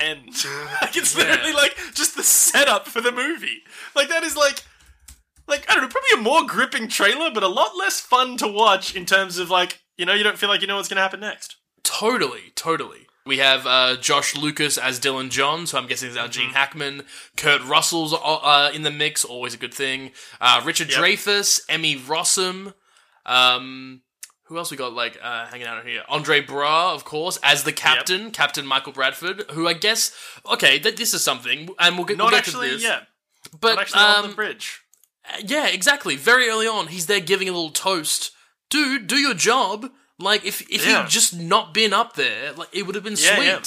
End. 0.00 0.44
like, 0.80 0.96
it's 0.96 1.16
literally 1.16 1.52
like 1.52 1.76
just 1.94 2.16
the 2.16 2.22
setup 2.24 2.88
for 2.88 3.00
the 3.00 3.12
movie. 3.12 3.62
Like, 3.94 4.08
that 4.08 4.22
is 4.24 4.36
like 4.36 4.64
like 5.46 5.66
I 5.70 5.74
don't 5.74 5.82
know, 5.84 5.88
probably 5.90 6.18
a 6.18 6.22
more 6.22 6.46
gripping 6.46 6.88
trailer, 6.88 7.30
but 7.30 7.42
a 7.42 7.48
lot 7.48 7.76
less 7.76 8.00
fun 8.00 8.36
to 8.38 8.48
watch 8.48 8.96
in 8.96 9.04
terms 9.04 9.38
of 9.38 9.50
like 9.50 9.82
you 9.98 10.06
know 10.06 10.14
you 10.14 10.24
don't 10.24 10.38
feel 10.38 10.48
like 10.48 10.62
you 10.62 10.66
know 10.66 10.76
what's 10.76 10.88
going 10.88 10.96
to 10.96 11.02
happen 11.02 11.20
next. 11.20 11.56
Totally, 11.84 12.52
totally. 12.56 13.06
We 13.26 13.38
have 13.38 13.66
uh, 13.66 13.96
Josh 13.96 14.36
Lucas 14.36 14.76
as 14.76 15.00
Dylan 15.00 15.30
John, 15.30 15.66
so 15.66 15.78
I'm 15.78 15.86
guessing 15.86 16.08
it's 16.08 16.18
our 16.18 16.28
Gene 16.28 16.46
Mm-hmm. 16.48 16.54
Hackman. 16.54 17.02
Kurt 17.36 17.62
Russell's 17.64 18.12
uh, 18.12 18.70
in 18.74 18.82
the 18.82 18.90
mix, 18.90 19.24
always 19.24 19.54
a 19.54 19.56
good 19.56 19.72
thing. 19.72 20.10
Uh, 20.40 20.60
Richard 20.64 20.90
Yep. 20.90 20.98
Dreyfuss, 20.98 21.60
Emmy 21.68 21.96
Rossum. 21.96 22.74
Um, 23.24 24.02
who 24.48 24.58
else 24.58 24.70
we 24.70 24.76
got 24.76 24.92
like 24.92 25.18
uh, 25.22 25.46
hanging 25.46 25.66
out 25.66 25.86
here? 25.86 26.02
Andre 26.08 26.42
Braugher, 26.42 26.94
of 26.94 27.04
course, 27.06 27.38
as 27.42 27.64
the 27.64 27.72
captain, 27.72 28.30
Captain 28.30 28.66
Michael 28.66 28.92
Bradford. 28.92 29.44
Who 29.52 29.66
I 29.66 29.72
guess, 29.72 30.12
okay, 30.52 30.78
th- 30.78 30.96
this 30.96 31.14
is 31.14 31.22
something, 31.22 31.70
and 31.78 31.96
we'll 31.96 32.04
get, 32.04 32.18
Not 32.18 32.24
we'll 32.24 32.30
get 32.32 32.38
actually, 32.40 32.68
to 32.68 32.74
this. 32.74 32.82
yeah, 32.82 33.00
but 33.58 33.74
not 33.76 33.80
actually 33.82 34.00
on 34.02 34.24
um, 34.24 34.30
the 34.30 34.36
bridge. 34.36 34.82
yeah, 35.42 35.66
exactly. 35.68 36.16
Very 36.16 36.48
early 36.50 36.66
on, 36.66 36.88
he's 36.88 37.06
there 37.06 37.20
giving 37.20 37.48
a 37.48 37.52
little 37.52 37.70
toast. 37.70 38.32
Dude, 38.68 39.06
do 39.06 39.16
your 39.16 39.32
job. 39.34 39.90
Like 40.18 40.44
if 40.44 40.60
if 40.70 40.86
Yeah. 40.86 41.02
you'd 41.02 41.10
just 41.10 41.34
not 41.36 41.74
been 41.74 41.92
up 41.92 42.14
there, 42.14 42.52
like 42.52 42.68
it 42.72 42.82
would 42.86 42.94
have 42.94 43.04
been 43.04 43.16
Yeah, 43.18 43.36
sweet. 43.36 43.46
yeah. 43.46 43.60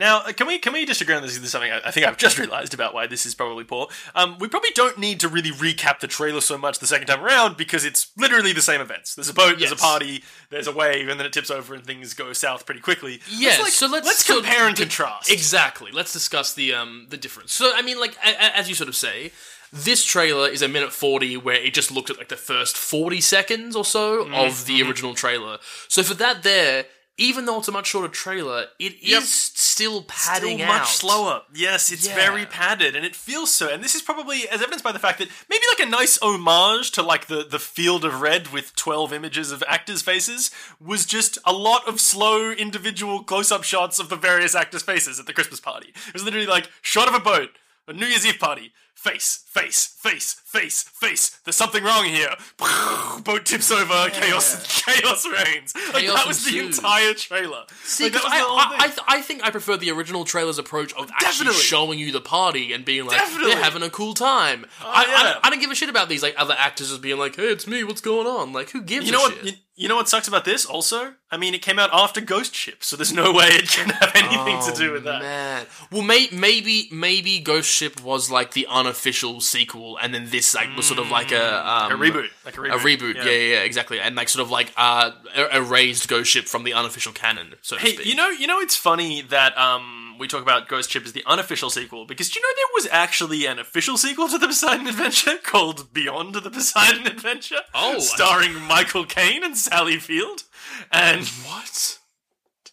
Now, 0.00 0.18
uh, 0.20 0.32
can 0.32 0.46
we 0.46 0.58
can 0.60 0.72
we 0.72 0.84
disagree 0.84 1.16
on 1.16 1.22
this? 1.22 1.34
This 1.34 1.42
is 1.46 1.50
something 1.50 1.72
I, 1.72 1.80
I 1.86 1.90
think 1.90 2.06
I've 2.06 2.16
just 2.16 2.38
realised 2.38 2.72
about 2.72 2.94
why 2.94 3.08
this 3.08 3.26
is 3.26 3.34
probably 3.34 3.64
poor. 3.64 3.88
Um, 4.14 4.38
we 4.38 4.46
probably 4.46 4.70
don't 4.72 4.96
need 4.96 5.18
to 5.20 5.28
really 5.28 5.50
recap 5.50 5.98
the 5.98 6.06
trailer 6.06 6.40
so 6.40 6.56
much 6.56 6.78
the 6.78 6.86
second 6.86 7.08
time 7.08 7.24
around 7.24 7.56
because 7.56 7.84
it's 7.84 8.12
literally 8.16 8.52
the 8.52 8.62
same 8.62 8.80
events. 8.80 9.16
There's 9.16 9.28
a 9.28 9.34
boat, 9.34 9.58
there's 9.58 9.72
a 9.72 9.76
party, 9.76 10.22
there's 10.50 10.68
a 10.68 10.72
wave, 10.72 11.08
and 11.08 11.18
then 11.18 11.26
it 11.26 11.32
tips 11.32 11.50
over 11.50 11.74
and 11.74 11.84
things 11.84 12.14
go 12.14 12.32
south 12.32 12.64
pretty 12.64 12.80
quickly. 12.80 13.20
Let's, 13.40 13.58
like, 13.60 13.72
so 13.72 13.88
let's 13.88 14.06
let's 14.06 14.24
so 14.24 14.36
compare 14.36 14.68
and 14.68 14.76
contrast. 14.76 15.32
Exactly. 15.32 15.90
Let's 15.90 16.12
discuss 16.12 16.52
the 16.54 16.74
um 16.74 17.06
the 17.10 17.16
difference. 17.16 17.52
So 17.52 17.72
I 17.74 17.82
mean, 17.82 17.98
like 17.98 18.14
a, 18.24 18.28
a- 18.28 18.56
as 18.56 18.68
you 18.68 18.76
sort 18.76 18.88
of 18.88 18.94
say, 18.94 19.32
this 19.72 20.04
trailer 20.04 20.48
is 20.48 20.62
a 20.62 20.68
minute 20.68 20.92
forty 20.92 21.36
where 21.36 21.56
it 21.56 21.74
just 21.74 21.90
looked 21.90 22.10
at 22.10 22.18
like 22.18 22.28
the 22.28 22.36
first 22.36 22.76
forty 22.76 23.20
seconds 23.20 23.74
or 23.76 23.84
so 23.84 24.24
Mm-hmm, 24.24 24.34
of 24.34 24.66
the 24.66 24.82
original 24.82 25.14
trailer. 25.14 25.58
So 25.88 26.02
for 26.02 26.14
that 26.14 26.42
there. 26.42 26.86
Even 27.20 27.46
though 27.46 27.58
it's 27.58 27.66
a 27.66 27.72
much 27.72 27.88
shorter 27.88 28.06
trailer, 28.06 28.66
it 28.78 28.92
is 29.02 29.08
Yep. 29.10 29.22
still 29.24 30.02
padding 30.04 30.58
Still 30.58 30.70
out. 30.70 30.78
much 30.82 30.92
slower. 30.98 31.42
Yes, 31.52 31.90
it's 31.90 32.06
Yeah. 32.06 32.14
very 32.14 32.46
padded, 32.46 32.94
and 32.94 33.04
it 33.04 33.16
feels 33.16 33.52
so. 33.52 33.66
And 33.68 33.82
this 33.82 33.96
is 33.96 34.02
probably 34.02 34.48
as 34.48 34.60
evidenced 34.62 34.84
by 34.84 34.92
the 34.92 35.00
fact 35.00 35.18
that 35.18 35.28
maybe 35.50 35.64
like 35.72 35.84
a 35.84 35.90
nice 35.90 36.16
homage 36.22 36.92
to 36.92 37.02
like 37.02 37.26
the 37.26 37.42
the 37.42 37.58
Field 37.58 38.04
of 38.04 38.20
Red 38.20 38.52
with 38.52 38.76
twelve 38.76 39.12
images 39.12 39.50
of 39.50 39.64
actors' 39.66 40.00
faces 40.00 40.52
was 40.78 41.04
just 41.04 41.38
a 41.44 41.52
lot 41.52 41.88
of 41.88 42.00
slow 42.00 42.52
individual 42.52 43.24
close 43.24 43.50
up 43.50 43.64
shots 43.64 43.98
of 43.98 44.10
the 44.10 44.16
various 44.16 44.54
actors' 44.54 44.84
faces 44.84 45.18
at 45.18 45.26
the 45.26 45.32
Christmas 45.32 45.58
party. 45.58 45.88
It 46.06 46.14
was 46.14 46.22
literally 46.22 46.46
like 46.46 46.70
shot 46.82 47.08
of 47.08 47.14
a 47.14 47.18
boat, 47.18 47.50
a 47.88 47.92
New 47.94 48.06
Year's 48.06 48.24
Eve 48.26 48.38
party, 48.38 48.72
face, 48.98 49.44
face, 49.48 49.86
face, 49.86 50.34
face, 50.44 50.82
face. 50.82 51.40
There's 51.44 51.56
something 51.56 51.84
wrong 51.84 52.04
here. 52.04 52.30
Boat 53.24 53.46
tips 53.46 53.70
over. 53.70 54.10
Chaos, 54.10 54.82
chaos 54.84 55.26
reigns. 55.26 55.74
Like 55.92 56.02
Chaos 56.04 56.16
that 56.16 56.26
was 56.26 56.44
the 56.44 56.58
entire 56.58 57.14
trailer. 57.14 57.64
See, 57.84 58.04
like, 58.04 58.14
that 58.14 58.22
'cause 58.22 58.30
was 58.32 58.40
I, 58.42 58.76
I. 58.78 58.84
I, 58.84 58.86
th- 58.88 58.98
I 59.06 59.20
think 59.20 59.44
I 59.44 59.50
prefer 59.50 59.76
the 59.76 59.90
original 59.90 60.24
trailer's 60.24 60.58
approach 60.58 60.92
of 60.94 61.10
actually 61.22 61.52
showing 61.52 61.98
you 61.98 62.10
the 62.12 62.20
party 62.20 62.72
and 62.72 62.84
being 62.84 63.06
like, 63.06 63.16
Definitely. 63.18 63.52
Oh, 63.52 63.54
they're 63.54 63.64
having 63.64 63.82
a 63.82 63.90
cool 63.90 64.14
time. 64.14 64.66
Oh, 64.82 64.90
I, 64.92 65.02
yeah. 65.06 65.14
I, 65.16 65.22
don't, 65.32 65.46
I 65.46 65.50
don't 65.50 65.60
give 65.60 65.70
a 65.70 65.74
shit 65.74 65.88
about 65.88 66.08
these 66.08 66.22
like 66.22 66.34
other 66.36 66.54
actors 66.58 66.88
just 66.88 67.00
being 67.02 67.18
like, 67.18 67.36
hey, 67.36 67.44
it's 67.52 67.66
me, 67.66 67.84
what's 67.84 68.00
going 68.00 68.26
on? 68.26 68.52
Like, 68.52 68.70
who 68.70 68.82
gives 68.82 69.06
You 69.06 69.12
know 69.12 69.20
a 69.20 69.22
what? 69.28 69.34
shit? 69.34 69.44
You, 69.44 69.52
you 69.76 69.88
know 69.88 69.94
what 69.94 70.08
sucks 70.08 70.26
about 70.26 70.44
this? 70.44 70.66
Also, 70.66 71.14
I 71.30 71.36
mean, 71.36 71.54
it 71.54 71.62
came 71.62 71.78
out 71.78 71.90
after 71.92 72.20
Ghost 72.20 72.52
Ship, 72.52 72.82
so 72.82 72.96
there's 72.96 73.12
no 73.12 73.32
way 73.38 73.46
it 73.46 73.68
can 73.68 73.90
have 73.90 74.10
anything 74.16 74.60
to 74.72 74.76
do 74.76 74.90
oh, 74.90 74.92
with 74.94 75.04
that. 75.04 75.20
Oh, 75.20 75.24
Man, 75.24 75.66
well, 75.92 76.02
may- 76.02 76.28
maybe 76.32 76.88
maybe 76.90 77.38
Ghost 77.38 77.70
Ship 77.70 78.00
was 78.02 78.28
like 78.28 78.54
the 78.54 78.66
unofficial 78.88 79.40
sequel, 79.40 79.98
and 80.00 80.14
then 80.14 80.28
this 80.30 80.54
like 80.54 80.74
was 80.76 80.86
sort 80.86 80.98
of 80.98 81.10
like 81.10 81.30
a 81.32 81.68
um, 81.68 81.92
A 81.92 81.94
reboot, 81.96 82.28
like 82.44 82.56
a 82.56 82.60
reboot. 82.60 82.74
A 82.74 82.78
reboot, 82.78 83.14
yeah. 83.16 83.24
yeah, 83.24 83.30
yeah, 83.30 83.60
exactly, 83.62 84.00
and 84.00 84.16
like 84.16 84.28
sort 84.28 84.42
of 84.44 84.50
like 84.50 84.72
uh, 84.76 85.10
er- 85.36 85.48
erased 85.52 86.08
Ghost 86.08 86.30
Ship 86.30 86.46
from 86.46 86.64
the 86.64 86.72
unofficial 86.72 87.12
canon, 87.12 87.54
so 87.62 87.76
to 87.76 87.82
Hey, 87.82 87.94
speak. 87.94 88.06
you 88.06 88.14
know, 88.14 88.28
you 88.30 88.46
know, 88.46 88.58
it's 88.60 88.76
funny 88.76 89.22
that 89.22 89.56
um 89.58 90.16
we 90.18 90.26
talk 90.26 90.42
about 90.42 90.68
Ghost 90.68 90.90
Ship 90.90 91.04
as 91.04 91.12
the 91.12 91.22
unofficial 91.26 91.70
sequel 91.70 92.04
because 92.04 92.28
do 92.30 92.40
you 92.40 92.42
know 92.42 92.54
there 92.56 92.74
was 92.74 92.88
actually 92.90 93.46
an 93.46 93.58
official 93.58 93.96
sequel 93.96 94.28
to 94.28 94.38
the 94.38 94.46
Poseidon 94.48 94.86
Adventure 94.88 95.36
called 95.44 95.92
Beyond 95.92 96.34
the 96.34 96.50
Poseidon 96.50 97.06
Adventure. 97.14 97.60
Oh. 97.74 97.98
starring 98.00 98.54
Michael 98.62 99.04
Caine 99.04 99.44
and 99.44 99.56
Sally 99.56 99.98
Field, 99.98 100.42
and 100.90 101.24
what? 101.26 101.98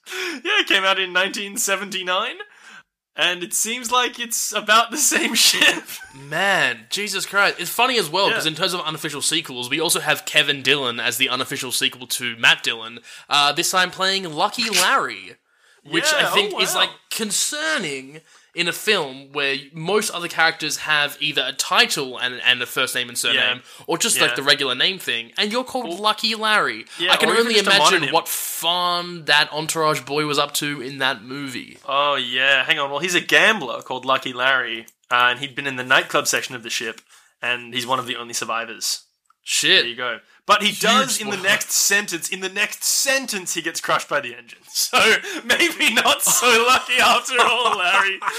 yeah, 0.13 0.61
it 0.61 0.67
came 0.67 0.83
out 0.83 0.99
in 0.99 1.11
1979, 1.13 2.35
and 3.15 3.43
it 3.43 3.53
seems 3.53 3.91
like 3.91 4.19
it's 4.19 4.51
about 4.53 4.91
the 4.91 4.97
same 5.13 5.33
ship. 5.35 5.83
Man, 6.15 6.85
Jesus 6.89 7.25
Christ! 7.25 7.59
It's 7.59 7.69
funny 7.69 7.97
as 7.97 8.09
well 8.09 8.27
because 8.29 8.45
Yeah. 8.45 8.51
in 8.51 8.55
terms 8.57 8.73
of 8.73 8.81
unofficial 8.81 9.21
sequels, 9.21 9.69
we 9.69 9.79
also 9.79 9.99
have 9.99 10.25
Kevin 10.25 10.61
Dillon 10.61 10.99
as 10.99 11.17
the 11.17 11.29
unofficial 11.29 11.71
sequel 11.71 12.07
to 12.07 12.35
Matt 12.37 12.63
Dillon. 12.63 12.99
Uh, 13.29 13.51
this 13.51 13.71
time 13.71 13.91
playing 13.91 14.23
Lucky 14.33 14.69
Larry, 14.69 15.35
which 15.83 16.11
Yeah, 16.11 16.27
I 16.27 16.31
think 16.33 16.53
oh, 16.55 16.61
is 16.61 16.75
like 16.75 16.89
concerning 17.09 18.21
in 18.55 18.67
a 18.67 18.73
film 18.73 19.31
where 19.33 19.57
most 19.73 20.09
other 20.11 20.27
characters 20.27 20.77
have 20.77 21.17
either 21.19 21.43
a 21.45 21.51
title 21.53 22.17
and 22.17 22.41
and 22.45 22.61
a 22.61 22.65
first 22.65 22.95
name 22.95 23.09
and 23.09 23.17
surname, 23.17 23.61
or 23.85 23.97
just 23.97 24.19
like 24.19 24.35
the 24.35 24.43
regular 24.43 24.73
name 24.73 24.97
thing, 24.97 25.31
and 25.37 25.51
you're 25.51 25.63
called 25.63 25.99
Lucky 25.99 26.33
Larry. 26.35 26.85
Yeah, 26.99 27.11
I 27.11 27.17
can 27.17 27.29
only 27.29 27.57
imagine 27.59 28.11
what 28.11 28.27
fun 28.27 29.25
that 29.25 29.51
entourage 29.51 30.01
boy 30.01 30.25
was 30.25 30.39
up 30.39 30.53
to 30.55 30.81
in 30.81 30.99
that 30.99 31.21
movie. 31.21 31.77
Oh 31.87 32.15
yeah, 32.15 32.63
hang 32.63 32.79
on. 32.79 32.89
Well, 32.89 32.99
he's 32.99 33.15
a 33.15 33.21
gambler 33.21 33.81
called 33.81 34.05
Lucky 34.05 34.33
Larry, 34.33 34.87
uh, 35.11 35.27
and 35.29 35.39
he'd 35.39 35.55
been 35.55 35.67
in 35.67 35.75
the 35.75 35.83
nightclub 35.83 36.27
section 36.27 36.55
of 36.55 36.63
the 36.63 36.69
ship, 36.69 37.01
and 37.41 37.73
he's 37.73 37.85
one 37.85 37.99
of 37.99 38.07
the 38.07 38.15
only 38.15 38.33
survivors. 38.33 39.03
Shit. 39.43 39.83
There 39.83 39.89
you 39.89 39.95
go. 39.95 40.19
But 40.47 40.61
he 40.61 40.73
does 40.73 41.19
in 41.19 41.31
the 41.31 41.37
next 41.37 41.71
sentence. 41.71 42.29
In 42.29 42.39
the 42.41 42.49
next 42.49 42.83
sentence, 42.83 43.55
he 43.55 43.61
gets 43.63 43.81
crushed 43.81 44.09
by 44.09 44.19
the 44.21 44.35
engine. 44.35 44.59
So 44.75 44.99
maybe 45.45 45.93
not 45.93 46.21
so 46.21 46.45
lucky 46.67 46.97
after 46.99 47.35
all, 47.39 47.77
Larry. 47.77 48.19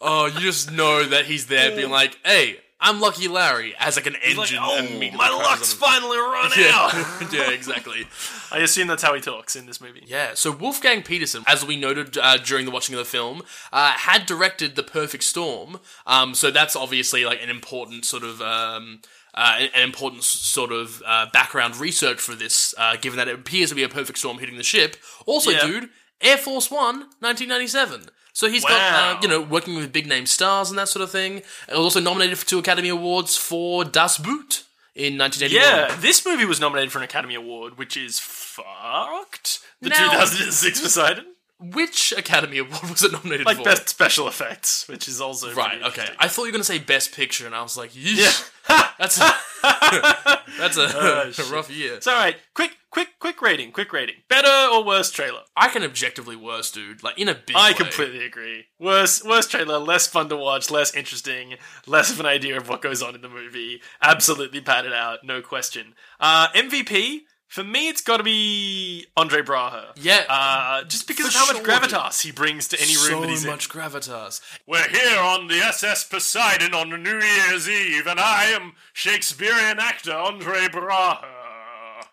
Oh, 0.00 0.26
you 0.26 0.40
just 0.40 0.70
know 0.70 1.04
that 1.04 1.24
he's 1.24 1.46
there 1.46 1.74
being 1.74 1.90
like, 1.90 2.18
hey, 2.24 2.58
I'm 2.78 3.00
Lucky 3.00 3.26
Larry, 3.26 3.74
as 3.78 3.96
like 3.96 4.06
an 4.06 4.16
engine. 4.22 4.36
Like, 4.36 4.52
oh, 4.58 5.16
my 5.16 5.30
luck's 5.30 5.72
finally 5.72 6.18
run 6.18 6.52
him. 6.52 6.66
out. 6.68 6.92
Yeah. 6.92 7.28
yeah, 7.32 7.50
exactly. 7.50 8.06
I 8.52 8.58
assume 8.58 8.86
that's 8.88 9.02
how 9.02 9.14
he 9.14 9.22
talks 9.22 9.56
in 9.56 9.64
this 9.64 9.80
movie. 9.80 10.02
Yeah, 10.06 10.32
so 10.34 10.52
Wolfgang 10.52 11.02
Petersen, 11.02 11.42
as 11.46 11.64
we 11.64 11.76
noted 11.76 12.18
uh, 12.18 12.36
during 12.36 12.66
the 12.66 12.70
watching 12.70 12.94
of 12.94 12.98
the 12.98 13.06
film, 13.06 13.42
uh, 13.72 13.92
had 13.92 14.26
directed 14.26 14.76
The 14.76 14.82
Perfect 14.82 15.24
Storm. 15.24 15.80
Um, 16.06 16.34
so 16.34 16.50
that's 16.50 16.76
obviously 16.76 17.24
like 17.24 17.42
an 17.42 17.48
important 17.48 18.04
sort 18.04 18.24
of. 18.24 18.42
Um, 18.42 19.00
uh, 19.34 19.56
an- 19.60 19.70
an 19.74 19.82
important 19.82 20.22
sort 20.24 20.72
of 20.72 21.02
uh, 21.06 21.26
background 21.32 21.76
research 21.76 22.20
for 22.20 22.34
this, 22.34 22.74
uh, 22.78 22.96
given 22.96 23.16
that 23.18 23.28
it 23.28 23.34
appears 23.34 23.68
to 23.70 23.74
be 23.74 23.82
a 23.82 23.88
perfect 23.88 24.18
storm 24.18 24.38
hitting 24.38 24.56
the 24.56 24.62
ship. 24.62 24.96
Also, 25.26 25.50
Yeah. 25.50 25.66
dude, 25.66 25.90
Air 26.20 26.38
Force 26.38 26.70
One, 26.70 27.00
1997. 27.20 28.10
So 28.32 28.48
he's 28.48 28.64
got, 28.64 28.72
uh, 29.16 29.20
you 29.22 29.28
know, 29.28 29.40
working 29.40 29.74
with 29.76 29.92
big 29.92 30.06
name 30.08 30.26
stars 30.26 30.68
and 30.70 30.78
that 30.78 30.88
sort 30.88 31.02
of 31.04 31.10
thing. 31.10 31.38
It 31.38 31.44
was 31.70 31.78
also 31.78 32.00
nominated 32.00 32.36
for 32.38 32.46
two 32.46 32.58
Academy 32.58 32.88
Awards 32.88 33.36
for 33.36 33.84
Das 33.84 34.18
Boot 34.18 34.64
in 34.96 35.16
1981. 35.18 35.62
Yeah, 35.90 35.96
this 36.00 36.24
movie 36.26 36.44
was 36.44 36.58
nominated 36.60 36.90
for 36.90 36.98
an 36.98 37.04
Academy 37.04 37.34
Award, 37.36 37.78
which 37.78 37.96
is 37.96 38.18
fucked. 38.18 39.60
The 39.80 39.90
Now- 39.90 40.10
2006 40.10 40.80
Poseidon, 40.80 41.26
Which 41.60 42.12
Academy 42.16 42.58
Award 42.58 42.82
was 42.90 43.02
it 43.04 43.12
nominated 43.12 43.46
like 43.46 43.58
for? 43.58 43.64
best 43.64 43.88
special 43.88 44.26
effects, 44.28 44.88
which 44.88 45.06
is 45.08 45.20
also 45.20 45.52
Right. 45.54 45.80
Okay. 45.82 46.06
I 46.18 46.28
thought 46.28 46.42
you 46.42 46.48
were 46.48 46.52
gonna 46.52 46.64
say 46.64 46.78
Best 46.78 47.12
Picture, 47.14 47.46
and 47.46 47.54
I 47.54 47.62
was 47.62 47.76
like, 47.76 47.92
Yeesh. 47.92 48.50
Yeah. 48.68 48.88
that's 48.98 49.18
a, 49.20 49.30
that's 50.58 50.76
a, 50.76 50.88
Oh, 50.94 51.32
a 51.38 51.52
rough 51.52 51.70
year. 51.70 51.94
It's 51.94 52.06
all 52.06 52.14
right. 52.14 52.36
Quick, 52.54 52.76
quick, 52.90 53.08
quick 53.20 53.40
rating. 53.42 53.72
Quick 53.72 53.92
rating. 53.92 54.16
Better 54.28 54.72
or 54.72 54.84
worse 54.84 55.10
trailer? 55.10 55.40
I 55.56 55.68
can 55.68 55.82
objectively 55.82 56.34
worse, 56.36 56.70
dude. 56.70 57.02
Like 57.02 57.18
in 57.18 57.28
a 57.28 57.34
big. 57.34 57.54
I 57.56 57.70
way. 57.70 57.74
completely 57.74 58.24
agree. 58.24 58.64
Worse, 58.80 59.22
worse 59.22 59.46
trailer. 59.46 59.78
Less 59.78 60.06
fun 60.06 60.28
to 60.30 60.36
watch. 60.36 60.70
Less 60.70 60.94
interesting. 60.94 61.54
Less 61.86 62.10
of 62.10 62.20
an 62.20 62.26
idea 62.26 62.56
of 62.56 62.68
what 62.68 62.82
goes 62.82 63.02
on 63.02 63.14
in 63.14 63.20
the 63.20 63.28
movie. 63.28 63.80
Absolutely 64.02 64.60
padded 64.60 64.92
out. 64.92 65.20
No 65.24 65.40
question. 65.42 65.94
Uh, 66.18 66.48
MVP 66.48 67.20
for 67.54 67.62
me, 67.62 67.86
it's 67.88 68.00
got 68.00 68.16
to 68.16 68.24
be 68.24 69.06
Andre 69.16 69.40
Braugher. 69.40 69.84
Yeah. 69.94 70.24
Uh, 70.28 70.82
just 70.82 71.06
because 71.06 71.26
of 71.26 71.34
how 71.34 71.52
much 71.52 71.62
gravitas 71.62 72.20
he 72.20 72.32
brings 72.32 72.66
to 72.66 72.80
any 72.80 72.96
room 72.96 73.06
so 73.06 73.20
that 73.20 73.30
he's 73.30 73.44
in. 73.44 73.48
So 73.48 73.50
much 73.52 73.68
gravitas. 73.68 74.40
We're 74.66 74.88
here 74.88 75.20
on 75.20 75.46
the 75.46 75.58
SS 75.58 76.02
Poseidon 76.02 76.74
on 76.74 76.90
New 76.90 77.20
Year's 77.20 77.68
Eve, 77.68 78.08
and 78.08 78.18
I 78.18 78.46
am 78.46 78.72
Shakespearean 78.92 79.78
actor 79.78 80.14
Andre 80.14 80.66
Braugher. 80.66 81.43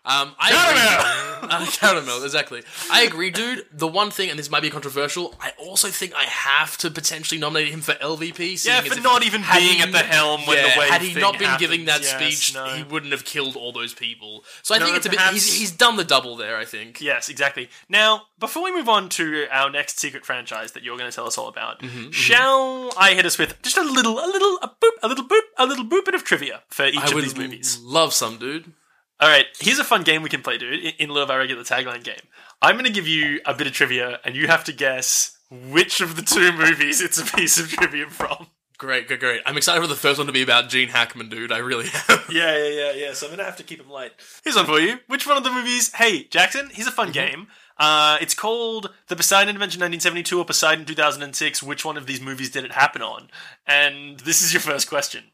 Um, 0.04 0.34
I 0.40 0.52
Caramel! 0.52 1.44
agree. 1.44 1.50
uh, 1.52 1.66
caramel, 1.72 2.24
exactly. 2.24 2.64
I 2.92 3.04
agree, 3.04 3.30
dude. 3.30 3.68
The 3.72 3.86
one 3.88 4.10
thing, 4.10 4.32
and 4.32 4.40
this 4.40 4.50
might 4.50 4.62
be 4.64 4.72
controversial, 4.72 5.36
I 5.40 5.52
also 5.60 5.90
think 5.90 6.16
I 6.16 6.24
have 6.24 6.76
to 6.80 6.90
potentially 6.90 7.40
nominate 7.40 7.68
him 7.72 7.82
for 7.82 7.94
LVP. 7.94 8.66
Yeah, 8.66 8.82
for 8.82 9.00
not 9.00 9.24
even 9.24 9.44
being 9.54 9.76
he- 9.78 9.82
at 9.84 9.92
the 9.92 10.00
helm 10.00 10.42
when 10.48 10.58
yeah, 10.58 10.74
the 10.74 10.80
wave 10.80 10.90
had 10.90 11.02
he 11.04 11.14
not 11.20 11.38
been 11.38 11.50
happens. 11.50 11.60
giving 11.70 11.86
that 11.86 12.02
Yes, 12.02 12.16
speech, 12.38 12.56
no. 12.56 12.66
he 12.74 12.82
wouldn't 12.82 13.12
have 13.12 13.26
killed 13.26 13.56
all 13.56 13.72
those 13.72 13.94
people. 13.94 14.44
So 14.64 14.74
I 14.74 14.80
No, 14.80 14.86
think 14.86 14.98
it's 14.98 15.06
a 15.06 15.10
bit. 15.12 15.20
He's, 15.20 15.54
he's 15.60 15.72
done 15.72 15.98
the 15.98 16.04
double 16.04 16.36
there. 16.36 16.58
I 16.58 16.66
think. 16.66 17.00
Yes, 17.00 17.30
exactly. 17.30 17.70
Now, 17.88 18.24
before 18.40 18.64
we 18.64 18.74
move 18.74 18.90
on 18.90 19.08
to 19.10 19.46
our 19.52 19.70
next 19.70 20.00
secret 20.00 20.26
franchise 20.26 20.72
that 20.72 20.82
you're 20.82 20.98
going 20.98 21.12
to 21.12 21.16
tell 21.16 21.28
us 21.28 21.38
all 21.38 21.48
about, 21.48 21.80
Mm-hmm, 21.82 22.10
shall 22.10 22.92
I 22.98 23.14
hit 23.14 23.28
us 23.28 23.38
with 23.38 23.62
just 23.62 23.78
a 23.78 23.84
little, 23.84 24.14
a 24.18 24.26
little, 24.26 24.58
a 24.64 24.68
boop, 24.82 24.92
a 25.04 25.08
little 25.08 25.26
boop, 25.28 25.42
a 25.60 25.66
little 25.68 25.86
boop 25.86 26.06
bit 26.06 26.16
of 26.16 26.24
trivia 26.24 26.62
for 26.70 26.86
each 26.88 26.98
I 26.98 27.06
of 27.06 27.22
these 27.22 27.38
movies? 27.38 27.80
love 27.84 28.14
some, 28.14 28.38
dude. 28.40 28.74
All 29.22 29.30
right, 29.30 29.46
here's 29.60 29.78
a 29.78 29.84
fun 29.84 30.02
game 30.02 30.24
we 30.24 30.30
can 30.30 30.42
play, 30.42 30.58
dude. 30.58 30.96
In, 30.98 31.12
lieu 31.12 31.22
of 31.22 31.30
our 31.30 31.38
regular 31.38 31.62
tagline 31.62 32.04
game, 32.04 32.24
I'm 32.60 32.74
going 32.74 32.86
to 32.86 32.92
give 32.92 33.08
you 33.08 33.40
a 33.46 33.54
bit 33.54 33.68
of 33.68 33.74
trivia, 33.74 34.20
and 34.26 34.36
you 34.36 34.48
have 34.48 34.64
to 34.64 34.74
guess 34.74 35.38
which 35.52 36.02
of 36.02 36.16
the 36.16 36.24
two 36.24 36.52
movies 36.58 37.02
it's 37.02 37.20
a 37.20 37.26
piece 37.38 37.60
of 37.60 37.70
trivia 37.70 38.08
from. 38.08 38.48
Great, 38.80 39.08
great, 39.08 39.20
great. 39.20 39.42
I'm 39.46 39.58
excited 39.58 39.80
for 39.80 39.86
the 39.86 39.94
first 39.94 40.18
one 40.18 40.26
to 40.26 40.34
be 40.34 40.42
about 40.42 40.70
Gene 40.70 40.88
Hackman, 40.88 41.30
dude. 41.30 41.52
I 41.52 41.60
really 41.60 41.86
am. 42.10 42.20
Yeah, 42.32 42.58
yeah, 42.58 42.70
yeah, 42.70 42.92
yeah. 42.94 43.14
So 43.14 43.28
I'm 43.28 43.34
gonna 43.34 43.44
have 43.44 43.58
to 43.58 43.64
keep 43.64 43.80
him 43.80 43.92
light. 43.92 44.14
Here's 44.44 44.56
one 44.56 44.66
for 44.66 44.80
you. 44.80 44.98
Which 45.06 45.28
one 45.28 45.38
of 45.38 45.44
the 45.44 45.52
movies? 45.52 45.94
Hey, 45.94 46.24
Jackson. 46.24 46.72
Here's 46.72 46.88
a 46.88 46.92
fun 46.92 47.12
game. 47.12 47.46
Uh, 47.78 48.18
it's 48.22 48.34
called 48.34 48.90
The 49.08 49.16
Poseidon 49.16 49.50
Adventure 49.50 49.78
1972 49.78 50.40
or 50.40 50.46
Poseidon 50.46 50.86
2006. 50.86 51.62
Which 51.62 51.86
one 51.86 51.96
of 51.96 52.08
these 52.08 52.22
movies 52.22 52.50
did 52.50 52.64
it 52.64 52.72
happen 52.72 53.04
on? 53.04 53.30
And 53.68 54.20
this 54.22 54.42
is 54.42 54.52
your 54.52 54.62
first 54.62 54.90
question. 54.90 55.26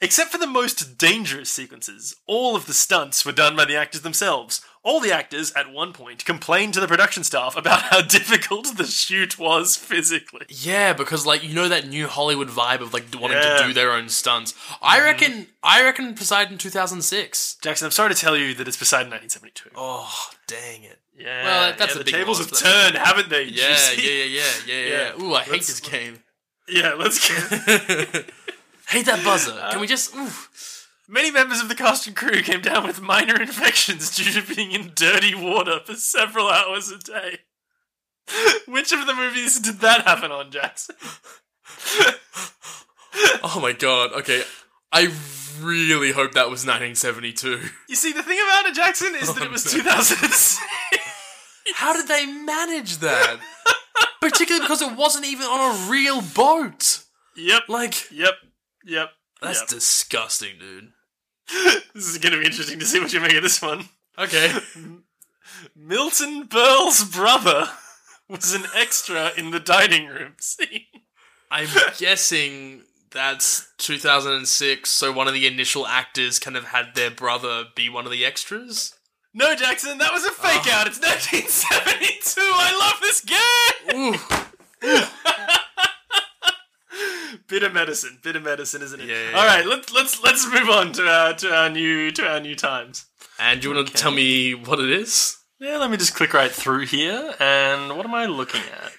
Except 0.00 0.30
for 0.30 0.38
the 0.38 0.46
most 0.46 0.98
dangerous 0.98 1.48
sequences, 1.50 2.16
all 2.26 2.56
of 2.56 2.66
the 2.66 2.74
stunts 2.74 3.24
were 3.24 3.32
done 3.32 3.56
by 3.56 3.64
the 3.64 3.76
actors 3.76 4.02
themselves. 4.02 4.60
All 4.82 5.00
the 5.00 5.12
actors, 5.12 5.50
at 5.52 5.72
one 5.72 5.94
point, 5.94 6.26
complained 6.26 6.74
to 6.74 6.80
the 6.80 6.86
production 6.86 7.24
staff 7.24 7.56
about 7.56 7.80
how 7.80 8.02
difficult 8.06 8.76
the 8.76 8.84
shoot 8.84 9.38
was 9.38 9.76
physically. 9.76 10.44
Yeah, 10.50 10.92
because 10.92 11.24
like 11.24 11.42
you 11.42 11.54
know 11.54 11.68
that 11.68 11.88
new 11.88 12.06
Hollywood 12.06 12.48
vibe 12.48 12.80
of 12.82 12.92
like 12.92 13.06
wanting 13.18 13.38
Yeah. 13.38 13.58
to 13.58 13.66
do 13.68 13.72
their 13.72 13.92
own 13.92 14.10
stunts. 14.10 14.52
I 14.82 14.96
mm-hmm. 14.98 15.04
reckon. 15.06 15.46
I 15.62 15.82
reckon 15.82 16.14
Poseidon 16.14 16.58
2006. 16.58 17.56
Jackson, 17.62 17.86
I'm 17.86 17.92
sorry 17.92 18.12
to 18.14 18.20
tell 18.20 18.36
you 18.36 18.52
that 18.54 18.68
it's 18.68 18.76
Poseidon 18.76 19.10
1972. 19.10 19.70
Oh, 19.74 20.28
dang 20.46 20.82
it. 20.82 20.98
Yeah, 21.16 21.44
Well, 21.44 21.74
that's 21.78 21.94
yeah, 21.94 22.00
a 22.00 22.04
the 22.04 22.04
big 22.04 22.14
tables 22.14 22.40
loss, 22.40 22.50
have 22.50 22.58
that's- 22.58 22.92
turned, 22.92 22.98
haven't 22.98 23.30
they? 23.30 23.44
Yeah, 23.44 23.68
Juicy? 23.94 24.02
yeah, 24.02 24.10
yeah, 24.10 24.24
yeah, 24.24 24.50
yeah, 24.66 24.86
yeah. 24.86 25.12
Yeah. 25.16 25.22
Ooh, 25.24 25.34
I 25.34 25.42
hate 25.44 25.52
Let's- 25.52 25.66
this 25.68 25.80
game. 25.80 26.18
Yeah, 26.68 26.94
let's 26.94 27.26
get. 27.26 28.30
hate 28.88 29.06
that 29.06 29.24
buzzer. 29.24 29.52
Uh, 29.52 29.72
Can 29.72 29.80
we 29.80 29.86
just? 29.86 30.14
Ooh. 30.14 30.30
Many 31.06 31.30
members 31.30 31.60
of 31.60 31.68
the 31.68 31.74
cast 31.74 32.06
and 32.06 32.16
crew 32.16 32.40
came 32.42 32.62
down 32.62 32.86
with 32.86 33.02
minor 33.02 33.40
infections 33.40 34.16
due 34.16 34.40
to 34.40 34.54
being 34.54 34.72
in 34.72 34.92
dirty 34.94 35.34
water 35.34 35.80
for 35.84 35.94
several 35.94 36.48
hours 36.48 36.90
a 36.90 36.98
day. 36.98 37.40
Which 38.66 38.90
of 38.92 39.06
the 39.06 39.14
movies 39.14 39.60
did 39.60 39.80
that 39.80 40.06
happen 40.06 40.32
on, 40.32 40.50
Jackson? 40.50 40.96
Oh 43.44 43.60
my 43.60 43.72
god. 43.72 44.12
Okay, 44.12 44.42
I 44.90 45.12
really 45.60 46.12
hope 46.12 46.32
that 46.32 46.50
was 46.50 46.66
1972. 46.66 47.60
You 47.88 47.94
see, 47.94 48.12
the 48.12 48.22
thing 48.22 48.38
about 48.48 48.66
it, 48.66 48.74
Jackson, 48.74 49.14
is 49.14 49.32
that 49.34 49.44
it 49.44 49.50
was 49.50 49.66
oh, 49.74 49.78
no. 49.78 49.84
2006. 49.84 50.58
How 51.74 51.92
did 51.92 52.08
they 52.08 52.26
manage 52.26 52.98
that? 52.98 53.38
Particularly 54.20 54.64
because 54.64 54.82
it 54.82 54.96
wasn't 54.96 55.26
even 55.26 55.46
on 55.46 55.74
a 55.76 55.90
real 55.90 56.22
boat. 56.22 57.04
Yep. 57.36 57.62
Like 57.68 58.10
Yep. 58.10 58.34
Yep. 58.84 59.10
that's 59.42 59.60
yep. 59.60 59.68
disgusting, 59.68 60.58
dude. 60.58 60.92
This 61.94 62.08
is 62.08 62.18
going 62.18 62.32
to 62.32 62.40
be 62.40 62.46
interesting 62.46 62.80
to 62.80 62.84
see 62.86 62.98
what 62.98 63.12
you 63.12 63.20
make 63.20 63.34
of 63.34 63.42
this 63.44 63.62
one. 63.62 63.88
Okay. 64.18 64.52
Milton 65.76 66.44
Berle's 66.46 67.04
brother 67.04 67.68
was 68.28 68.52
an 68.52 68.64
extra 68.74 69.30
in 69.36 69.50
the 69.52 69.60
dining 69.60 70.06
room 70.08 70.32
scene. 70.40 70.86
I'm 71.50 71.68
guessing 71.98 72.82
that's 73.12 73.68
2006, 73.78 74.90
so 74.90 75.12
one 75.12 75.28
of 75.28 75.34
the 75.34 75.46
initial 75.46 75.86
actors 75.86 76.40
kind 76.40 76.56
of 76.56 76.64
had 76.64 76.96
their 76.96 77.10
brother 77.12 77.64
be 77.76 77.88
one 77.88 78.06
of 78.06 78.10
the 78.10 78.24
extras. 78.24 78.94
No, 79.32 79.54
Jackson, 79.54 79.98
that 79.98 80.12
was 80.12 80.24
a 80.24 80.30
fake 80.30 80.62
Oh. 80.66 80.72
out. 80.72 80.86
It's 80.88 80.98
1972. 81.00 82.40
I 82.40 82.72
love 82.80 83.00
this 83.00 83.20
game. 84.80 85.60
Ooh. 87.44 87.48
Bit 87.48 87.62
of 87.62 87.74
medicine, 87.74 88.18
bit 88.22 88.36
of 88.36 88.42
medicine, 88.42 88.82
isn't 88.82 89.00
it? 89.00 89.06
Yeah, 89.08 89.30
yeah, 89.30 89.36
All 89.36 89.44
yeah. 89.44 89.56
right, 89.56 89.66
let's 89.66 89.92
let's 89.92 90.22
let's 90.22 90.46
move 90.50 90.68
on 90.70 90.92
to 90.94 91.06
our 91.08 91.34
to 91.34 91.54
our 91.54 91.68
new 91.70 92.10
to 92.12 92.26
our 92.26 92.40
new 92.40 92.54
times. 92.54 93.06
And 93.38 93.60
do 93.60 93.68
you 93.68 93.74
want 93.74 93.88
to 93.88 93.94
tell 93.94 94.12
me 94.12 94.54
what 94.54 94.78
it 94.80 94.90
is? 94.90 95.38
Yeah, 95.60 95.78
let 95.78 95.90
me 95.90 95.96
just 95.96 96.14
click 96.14 96.32
right 96.34 96.50
through 96.50 96.86
here. 96.86 97.34
And 97.40 97.96
what 97.96 98.06
am 98.06 98.14
I 98.14 98.26
looking 98.26 98.60
at? 98.60 98.92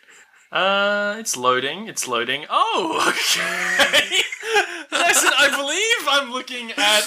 Uh, 0.57 1.15
it's 1.19 1.35
loading. 1.35 1.87
It's 1.87 2.07
loading. 2.07 2.45
Oh, 2.49 3.03
okay. 3.09 4.21
Listen, 4.91 5.31
I 5.37 5.49
believe 5.55 6.07
I'm 6.07 6.31
looking 6.31 6.71
at 6.71 7.01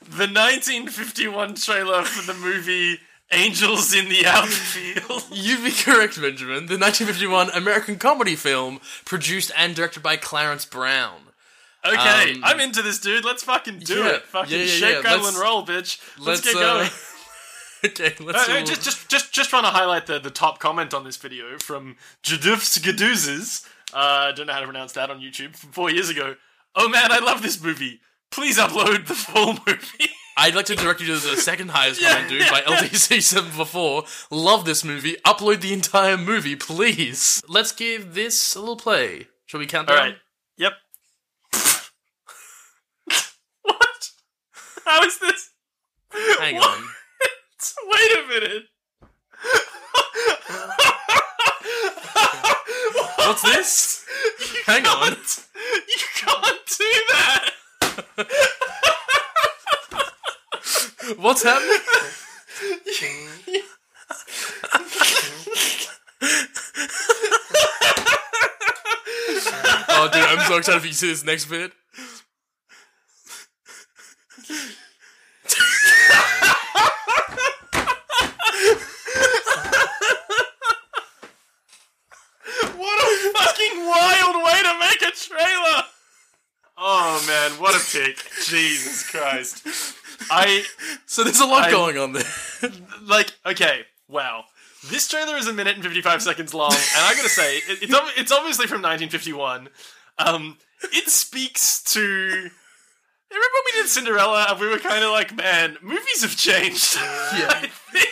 the 0.00 0.26
1951 0.28 1.54
trailer 1.54 2.02
for 2.04 2.32
the 2.32 2.38
movie 2.38 2.98
Angels 3.32 3.94
in 3.94 4.08
the 4.08 4.26
Outfield. 4.26 5.24
You'd 5.32 5.64
be 5.64 5.72
correct, 5.72 6.20
Benjamin. 6.20 6.66
The 6.66 6.78
1951 6.78 7.50
American 7.50 7.96
comedy 7.96 8.36
film 8.36 8.80
produced 9.04 9.50
and 9.56 9.74
directed 9.74 10.02
by 10.02 10.16
Clarence 10.16 10.64
Brown. 10.64 11.20
Okay, 11.84 12.34
Um, 12.34 12.40
I'm 12.44 12.60
into 12.60 12.80
this, 12.82 13.00
dude. 13.00 13.24
Let's 13.24 13.42
fucking 13.42 13.80
do 13.80 13.98
yeah, 13.98 14.08
it. 14.16 14.22
Fucking 14.22 14.52
yeah, 14.52 14.64
yeah, 14.64 14.70
shake, 14.70 15.02
yeah. 15.04 15.10
rattle, 15.10 15.26
and 15.26 15.36
roll, 15.36 15.66
bitch. 15.66 16.00
Let's, 16.18 16.40
get 16.42 16.54
uh, 16.54 16.60
going. 16.60 16.90
okay, 17.86 18.14
let's 18.24 18.48
Uh, 18.48 18.52
uh, 18.52 18.58
do- 18.60 18.66
just, 18.66 18.82
just, 18.82 19.08
just, 19.08 19.32
just 19.32 19.50
trying 19.50 19.64
to 19.64 19.70
highlight 19.70 20.06
the, 20.06 20.20
the 20.20 20.30
top 20.30 20.60
comment 20.60 20.94
on 20.94 21.02
this 21.02 21.16
video 21.16 21.58
from 21.58 21.96
Jadufs 22.22 22.78
Gaduzes. 22.78 23.66
Uh, 23.92 24.28
I 24.28 24.32
don't 24.32 24.46
know 24.46 24.52
how 24.52 24.60
to 24.60 24.66
pronounce 24.66 24.92
that 24.92 25.10
on 25.10 25.20
YouTube 25.20 25.56
from 25.56 25.72
four 25.72 25.90
years 25.90 26.08
ago. 26.08 26.36
Oh 26.76 26.88
man, 26.88 27.10
I 27.10 27.18
love 27.18 27.42
this 27.42 27.60
movie. 27.62 28.00
Please 28.30 28.58
upload 28.58 29.06
the 29.08 29.14
full 29.14 29.54
movie. 29.66 30.10
I'd 30.36 30.54
like 30.54 30.66
to 30.66 30.74
direct 30.76 31.00
you 31.00 31.06
to 31.08 31.12
the 31.14 31.36
second 31.36 31.70
highest 31.70 32.00
comment, 32.02 32.28
dude, 32.28 32.40
by 32.50 32.62
yeah. 32.66 32.76
LTC744. 32.78 34.26
Love 34.30 34.64
this 34.64 34.82
movie. 34.84 35.16
Upload 35.26 35.60
the 35.60 35.72
entire 35.72 36.16
movie, 36.16 36.56
please. 36.56 37.42
Let's 37.48 37.72
give 37.72 38.14
this 38.14 38.54
a 38.56 38.60
little 38.60 38.76
play. 38.76 39.28
Shall 39.46 39.60
we 39.60 39.66
count 39.66 39.90
All 39.90 39.96
down? 39.96 40.04
right. 40.06 40.16
Yep. 40.56 40.72
what? 43.62 44.10
How 44.86 45.02
is 45.04 45.18
this? 45.18 45.50
Hang 46.38 46.56
What? 46.56 46.78
on. 46.78 46.84
Wait 47.90 48.12
a 48.18 48.26
minute. 48.28 48.62
What's 53.18 53.42
this? 53.42 53.98
You 54.54 54.60
Hang 54.66 54.86
on. 54.86 55.08
can't- 55.14 55.46
You 55.88 56.06
can't 56.16 56.60
do 56.78 56.84
that. 57.08 57.50
What's 61.22 61.44
happening? 61.44 61.68
oh, 69.88 70.10
dude, 70.12 70.24
I'm 70.24 70.40
so 70.48 70.56
excited 70.56 70.80
for 70.80 70.86
you 70.86 70.92
to 70.92 70.98
see 70.98 71.06
this 71.10 71.24
next 71.24 71.44
bit. 71.44 71.70
What 82.76 82.98
a 83.00 83.32
fucking 83.38 83.86
wild 83.86 84.36
way 84.44 84.60
to 84.64 84.72
make 84.80 85.02
a 85.02 85.12
trailer! 85.14 85.84
Oh 86.76 87.24
man, 87.28 87.52
what 87.60 87.76
a 87.76 87.92
pick. 87.92 88.18
Jesus 88.44 89.08
Christ. 89.08 89.62
I 90.30 90.64
So 91.12 91.24
there's 91.24 91.40
a 91.40 91.46
lot 91.46 91.64
I- 91.64 91.70
going 91.70 91.98
on 91.98 92.12
there. 92.14 92.24
like 93.02 93.32
okay, 93.44 93.82
wow. 94.08 94.44
This 94.90 95.06
trailer 95.08 95.36
is 95.36 95.46
a 95.46 95.52
minute 95.52 95.74
and 95.74 95.84
55 95.84 96.22
seconds 96.22 96.54
long, 96.54 96.72
and 96.72 97.04
I 97.04 97.12
gotta 97.14 97.28
say, 97.28 97.58
it, 97.58 97.82
it's, 97.82 97.94
it's 98.18 98.32
obviously 98.32 98.66
from 98.66 98.80
1951. 98.82 99.68
Um, 100.18 100.56
it 100.92 101.08
speaks 101.10 101.82
to. 101.92 102.00
Remember 102.00 102.50
when 103.30 103.62
we 103.66 103.72
did 103.82 103.88
Cinderella 103.88 104.46
and 104.50 104.58
we 104.60 104.68
were 104.68 104.78
kind 104.78 105.04
of 105.04 105.10
like, 105.10 105.36
man, 105.36 105.76
movies 105.82 106.22
have 106.22 106.34
changed. 106.36 106.96
Yeah. 107.38 107.48
I 107.48 107.66
think, 107.92 108.08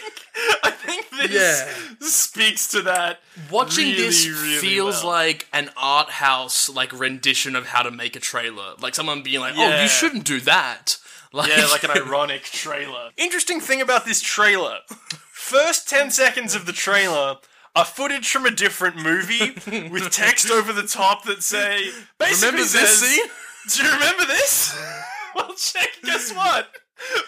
I 0.63 0.71
think 0.71 1.11
this 1.11 1.33
Yeah. 1.33 2.07
speaks 2.07 2.69
to 2.69 2.83
that. 2.83 3.21
Watching 3.51 3.87
really, 3.89 4.03
this 4.03 4.27
really 4.29 4.57
feels 4.59 5.03
well. 5.03 5.13
like 5.13 5.47
an 5.55 5.71
art 5.77 6.11
house 6.11 6.69
like 6.69 6.93
rendition 6.99 7.57
of 7.57 7.67
how 7.67 7.83
to 7.83 7.91
make 7.91 8.15
a 8.15 8.21
trailer. 8.21 8.75
Like 8.81 8.95
someone 8.95 9.23
being 9.23 9.41
like, 9.41 9.55
"Oh, 9.57 9.83
you 9.83 9.89
shouldn't 9.89 10.25
do 10.25 10.41
that." 10.41 10.97
Like, 11.33 11.49
Yeah, 11.49 11.67
like 11.67 11.85
an 11.85 11.91
ironic 11.93 12.43
trailer. 12.43 13.11
Interesting 13.17 13.61
thing 13.61 13.81
about 13.81 14.05
this 14.05 14.21
trailer 14.21 14.79
first 15.33 15.89
10 15.89 16.11
seconds 16.11 16.55
of 16.55 16.67
the 16.67 16.73
trailer 16.73 17.37
are 17.75 17.85
footage 17.85 18.29
from 18.31 18.47
a 18.47 18.51
different 18.51 18.97
movie 18.97 19.51
with 19.91 20.11
text 20.11 20.51
over 20.51 20.73
the 20.73 20.83
top 20.87 21.25
that 21.25 21.43
say, 21.43 21.91
basically 22.19 22.47
Remember 22.49 22.63
this 22.73 22.99
says, 23.01 23.09
scene? 23.11 23.27
Do 23.69 23.85
you 23.85 23.93
remember 23.95 24.27
this? 24.27 24.77
well, 25.35 25.55
check, 25.55 25.89
guess 26.05 26.33
what? 26.35 26.69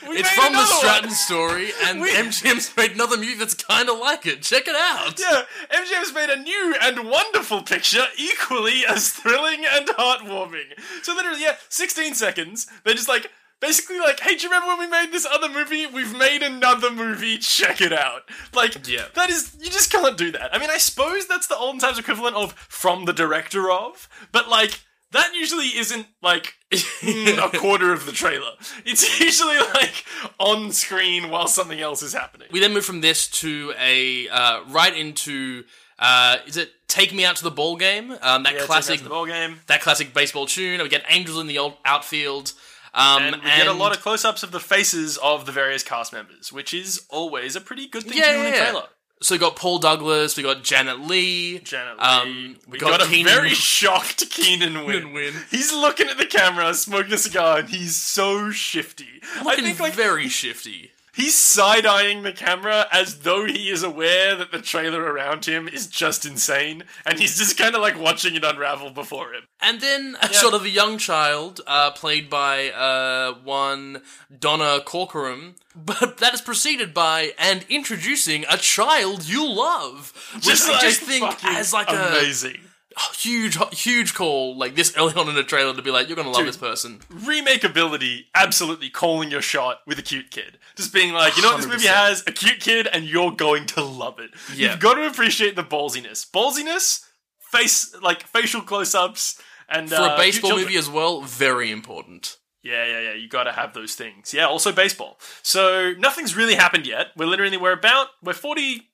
We 0.09 0.17
It's 0.19 0.23
made 0.37 0.43
from 0.43 0.53
the 0.53 0.59
another 0.59 0.71
one. 0.71 0.79
Stratton 0.81 1.11
story, 1.11 1.71
and 1.85 2.01
We- 2.01 2.11
MGM's 2.11 2.77
made 2.77 2.91
another 2.93 3.17
movie 3.17 3.35
that's 3.35 3.55
kind 3.55 3.89
of 3.89 3.99
like 3.99 4.27
it. 4.27 4.43
Check 4.43 4.65
it 4.69 4.77
out. 4.77 5.19
Yeah, 5.19 5.43
MGM's 5.71 6.13
made 6.13 6.29
a 6.29 6.37
new 6.37 6.75
and 6.83 7.09
wonderful 7.09 7.63
picture, 7.63 8.05
equally 8.19 8.85
as 8.87 9.09
thrilling 9.11 9.65
and 9.65 9.87
heartwarming. 9.89 10.79
So 11.03 11.15
literally, 11.15 11.41
yeah, 11.43 11.57
16 11.71 12.15
seconds. 12.15 12.67
They're 12.85 12.95
just 12.95 13.09
like, 13.09 13.31
basically 13.63 13.99
like, 13.99 14.21
hey, 14.21 14.35
do 14.37 14.43
you 14.43 14.49
remember 14.51 14.67
when 14.69 14.79
we 14.81 14.87
made 14.89 15.11
this 15.13 15.25
other 15.25 15.49
movie? 15.49 15.87
We've 15.87 16.15
made 16.15 16.43
another 16.43 16.91
movie, 16.91 17.39
check 17.39 17.81
it 17.81 17.93
out. 17.95 18.23
Like, 18.53 18.87
Yeah. 18.87 19.07
that 19.15 19.31
is, 19.31 19.57
you 19.59 19.71
just 19.71 19.91
can't 19.91 20.19
do 20.19 20.31
that. 20.33 20.55
I 20.55 20.59
mean, 20.59 20.69
I 20.69 20.77
suppose 20.77 21.27
that's 21.27 21.47
the 21.47 21.57
olden 21.57 21.81
times 21.81 21.99
equivalent 21.99 22.37
of 22.37 22.53
from 22.53 23.07
the 23.07 23.15
director 23.15 23.71
of, 23.71 24.07
but 24.33 24.49
like, 24.51 24.81
that 25.13 25.35
usually 25.35 25.67
isn't 25.77 26.07
like 26.23 26.55
a 26.73 27.51
quarter 27.59 27.93
of 27.93 28.05
the 28.07 28.13
trailer. 28.13 28.53
It's 28.85 29.21
usually 29.21 29.59
like 29.75 30.05
on 30.39 30.73
screen 30.73 31.31
while 31.31 31.47
something 31.49 31.81
else 31.81 32.03
is 32.03 32.13
happening. 32.15 32.49
We 32.51 32.61
then 32.61 32.73
move 32.75 32.85
from 32.85 33.01
this 33.03 33.29
to 33.41 33.75
a 33.79 34.29
uh, 34.29 34.65
right 34.69 34.97
into 34.97 35.65
uh, 35.99 36.39
is 36.47 36.57
it 36.57 36.71
"Take 36.89 37.13
Me 37.15 37.25
Out 37.27 37.37
to 37.37 37.45
the 37.45 37.51
Ball 37.51 37.77
Game"? 37.77 38.11
Um, 38.23 38.43
that 38.45 38.55
Yeah, 38.55 38.61
classic, 38.65 39.03
the 39.03 39.11
ball 39.11 39.27
game. 39.27 39.61
that 39.67 39.83
classic 39.83 40.15
baseball 40.15 40.47
tune. 40.47 40.83
We 40.83 40.89
get 40.89 41.05
Angels 41.11 41.39
in 41.39 41.47
the 41.47 41.59
old 41.59 41.75
outfield. 41.85 42.55
Um, 42.95 43.23
And 43.23 43.37
we 43.37 43.49
get 43.49 43.67
a 43.67 43.73
lot 43.73 43.97
of 43.97 44.03
close-ups 44.03 44.43
of 44.43 44.51
the 44.51 44.61
faces 44.61 45.17
of 45.19 45.47
the 45.47 45.53
various 45.53 45.83
cast 45.83 46.13
members, 46.13 46.53
which 46.53 46.75
is 46.75 47.05
always 47.09 47.57
a 47.57 47.61
pretty 47.61 47.87
good 47.87 48.03
thing 48.05 48.19
Yeah, 48.19 48.33
to 48.33 48.39
do 48.39 48.41
in 48.47 48.55
a 48.55 48.57
trailer. 48.57 48.85
So 49.23 49.37
we 49.37 49.39
got 49.39 49.55
Paul 49.55 49.79
Douglas, 49.79 50.37
we 50.37 50.43
got 50.43 50.65
Janet 50.65 50.99
Leigh, 51.01 51.61
Janet 51.61 51.97
Leigh. 51.97 52.05
Um, 52.05 52.57
we 52.67 52.73
we 52.73 52.79
got, 52.79 52.99
got 52.99 53.09
a 53.09 53.23
very 53.23 53.51
shocked 53.51 54.29
Keenan 54.31 54.85
Wynn. 54.85 54.99
Keenan 54.99 55.13
Wynn. 55.13 55.35
He's 55.51 55.73
looking 55.73 56.09
at 56.09 56.19
the 56.19 56.27
camera, 56.27 56.75
smoking 56.75 57.13
a 57.13 57.19
cigar, 57.19 57.59
and 57.61 57.69
he's 57.69 57.95
so 57.95 58.51
shifty. 58.51 59.23
I 59.47 59.55
think 59.57 59.79
like 59.79 59.95
very 59.95 60.29
shifty. 60.29 60.91
He's 61.15 61.35
side-eyeing 61.37 62.23
the 62.23 62.33
camera 62.33 62.87
as 62.91 63.21
though 63.21 63.45
he 63.47 63.71
is 63.71 63.83
aware 63.83 64.35
that 64.37 64.51
the 64.51 64.61
trailer 64.61 65.03
around 65.03 65.45
him 65.45 65.69
is 65.69 65.87
just 65.87 66.25
insane, 66.27 66.85
and 67.07 67.19
he's 67.19 67.39
just 67.39 67.57
kind 67.59 67.75
of 67.75 67.81
like 67.81 67.99
watching 67.99 68.35
it 68.35 68.45
unravel 68.45 68.91
before 68.91 69.33
him. 69.33 69.43
And 69.61 69.81
then 69.81 70.17
a 70.21 70.33
shot 70.33 70.55
of 70.55 70.65
a 70.65 70.71
young 70.71 70.99
child, 70.99 71.61
uh, 71.67 71.91
played 71.93 72.29
by 72.29 72.71
uh, 72.71 73.35
one 73.45 74.03
Donna 74.37 74.81
Corcoran, 74.85 75.55
but 75.75 76.19
that 76.19 76.35
is 76.35 76.41
preceded 76.41 76.93
by 76.93 77.33
and 77.39 77.65
introducing 77.69 78.45
a 78.51 78.57
child 78.57 79.29
you 79.29 79.49
love, 79.49 80.13
which 80.35 80.45
Just 80.45 80.69
I 80.69 80.73
like 80.73 80.81
just 80.83 81.01
think 81.03 81.45
as 81.45 81.73
like 81.73 81.89
amazing. 81.91 82.57
a 82.65 82.72
huge, 83.19 83.59
huge 83.73 84.15
call, 84.15 84.57
like 84.57 84.75
this 84.75 84.95
early 84.97 85.15
on 85.15 85.29
in 85.29 85.35
the 85.35 85.43
trailer 85.43 85.75
to 85.75 85.83
be 85.83 85.91
like, 85.91 86.09
you're 86.09 86.17
gonna 86.17 86.31
love 86.31 86.39
Dude. 86.39 86.49
this 86.49 86.57
person. 86.57 87.01
remakeability 87.11 88.27
absolutely 88.35 88.91
calling 88.91 89.31
your 89.31 89.43
shot 89.43 89.81
with 89.87 89.99
a 89.99 90.03
cute 90.03 90.31
kid. 90.31 90.59
Just 90.77 90.93
being 90.93 91.13
like, 91.13 91.37
you 91.37 91.43
know 91.43 91.53
what 91.53 91.59
this 91.59 91.67
movie 91.67 91.87
has? 91.87 92.23
A 92.27 92.33
cute 92.33 92.61
kid, 92.61 92.89
and 92.93 93.05
you're 93.05 93.33
going 93.33 93.67
to 93.67 93.83
love 93.83 94.19
it. 94.19 94.31
Yeah. 94.55 94.71
You've 94.71 94.81
got 94.81 94.95
to 94.95 95.07
appreciate 95.07 95.57
the 95.57 95.65
ballsiness. 95.65 96.29
Ballsiness, 96.31 97.05
face 97.39 97.95
like 98.03 98.25
facial 98.27 98.63
close-ups, 98.63 99.41
and 99.69 99.89
For 99.89 99.97
uh, 99.97 100.15
a 100.15 100.17
baseball 100.17 100.57
movie 100.57 100.77
as 100.77 100.89
well, 100.89 101.23
very 101.23 101.71
important. 101.71 102.37
Yeah, 102.63 102.87
yeah, 102.87 103.01
yeah. 103.01 103.15
You 103.15 103.29
got 103.29 103.45
to 103.45 103.53
have 103.53 103.75
those 103.75 103.95
things. 103.95 104.33
Yeah. 104.33 104.47
Also 104.47 104.71
baseball. 104.73 105.19
So 105.43 105.95
nothing's 105.99 106.37
really 106.37 106.55
happened 106.55 106.87
yet. 106.87 107.09
We're 107.17 107.27
literally 107.27 107.57
we're 107.57 107.73
about 107.73 108.09
we're 108.23 108.35
forty 108.35 108.92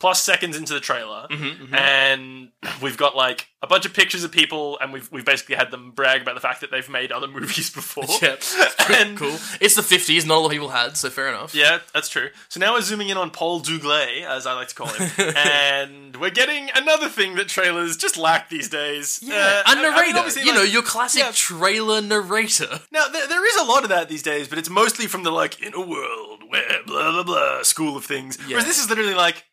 plus 0.00 0.22
seconds 0.22 0.56
into 0.56 0.74
the 0.74 0.80
trailer, 0.80 1.26
Mm-hmm, 1.30 1.74
and 1.74 2.48
we've 2.82 2.96
got 2.96 3.16
like 3.16 3.48
a 3.62 3.66
bunch 3.66 3.86
of 3.86 3.94
pictures 3.94 4.24
of 4.24 4.30
people, 4.32 4.78
and 4.80 4.92
we've 4.92 5.10
we've 5.10 5.24
basically 5.24 5.54
had 5.56 5.70
them 5.70 5.92
brag 5.92 6.20
about 6.22 6.34
the 6.34 6.40
fact 6.40 6.60
that 6.60 6.70
they've 6.70 6.88
made 6.88 7.10
other 7.12 7.26
movies 7.38 7.70
before. 7.70 8.04
Yeah, 8.20 8.36
and 8.90 9.16
cool. 9.16 9.36
It's 9.60 9.74
the 9.74 9.82
fifties. 9.82 10.26
Not 10.26 10.36
a 10.36 10.40
lot 10.40 10.46
of 10.46 10.52
people 10.52 10.68
had, 10.68 10.96
so 10.96 11.08
fair 11.10 11.28
enough. 11.28 11.54
Yeah, 11.54 11.78
that's 11.94 12.08
true. 12.08 12.28
So 12.48 12.60
now 12.60 12.74
we're 12.74 12.82
zooming 12.82 13.08
in 13.08 13.16
on 13.16 13.30
Paul 13.30 13.60
Douglé, 13.62 14.24
as 14.26 14.46
I 14.46 14.52
like 14.54 14.68
to 14.68 14.74
call 14.74 14.88
him, 14.88 15.10
and 15.36 16.16
we're 16.16 16.30
getting 16.30 16.68
another 16.74 17.08
thing 17.08 17.34
that 17.36 17.48
trailers 17.48 17.96
just 17.96 18.16
lack 18.16 18.48
these 18.50 18.68
days. 18.68 19.20
Yeah, 19.22 19.34
Uh, 19.34 19.62
a 19.66 19.70
I 19.70 19.74
mean, 19.76 19.82
narrator. 20.14 20.40
you 20.40 20.46
like- 20.46 20.54
know, 20.56 20.62
your 20.62 20.82
classic 20.82 21.20
Yeah. 21.22 21.30
trailer 21.32 22.00
narrator. 22.02 22.80
Now, 22.90 23.08
there, 23.08 23.26
there 23.28 23.46
is 23.48 23.56
a 23.56 23.64
lot 23.64 23.82
of 23.84 23.88
that 23.90 24.08
these 24.08 24.22
days, 24.22 24.48
but 24.48 24.58
it's 24.58 24.70
mostly 24.70 25.06
from 25.06 25.22
the, 25.22 25.30
like, 25.30 25.60
in 25.62 25.74
a 25.74 25.80
world 25.80 26.42
where 26.48 26.82
blah, 26.86 27.10
blah, 27.12 27.22
blah 27.22 27.62
school 27.62 27.96
of 27.96 28.04
things. 28.04 28.36
Yeah. 28.42 28.48
Whereas 28.56 28.66
this 28.66 28.78
is 28.78 28.88
literally 28.88 29.14
like, 29.14 29.44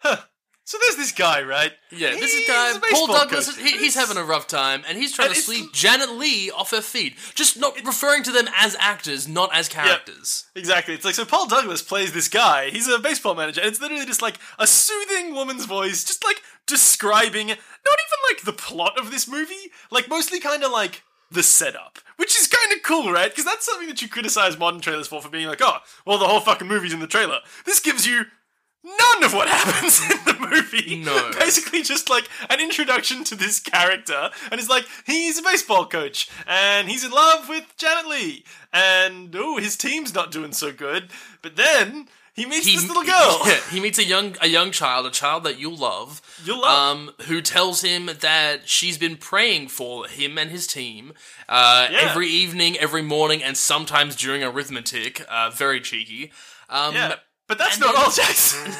huh, 0.00 0.16
so 0.64 0.76
there's 0.82 0.96
this 0.96 1.12
guy, 1.12 1.42
right? 1.42 1.72
Yeah, 1.90 2.10
this 2.10 2.32
is 2.34 2.40
He's 2.40 2.48
guy 2.48 2.70
a 2.70 2.72
Paul 2.72 2.80
baseball 2.80 3.06
Douglas. 3.06 3.56
coach. 3.56 3.62
He, 3.64 3.78
he's 3.78 3.94
having 3.94 4.18
a 4.18 4.22
rough 4.24 4.46
time, 4.46 4.82
and 4.86 4.98
he's 4.98 5.14
trying 5.14 5.28
And 5.28 5.34
to 5.34 5.40
it's- 5.40 5.46
sleep 5.46 5.72
Janet 5.72 6.10
Leigh 6.10 6.50
off 6.50 6.72
her 6.72 6.82
feet. 6.82 7.16
Just 7.34 7.58
not 7.58 7.74
referring 7.86 8.22
to 8.24 8.32
them 8.32 8.48
as 8.56 8.76
actors, 8.78 9.26
not 9.26 9.48
as 9.54 9.68
characters. 9.68 10.44
Exactly. 10.54 10.92
It's 10.94 11.06
like, 11.06 11.14
so 11.14 11.24
Paul 11.24 11.48
Douglas 11.48 11.80
plays 11.82 12.12
this 12.12 12.28
guy. 12.28 12.68
He's 12.70 12.86
a 12.86 12.98
baseball 12.98 13.34
manager, 13.34 13.60
and 13.62 13.68
it's 13.70 13.80
literally 13.80 14.04
just 14.04 14.20
like 14.20 14.38
a 14.58 14.66
soothing 14.66 15.34
woman's 15.34 15.64
voice, 15.64 16.04
just 16.04 16.22
like 16.24 16.42
describing 16.66 17.46
not 17.48 17.56
even 17.56 18.20
like 18.28 18.42
the 18.44 18.52
plot 18.52 18.98
of 18.98 19.10
this 19.10 19.26
movie, 19.26 19.54
like 19.90 20.08
mostly 20.08 20.38
kind 20.38 20.62
of 20.62 20.70
like 20.70 21.02
the 21.30 21.42
setup, 21.42 21.98
which 22.16 22.38
is 22.38 22.46
kind 22.46 22.72
of 22.76 22.82
cool, 22.82 23.10
right? 23.12 23.30
Because 23.30 23.44
that's 23.44 23.66
something 23.66 23.88
that 23.88 24.00
you 24.00 24.08
criticize 24.08 24.58
modern 24.58 24.80
trailers 24.80 25.08
for, 25.08 25.20
for 25.20 25.28
being 25.28 25.46
like, 25.48 25.60
oh, 25.62 25.78
well, 26.06 26.18
the 26.18 26.26
whole 26.26 26.40
fucking 26.40 26.68
movie's 26.68 26.92
in 26.94 27.00
the 27.00 27.06
trailer. 27.06 27.38
This 27.66 27.80
gives 27.80 28.06
you 28.06 28.24
none 28.98 29.24
of 29.24 29.34
what 29.34 29.48
happens 29.48 30.00
in 30.10 30.18
the 30.24 30.36
movie. 30.50 30.96
No. 31.04 31.30
Basically, 31.38 31.82
just 31.82 32.08
like 32.08 32.28
an 32.50 32.60
introduction 32.60 33.24
to 33.24 33.34
this 33.34 33.60
character, 33.60 34.30
and 34.50 34.60
it's 34.60 34.70
like 34.70 34.84
he's 35.06 35.38
a 35.38 35.42
baseball 35.42 35.86
coach, 35.86 36.28
and 36.46 36.88
he's 36.88 37.04
in 37.04 37.10
love 37.10 37.48
with 37.48 37.64
Janet 37.76 38.08
Leigh, 38.08 38.44
and 38.72 39.34
oh, 39.36 39.58
his 39.58 39.76
team's 39.76 40.14
not 40.14 40.30
doing 40.30 40.52
so 40.52 40.72
good. 40.72 41.08
But 41.42 41.56
then 41.56 42.08
he 42.34 42.46
meets 42.46 42.66
this 42.66 42.86
little 42.86 43.02
girl. 43.16 43.40
Yeah, 43.46 43.58
he 43.70 43.80
meets 43.80 43.98
a 43.98 44.04
young 44.04 44.36
a 44.40 44.48
young 44.48 44.70
child, 44.70 45.06
a 45.06 45.10
child 45.10 45.44
that 45.44 45.58
you'll 45.58 45.76
love. 45.76 46.20
You'll 46.44 46.60
love. 46.60 46.96
Um, 46.96 47.10
who 47.26 47.40
tells 47.42 47.82
him 47.82 48.06
that 48.20 48.68
she's 48.68 48.96
been 48.98 49.16
praying 49.16 49.68
for 49.68 50.06
him 50.06 50.38
and 50.38 50.50
his 50.50 50.66
team 50.66 51.12
uh, 51.48 51.88
Yeah. 51.90 51.98
every 52.10 52.28
evening, 52.28 52.76
every 52.78 53.02
morning, 53.02 53.42
and 53.42 53.56
sometimes 53.56 54.14
during 54.16 54.42
arithmetic. 54.44 55.24
Uh, 55.28 55.50
very 55.50 55.80
cheeky. 55.80 56.30
Um, 56.70 56.94
Yeah, 56.94 57.14
but 57.48 57.58
that's 57.58 57.76
and 57.76 57.84
not 57.86 57.94
then- 57.94 58.04
all, 58.04 58.10
Jackson. 58.10 58.72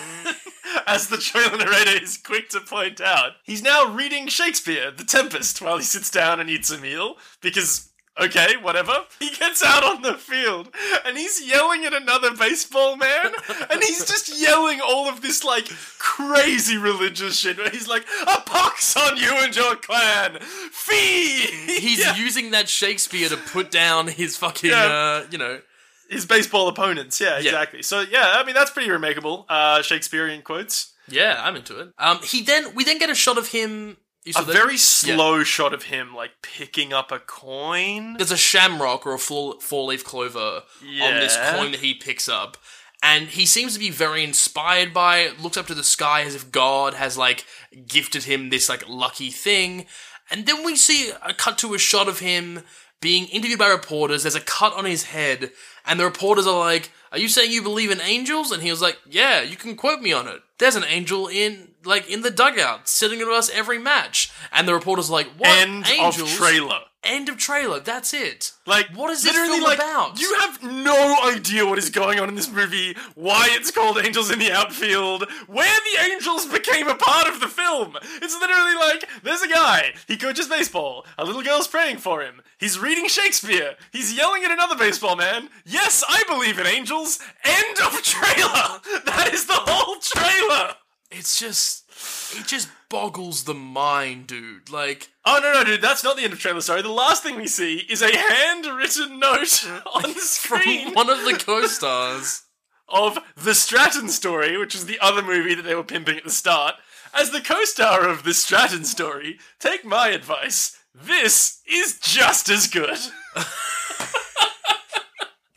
As 0.86 1.08
the 1.08 1.16
trailer 1.18 1.56
narrator 1.56 2.02
is 2.02 2.16
quick 2.18 2.50
to 2.50 2.60
point 2.60 3.00
out, 3.00 3.32
he's 3.42 3.62
now 3.62 3.92
reading 3.94 4.26
Shakespeare, 4.28 4.90
The 4.90 5.04
Tempest, 5.04 5.60
while 5.60 5.76
he 5.78 5.82
sits 5.84 6.10
down 6.10 6.40
and 6.40 6.48
eats 6.50 6.70
a 6.70 6.78
meal 6.78 7.16
because. 7.40 7.86
Okay, 8.20 8.56
whatever. 8.60 9.04
He 9.20 9.30
gets 9.30 9.62
out 9.64 9.84
on 9.84 10.02
the 10.02 10.14
field 10.14 10.70
and 11.06 11.16
he's 11.16 11.40
yelling 11.46 11.84
at 11.84 11.94
another 11.94 12.34
baseball 12.34 12.96
man, 12.96 13.26
and 13.70 13.80
he's 13.80 14.04
just 14.08 14.36
yelling 14.40 14.80
all 14.80 15.08
of 15.08 15.20
this 15.20 15.44
like 15.44 15.68
crazy 16.00 16.76
religious 16.76 17.38
shit. 17.38 17.58
Where 17.58 17.70
he's 17.70 17.86
like, 17.86 18.04
"A 18.22 18.40
pox 18.40 18.96
on 18.96 19.18
you 19.18 19.30
and 19.36 19.54
your 19.54 19.76
clan, 19.76 20.40
fee." 20.72 21.46
He's 21.78 21.98
Yeah. 22.04 22.16
using 22.16 22.50
that 22.50 22.68
Shakespeare 22.68 23.28
to 23.28 23.36
put 23.36 23.70
down 23.70 24.08
his 24.08 24.36
fucking, 24.36 24.70
Yeah. 24.70 24.84
uh, 25.22 25.26
you 25.30 25.38
know. 25.38 25.60
His 26.08 26.26
baseball 26.26 26.68
opponents. 26.68 27.20
Yeah, 27.20 27.38
exactly. 27.38 27.82
So 27.82 28.00
yeah, 28.00 28.34
I 28.36 28.44
mean 28.44 28.54
that's 28.54 28.70
pretty 28.70 28.90
remarkable. 28.90 29.46
Uh, 29.48 29.82
Shakespearean 29.82 30.42
quotes. 30.42 30.92
Yeah, 31.08 31.40
I'm 31.42 31.56
into 31.56 31.78
it. 31.80 31.92
Um, 31.98 32.18
he 32.22 32.42
then 32.42 32.74
we 32.74 32.84
then 32.84 32.98
get 32.98 33.10
a 33.10 33.14
shot 33.14 33.38
of 33.38 33.48
him. 33.48 33.96
A 34.36 34.44
that? 34.44 34.52
very 34.52 34.76
slow 34.76 35.42
shot 35.42 35.72
of 35.72 35.84
him 35.84 36.14
like 36.14 36.32
picking 36.42 36.92
up 36.92 37.10
a 37.10 37.18
coin. 37.18 38.14
There's 38.18 38.32
a 38.32 38.36
shamrock 38.36 39.06
or 39.06 39.14
a 39.14 39.18
four, 39.18 39.54
four 39.60 39.84
leaf 39.84 40.04
clover 40.04 40.62
on 40.82 41.14
this 41.14 41.36
coin 41.50 41.70
that 41.70 41.80
he 41.80 41.94
picks 41.94 42.28
up. 42.28 42.58
And 43.02 43.28
he 43.28 43.46
seems 43.46 43.74
to 43.74 43.78
be 43.78 43.90
very 43.90 44.24
inspired 44.24 44.92
by 44.92 45.18
it, 45.18 45.40
looks 45.40 45.56
up 45.56 45.66
to 45.68 45.74
the 45.74 45.84
sky 45.84 46.22
as 46.22 46.34
if 46.34 46.50
God 46.50 46.94
has 46.94 47.16
like 47.16 47.46
gifted 47.86 48.24
him 48.24 48.50
this 48.50 48.68
like 48.68 48.86
lucky 48.88 49.30
thing. 49.30 49.86
And 50.30 50.46
then 50.46 50.64
we 50.64 50.76
see 50.76 51.10
a 51.22 51.32
cut 51.32 51.56
to 51.58 51.74
a 51.74 51.78
shot 51.78 52.08
of 52.08 52.18
him 52.18 52.64
being 53.00 53.26
interviewed 53.26 53.60
by 53.60 53.68
reporters. 53.68 54.24
There's 54.24 54.34
a 54.34 54.40
cut 54.40 54.74
on 54.74 54.84
his 54.84 55.04
head, 55.04 55.52
and 55.88 55.98
the 55.98 56.04
reporters 56.04 56.46
are 56.46 56.58
like, 56.58 56.92
Are 57.12 57.18
you 57.18 57.28
saying 57.28 57.50
you 57.50 57.62
believe 57.62 57.90
in 57.90 58.00
angels? 58.00 58.52
And 58.52 58.62
he 58.62 58.70
was 58.70 58.82
like, 58.82 58.98
Yeah, 59.08 59.42
you 59.42 59.56
can 59.56 59.74
quote 59.76 60.00
me 60.00 60.12
on 60.12 60.28
it. 60.28 60.40
There's 60.58 60.76
an 60.76 60.84
angel 60.84 61.28
in 61.28 61.68
like 61.84 62.08
in 62.10 62.22
the 62.22 62.30
dugout 62.30 62.88
sitting 62.88 63.18
with 63.18 63.28
us 63.28 63.50
every 63.50 63.78
match. 63.78 64.30
And 64.52 64.68
the 64.68 64.74
reporters 64.74 65.08
are 65.10 65.14
like, 65.14 65.28
What 65.38 65.48
End 65.48 65.86
angels? 65.88 66.20
of 66.20 66.28
trailer. 66.38 66.80
End 67.04 67.28
of 67.28 67.38
trailer. 67.38 67.78
That's 67.78 68.12
it. 68.12 68.52
Like 68.66 68.88
what 68.94 69.10
is 69.10 69.22
this 69.22 69.32
literally, 69.32 69.60
film 69.60 69.64
like, 69.70 69.78
about? 69.78 70.20
You 70.20 70.34
have 70.40 70.62
no 70.62 71.22
idea 71.24 71.64
what 71.64 71.78
is 71.78 71.90
going 71.90 72.18
on 72.18 72.28
in 72.28 72.34
this 72.34 72.50
movie, 72.50 72.96
why 73.14 73.48
it's 73.52 73.70
called 73.70 73.98
Angels 73.98 74.32
in 74.32 74.40
the 74.40 74.50
Outfield, 74.50 75.24
where 75.46 75.78
the 75.92 76.10
angels 76.10 76.46
became 76.46 76.88
a 76.88 76.96
part 76.96 77.28
of 77.28 77.38
the 77.38 77.46
film. 77.46 77.96
It's 78.20 78.38
literally 78.40 78.74
like 78.74 79.08
there's 79.22 79.42
a 79.42 79.48
guy, 79.48 79.94
he 80.08 80.16
coaches 80.16 80.48
baseball, 80.48 81.06
a 81.16 81.24
little 81.24 81.42
girl's 81.42 81.68
praying 81.68 81.98
for 81.98 82.20
him, 82.20 82.42
he's 82.58 82.80
reading 82.80 83.06
Shakespeare, 83.06 83.76
he's 83.92 84.16
yelling 84.16 84.42
at 84.42 84.50
another 84.50 84.76
baseball 84.76 85.14
man. 85.14 85.50
Yes, 85.64 86.04
I 86.08 86.24
believe 86.26 86.58
in 86.58 86.66
angels. 86.66 87.20
End 87.44 87.78
of 87.86 88.02
trailer. 88.02 88.80
That 89.04 89.30
is 89.32 89.46
the 89.46 89.54
whole 89.54 89.96
trailer. 90.00 90.74
It's 91.10 91.38
just 91.38 91.87
it 92.36 92.46
just 92.46 92.68
boggles 92.88 93.44
the 93.44 93.54
mind, 93.54 94.26
dude. 94.26 94.70
Like 94.70 95.10
Oh 95.24 95.40
no 95.42 95.52
no 95.52 95.64
dude, 95.64 95.82
that's 95.82 96.04
not 96.04 96.16
the 96.16 96.24
end 96.24 96.32
of 96.32 96.38
trailer. 96.38 96.60
Sorry, 96.60 96.82
the 96.82 96.88
last 96.88 97.22
thing 97.22 97.36
we 97.36 97.46
see 97.46 97.86
is 97.88 98.02
a 98.02 98.16
handwritten 98.16 99.18
note 99.18 99.66
on 99.94 100.02
the 100.02 100.08
from 100.08 100.62
screen 100.62 100.94
one 100.94 101.10
of 101.10 101.24
the 101.24 101.34
co-stars. 101.34 102.42
of 102.88 103.18
The 103.36 103.54
Stratton 103.54 104.08
Story, 104.08 104.56
which 104.56 104.74
is 104.74 104.86
the 104.86 104.98
other 105.00 105.22
movie 105.22 105.54
that 105.54 105.62
they 105.62 105.74
were 105.74 105.84
pimping 105.84 106.16
at 106.16 106.24
the 106.24 106.30
start. 106.30 106.76
As 107.14 107.30
the 107.30 107.40
co-star 107.40 108.08
of 108.08 108.22
The 108.22 108.34
Stratton 108.34 108.84
Story, 108.84 109.38
take 109.58 109.84
my 109.84 110.08
advice. 110.08 110.78
This 110.94 111.60
is 111.66 111.98
just 112.00 112.48
as 112.48 112.66
good. 112.66 112.98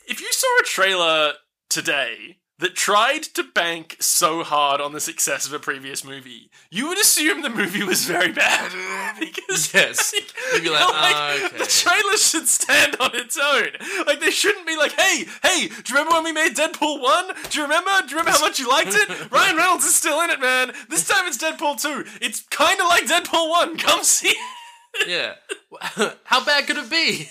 if 0.06 0.20
you 0.20 0.30
saw 0.30 0.58
a 0.60 0.64
trailer 0.64 1.32
today 1.68 2.38
that 2.62 2.74
tried 2.74 3.22
to 3.24 3.42
bank 3.42 3.96
so 4.00 4.42
hard 4.42 4.80
on 4.80 4.92
the 4.92 5.00
success 5.00 5.46
of 5.46 5.52
a 5.52 5.58
previous 5.58 6.02
movie, 6.04 6.50
you 6.70 6.88
would 6.88 6.98
assume 6.98 7.42
the 7.42 7.50
movie 7.50 7.84
was 7.84 8.04
very 8.06 8.32
bad. 8.32 8.72
because 9.20 9.74
Yes. 9.74 10.12
like, 10.14 10.32
You'd 10.54 10.62
be 10.64 10.70
like, 10.70 10.80
"Ah, 10.82 11.34
okay." 11.46 11.58
the 11.58 11.66
trailer 11.66 12.16
should 12.16 12.48
stand 12.48 12.96
on 13.00 13.10
its 13.14 13.36
own. 13.38 13.68
Like 14.06 14.20
they 14.20 14.30
shouldn't 14.30 14.66
be 14.66 14.76
like, 14.76 14.92
hey, 14.92 15.26
hey, 15.42 15.68
do 15.68 15.74
you 15.74 15.82
remember 15.90 16.12
when 16.14 16.24
we 16.24 16.32
made 16.32 16.54
Deadpool 16.56 17.00
1? 17.02 17.24
Do 17.50 17.58
you 17.58 17.64
remember? 17.64 17.90
Do 18.06 18.10
you 18.10 18.18
remember 18.18 18.30
how 18.30 18.40
much 18.40 18.58
you 18.58 18.68
liked 18.68 18.94
it? 18.94 19.30
Ryan 19.32 19.56
Reynolds 19.56 19.84
is 19.84 19.94
still 19.94 20.20
in 20.22 20.30
it, 20.30 20.40
man. 20.40 20.72
This 20.88 21.06
time 21.06 21.26
it's 21.26 21.38
Deadpool 21.38 21.80
2. 21.82 22.04
It's 22.20 22.40
kinda 22.50 22.84
like 22.84 23.04
Deadpool 23.06 23.50
1. 23.50 23.76
Come 23.78 24.02
see 24.04 24.28
it. 24.28 25.08
Yeah. 25.08 25.34
How 26.24 26.44
bad 26.44 26.66
could 26.66 26.76
it 26.76 26.90
be? 26.90 27.28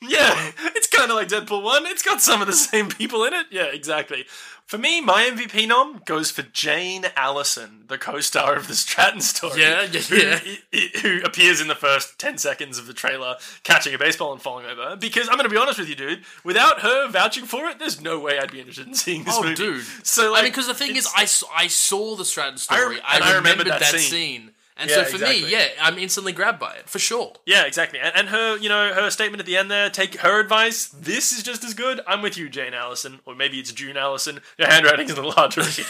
Yeah, 0.00 0.52
it's 0.76 0.86
kind 0.86 1.10
of 1.10 1.16
like 1.16 1.28
Deadpool 1.28 1.62
1. 1.62 1.86
It's 1.86 2.02
got 2.02 2.20
some 2.20 2.40
of 2.40 2.46
the 2.46 2.52
same 2.70 2.88
people 2.88 3.24
in 3.24 3.34
it. 3.34 3.46
Yeah, 3.50 3.64
exactly. 3.64 4.26
For 4.64 4.76
me, 4.78 5.00
my 5.00 5.22
MVP 5.24 5.66
nom 5.66 6.02
goes 6.04 6.30
for 6.30 6.42
Jane 6.42 7.06
Allyson, 7.16 7.84
the 7.88 7.96
co-star 7.96 8.54
of 8.54 8.68
the 8.68 8.74
Stratton 8.74 9.22
story. 9.22 9.62
Yeah, 9.62 9.88
yeah, 9.90 10.00
who, 10.00 10.16
yeah. 10.16 10.40
i- 10.44 10.58
i- 10.74 10.98
who 11.00 11.22
appears 11.24 11.60
in 11.62 11.68
the 11.68 11.74
first 11.74 12.18
10 12.18 12.36
seconds 12.36 12.78
of 12.78 12.86
the 12.86 12.92
trailer 12.92 13.36
catching 13.64 13.94
a 13.94 13.98
baseball 13.98 14.32
and 14.32 14.42
falling 14.42 14.66
over. 14.66 14.94
Because 14.94 15.26
I'm 15.28 15.36
going 15.36 15.48
to 15.48 15.50
be 15.50 15.56
honest 15.56 15.78
with 15.78 15.88
you, 15.88 15.94
dude, 15.96 16.22
without 16.44 16.80
her 16.82 17.08
vouching 17.08 17.46
for 17.46 17.66
it, 17.66 17.78
there's 17.78 18.00
no 18.00 18.20
way 18.20 18.38
I'd 18.38 18.52
be 18.52 18.60
interested 18.60 18.86
in 18.86 18.94
seeing 18.94 19.24
this 19.24 19.36
oh, 19.38 19.42
movie. 19.42 19.54
dude. 19.54 19.84
So, 20.04 20.30
like, 20.32 20.40
I 20.40 20.42
mean, 20.42 20.52
because 20.52 20.66
the 20.66 20.74
thing 20.74 20.96
is, 20.96 21.08
I 21.16 21.24
saw, 21.24 21.46
I 21.56 21.66
saw 21.68 22.14
the 22.14 22.26
Stratton 22.26 22.54
I 22.54 22.58
story. 22.58 22.96
rem- 22.96 23.04
I, 23.06 23.14
and 23.16 23.24
I 23.24 23.28
remembered, 23.36 23.66
remembered 23.66 23.66
that, 23.72 23.80
that 23.92 23.98
scene. 24.00 24.10
scene. 24.42 24.50
And 24.80 24.88
Yeah, 24.88 24.96
so 25.04 25.04
for 25.04 25.18
me, 25.18 25.50
yeah, 25.50 25.66
I'm 25.80 25.98
instantly 25.98 26.32
grabbed 26.32 26.60
by 26.60 26.74
it 26.74 26.88
for 26.88 27.00
sure. 27.00 27.32
Yeah, 27.44 27.64
exactly. 27.64 27.98
And, 27.98 28.14
and 28.14 28.28
her, 28.28 28.56
you 28.58 28.68
know, 28.68 28.94
her 28.94 29.10
statement 29.10 29.40
at 29.40 29.46
the 29.46 29.56
end 29.56 29.70
there, 29.70 29.90
take 29.90 30.16
her 30.18 30.38
advice. 30.38 30.86
This 30.86 31.32
is 31.32 31.42
just 31.42 31.64
as 31.64 31.74
good. 31.74 32.00
I'm 32.06 32.22
with 32.22 32.36
you, 32.38 32.48
Jane 32.48 32.74
Allyson. 32.74 33.18
Or 33.26 33.34
maybe 33.34 33.58
it's 33.58 33.72
June 33.72 33.96
Allyson. 33.96 34.40
Your 34.56 34.68
handwriting's 34.68 35.10
a 35.10 35.16
little 35.16 35.32
hard 35.32 35.50
to 35.52 35.62
read. 35.62 35.86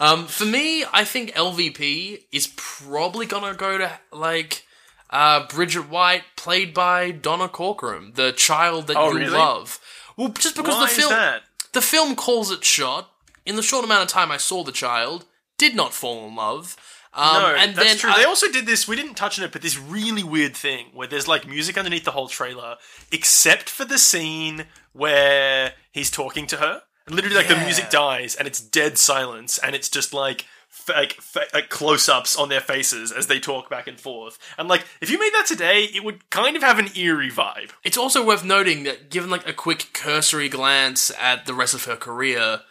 Um, 0.00 0.26
for 0.26 0.44
me, 0.44 0.84
I 0.92 1.04
think 1.04 1.32
LVP 1.34 2.24
is 2.32 2.52
probably 2.56 3.26
gonna 3.26 3.54
go 3.54 3.78
to 3.78 3.90
like 4.10 4.66
uh, 5.10 5.46
Bridget 5.46 5.88
White, 5.88 6.24
played 6.36 6.74
by 6.74 7.10
Donna 7.12 7.46
Corcoran, 7.48 8.12
the 8.14 8.32
child 8.32 8.88
that 8.88 8.96
Oh, 8.96 9.12
you 9.12 9.18
really? 9.18 9.30
love. 9.38 9.78
Well, 10.16 10.28
just 10.30 10.56
because 10.56 10.74
Why 10.74 10.86
the 10.86 10.92
film 11.02 11.40
the 11.72 11.82
film 11.82 12.16
calls 12.16 12.50
it 12.50 12.64
shot. 12.64 13.10
In 13.44 13.56
the 13.56 13.62
short 13.62 13.84
amount 13.84 14.02
of 14.02 14.08
time 14.08 14.30
I 14.30 14.36
saw 14.38 14.62
the 14.64 14.72
child, 14.72 15.24
did 15.58 15.74
not 15.76 15.92
fall 15.92 16.26
in 16.28 16.34
love. 16.36 16.76
Um, 17.14 17.34
No, 17.42 17.54
and 17.54 17.74
that's 17.74 17.88
then 17.88 17.96
true. 17.98 18.10
I- 18.10 18.18
they 18.18 18.24
also 18.24 18.50
did 18.50 18.64
this. 18.66 18.88
We 18.88 18.96
didn't 18.96 19.14
touch 19.14 19.38
on 19.38 19.44
it, 19.44 19.52
but 19.52 19.60
this 19.62 19.78
really 19.78 20.24
weird 20.24 20.56
thing 20.56 20.86
where 20.94 21.06
there's 21.06 21.28
like 21.28 21.46
music 21.46 21.76
underneath 21.76 22.04
the 22.04 22.12
whole 22.12 22.28
trailer, 22.28 22.76
except 23.10 23.68
for 23.68 23.84
the 23.84 23.98
scene 23.98 24.66
where 24.92 25.72
he's 25.92 26.10
talking 26.10 26.46
to 26.48 26.56
her, 26.56 26.82
And 27.06 27.14
literally, 27.16 27.36
like 27.36 27.48
the 27.48 27.56
music 27.56 27.90
dies, 27.90 28.34
and 28.34 28.46
it's 28.48 28.60
dead 28.60 28.96
silence, 28.98 29.58
and 29.58 29.74
it's 29.74 29.88
just 29.90 30.12
like. 30.14 30.46
f- 30.70 30.88
Like, 30.88 31.18
like 31.54 31.68
close-ups 31.68 32.34
on 32.34 32.48
their 32.48 32.60
faces 32.62 33.12
as 33.12 33.26
they 33.26 33.38
talk 33.38 33.68
back 33.68 33.86
and 33.86 34.00
forth, 34.00 34.38
and 34.58 34.68
like 34.68 34.84
if 35.02 35.10
you 35.10 35.18
made 35.18 35.32
that 35.34 35.46
today, 35.46 35.84
it 35.84 36.02
would 36.02 36.28
kind 36.30 36.56
of 36.56 36.62
have 36.62 36.78
an 36.78 36.88
eerie 36.96 37.30
vibe. 37.30 37.70
It's 37.84 37.98
also 37.98 38.24
worth 38.24 38.42
noting 38.42 38.84
that, 38.84 39.10
given 39.10 39.28
like 39.30 39.46
a 39.46 39.52
quick 39.52 39.90
cursory 39.92 40.48
glance 40.48 41.12
at 41.20 41.44
the 41.46 41.52
rest 41.54 41.74
of 41.74 41.84
her 41.84 41.94
career, 41.96 42.62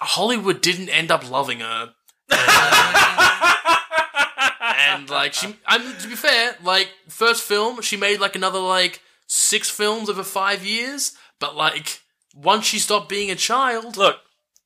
Hollywood 0.00 0.60
didn't 0.62 0.88
end 0.88 1.10
up 1.10 1.28
loving 1.28 1.60
her. 1.60 1.92
and 4.94 5.10
like 5.10 5.34
she, 5.34 5.56
I 5.66 5.78
mean, 5.78 5.96
to 5.96 6.08
be 6.08 6.14
fair, 6.16 6.56
like 6.62 6.88
first 7.08 7.42
film, 7.42 7.80
she 7.82 7.96
made 7.96 8.20
like 8.20 8.36
another 8.36 8.60
like 8.60 9.00
six 9.26 9.68
films 9.70 10.08
over 10.08 10.22
five 10.22 10.64
years. 10.64 11.12
But 11.40 11.56
like 11.56 12.00
once 12.34 12.64
she 12.66 12.78
stopped 12.78 13.08
being 13.08 13.30
a 13.30 13.34
child, 13.34 13.96
Look, 13.96 14.16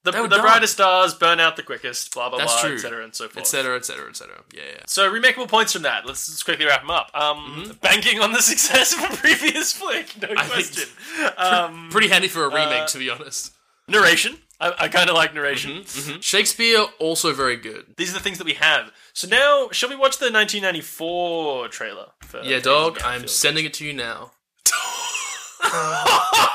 the, 0.04 0.12
They 0.12 0.20
were 0.20 0.28
the 0.28 0.36
done. 0.36 0.44
brightest 0.44 0.74
stars 0.74 1.12
burn 1.14 1.40
out 1.40 1.56
the 1.56 1.62
quickest. 1.62 2.14
Blah 2.14 2.28
blah 2.30 2.38
That's 2.38 2.52
blah, 2.54 2.62
true. 2.62 2.74
etc. 2.76 3.04
and 3.04 3.14
so 3.14 3.24
forth. 3.28 3.38
etc., 3.38 3.76
etc., 3.76 4.08
etc. 4.08 4.42
Yeah, 4.54 4.62
yeah. 4.74 4.80
So 4.86 5.10
remakeable 5.10 5.48
points 5.48 5.72
from 5.72 5.82
that. 5.82 6.06
Let's 6.06 6.26
just 6.26 6.44
quickly 6.44 6.66
wrap 6.66 6.82
them 6.82 6.90
up. 6.90 7.10
Um, 7.14 7.76
banking 7.82 8.20
on 8.20 8.32
the 8.32 8.40
success 8.52 8.92
of 8.92 9.12
a 9.12 9.16
previous 9.16 9.72
flick, 9.72 10.14
no 10.22 10.28
Mm-hmm. 10.28 10.38
I 10.38 10.44
think- 10.44 10.72
question. 10.72 11.34
Um, 11.36 11.88
Pretty 11.90 12.08
handy 12.08 12.28
for 12.28 12.44
a 12.44 12.48
remake, 12.48 12.82
Uh, 12.82 12.86
to 12.86 12.98
be 12.98 13.10
honest. 13.10 13.52
narration. 13.88 14.38
I, 14.60 14.74
I 14.78 14.88
kind 14.88 15.08
of 15.08 15.14
like 15.14 15.34
narration. 15.34 15.82
Mm-hmm. 15.82 16.20
Shakespeare 16.20 16.84
also 16.98 17.32
very 17.32 17.56
good. 17.56 17.94
These 17.96 18.10
are 18.10 18.14
the 18.14 18.20
things 18.20 18.38
that 18.38 18.44
we 18.44 18.54
have. 18.54 18.92
So 19.12 19.28
now, 19.28 19.68
shall 19.70 19.88
we 19.88 19.94
watch 19.96 20.18
the 20.18 20.26
1994 20.32 21.68
trailer? 21.68 22.06
For 22.22 22.42
Yeah, 22.42 22.58
dog. 22.58 22.98
I'm 23.04 23.28
sending 23.28 23.64
it 23.64 23.74
to 23.74 23.84
you 23.84 23.92
now. 23.92 24.32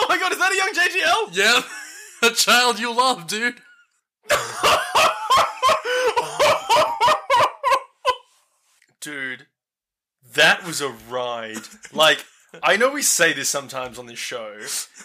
Oh 0.00 0.06
my 0.08 0.18
god, 0.18 0.32
is 0.32 0.38
that 0.38 0.52
a 0.52 0.56
young 0.56 0.72
JGL? 0.72 1.36
Yeah, 1.36 1.62
a 2.30 2.32
child 2.32 2.78
you 2.78 2.94
love, 2.94 3.26
dude. 3.26 3.56
Dude, 9.00 9.46
that 10.34 10.66
was 10.66 10.80
a 10.80 10.88
ride. 10.88 11.62
Like, 11.92 12.24
I 12.62 12.76
know 12.76 12.90
we 12.90 13.02
say 13.02 13.32
this 13.32 13.48
sometimes 13.48 13.98
on 13.98 14.06
this 14.06 14.18
show. 14.18 14.54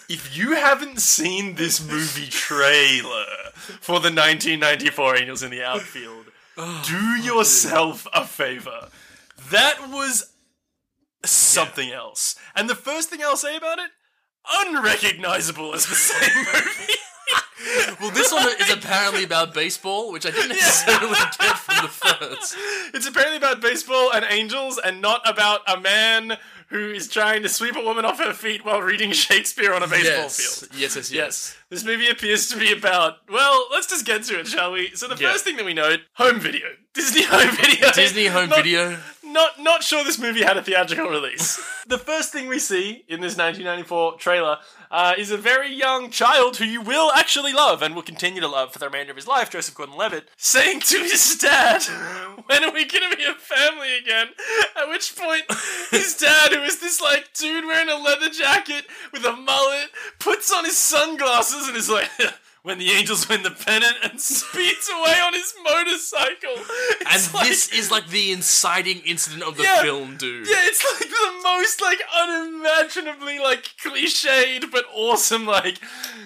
If 0.08 0.36
you 0.36 0.54
haven't 0.54 1.00
seen 1.00 1.54
this 1.54 1.86
movie 1.86 2.30
trailer 2.30 3.26
for 3.54 4.00
the 4.00 4.10
1994 4.10 5.16
Angels 5.16 5.42
in 5.42 5.50
the 5.50 5.62
Outfield, 5.62 6.26
oh, 6.56 6.82
do 6.86 7.22
yourself 7.22 8.06
a 8.14 8.24
favor. 8.24 8.88
That 9.50 9.90
was 9.90 10.32
something 11.24 11.90
else. 11.90 12.36
And 12.56 12.68
the 12.68 12.74
first 12.74 13.10
thing 13.10 13.20
I'll 13.22 13.36
say 13.36 13.56
about 13.56 13.78
it, 13.78 13.90
unrecognizable 14.50 15.74
as 15.74 15.86
the 15.86 15.94
same 15.94 16.44
movie. 16.54 16.94
Well, 18.00 18.10
this 18.10 18.32
one 18.32 18.48
is 18.60 18.70
apparently 18.72 19.24
about 19.24 19.54
baseball, 19.54 20.12
which 20.12 20.26
I 20.26 20.30
didn't 20.30 20.50
necessarily 20.50 21.14
get 21.38 21.58
from 21.58 21.84
the 21.84 21.88
first. 21.88 22.56
It's 22.92 23.06
apparently 23.06 23.36
about 23.36 23.60
baseball 23.60 24.12
and 24.12 24.24
angels 24.28 24.78
and 24.82 25.00
not 25.00 25.28
about 25.28 25.60
a 25.66 25.80
man 25.80 26.36
who 26.68 26.90
is 26.92 27.08
trying 27.08 27.42
to 27.42 27.48
sweep 27.48 27.76
a 27.76 27.80
woman 27.82 28.04
off 28.04 28.18
her 28.18 28.32
feet 28.32 28.64
while 28.64 28.80
reading 28.80 29.12
Shakespeare 29.12 29.72
on 29.74 29.82
a 29.82 29.86
baseball 29.86 30.24
Yes. 30.24 30.36
field. 30.60 30.70
yes, 30.74 30.96
yes, 30.96 31.10
yes, 31.10 31.12
Yes. 31.12 31.56
This 31.70 31.84
movie 31.84 32.08
appears 32.08 32.48
to 32.48 32.56
be 32.58 32.72
about, 32.72 33.18
well, 33.28 33.66
let's 33.72 33.86
just 33.88 34.04
get 34.04 34.22
to 34.24 34.38
it, 34.40 34.46
shall 34.46 34.72
we? 34.72 34.90
So 34.94 35.08
the 35.08 35.16
Yeah. 35.16 35.32
first 35.32 35.44
thing 35.44 35.56
that 35.56 35.64
we 35.64 35.74
note, 35.74 36.00
home 36.14 36.38
video. 36.40 36.66
Disney 36.94 37.22
home 37.24 37.50
video. 37.56 37.90
Disney 37.92 38.26
home 38.26 38.48
Not- 38.50 38.58
video. 38.58 38.98
Not 39.34 39.58
not 39.58 39.82
sure 39.82 40.04
this 40.04 40.16
movie 40.16 40.44
had 40.44 40.56
a 40.56 40.62
theatrical 40.62 41.10
release. 41.10 41.60
the 41.88 41.98
first 41.98 42.30
thing 42.32 42.46
we 42.46 42.60
see 42.60 43.04
in 43.08 43.20
this 43.20 43.36
1994 43.36 44.16
trailer 44.16 44.58
uh, 44.92 45.14
is 45.18 45.32
a 45.32 45.36
very 45.36 45.74
young 45.74 46.08
child 46.08 46.58
who 46.58 46.64
you 46.64 46.80
will 46.80 47.10
actually 47.10 47.52
love 47.52 47.82
and 47.82 47.96
will 47.96 48.02
continue 48.02 48.40
to 48.40 48.46
love 48.46 48.72
for 48.72 48.78
the 48.78 48.86
remainder 48.86 49.10
of 49.10 49.16
his 49.16 49.26
life, 49.26 49.50
Joseph 49.50 49.74
Gordon-Levitt, 49.74 50.28
saying 50.36 50.78
to 50.82 50.98
his 51.00 51.36
dad, 51.36 51.82
"When 52.46 52.62
are 52.62 52.72
we 52.72 52.84
gonna 52.84 53.16
be 53.16 53.24
a 53.24 53.34
family 53.34 53.96
again?" 53.96 54.28
At 54.80 54.88
which 54.88 55.16
point, 55.16 55.42
his 55.90 56.16
dad, 56.16 56.52
who 56.52 56.62
is 56.62 56.78
this 56.78 57.00
like 57.00 57.34
dude 57.34 57.64
wearing 57.64 57.88
a 57.88 57.96
leather 57.96 58.30
jacket 58.30 58.84
with 59.12 59.24
a 59.24 59.32
mullet, 59.32 59.90
puts 60.20 60.52
on 60.52 60.64
his 60.64 60.76
sunglasses 60.76 61.66
and 61.66 61.76
is 61.76 61.90
like. 61.90 62.08
When 62.64 62.78
the 62.78 62.90
Angels 62.92 63.28
win 63.28 63.42
the 63.42 63.50
pennant 63.50 63.92
and 64.02 64.18
speeds 64.20 64.88
away 64.90 65.20
on 65.22 65.34
his 65.34 65.52
motorcycle. 65.62 66.56
And 67.10 67.34
like- 67.34 67.46
this 67.48 67.68
is 67.72 67.90
like 67.90 68.08
the 68.08 68.32
inciting 68.32 69.00
incident 69.04 69.42
of 69.42 69.58
the 69.58 69.64
Yeah. 69.64 69.82
film, 69.82 70.16
dude. 70.16 70.48
yeah, 70.48 70.56
it's 70.60 70.82
like 70.98 71.10
the 71.10 71.40
most 71.42 71.82
like 71.82 71.98
unimaginably 72.18 73.38
like 73.38 73.64
cliched 73.82 74.70
but 74.70 74.84
awesome 74.94 75.44
like 75.46 75.78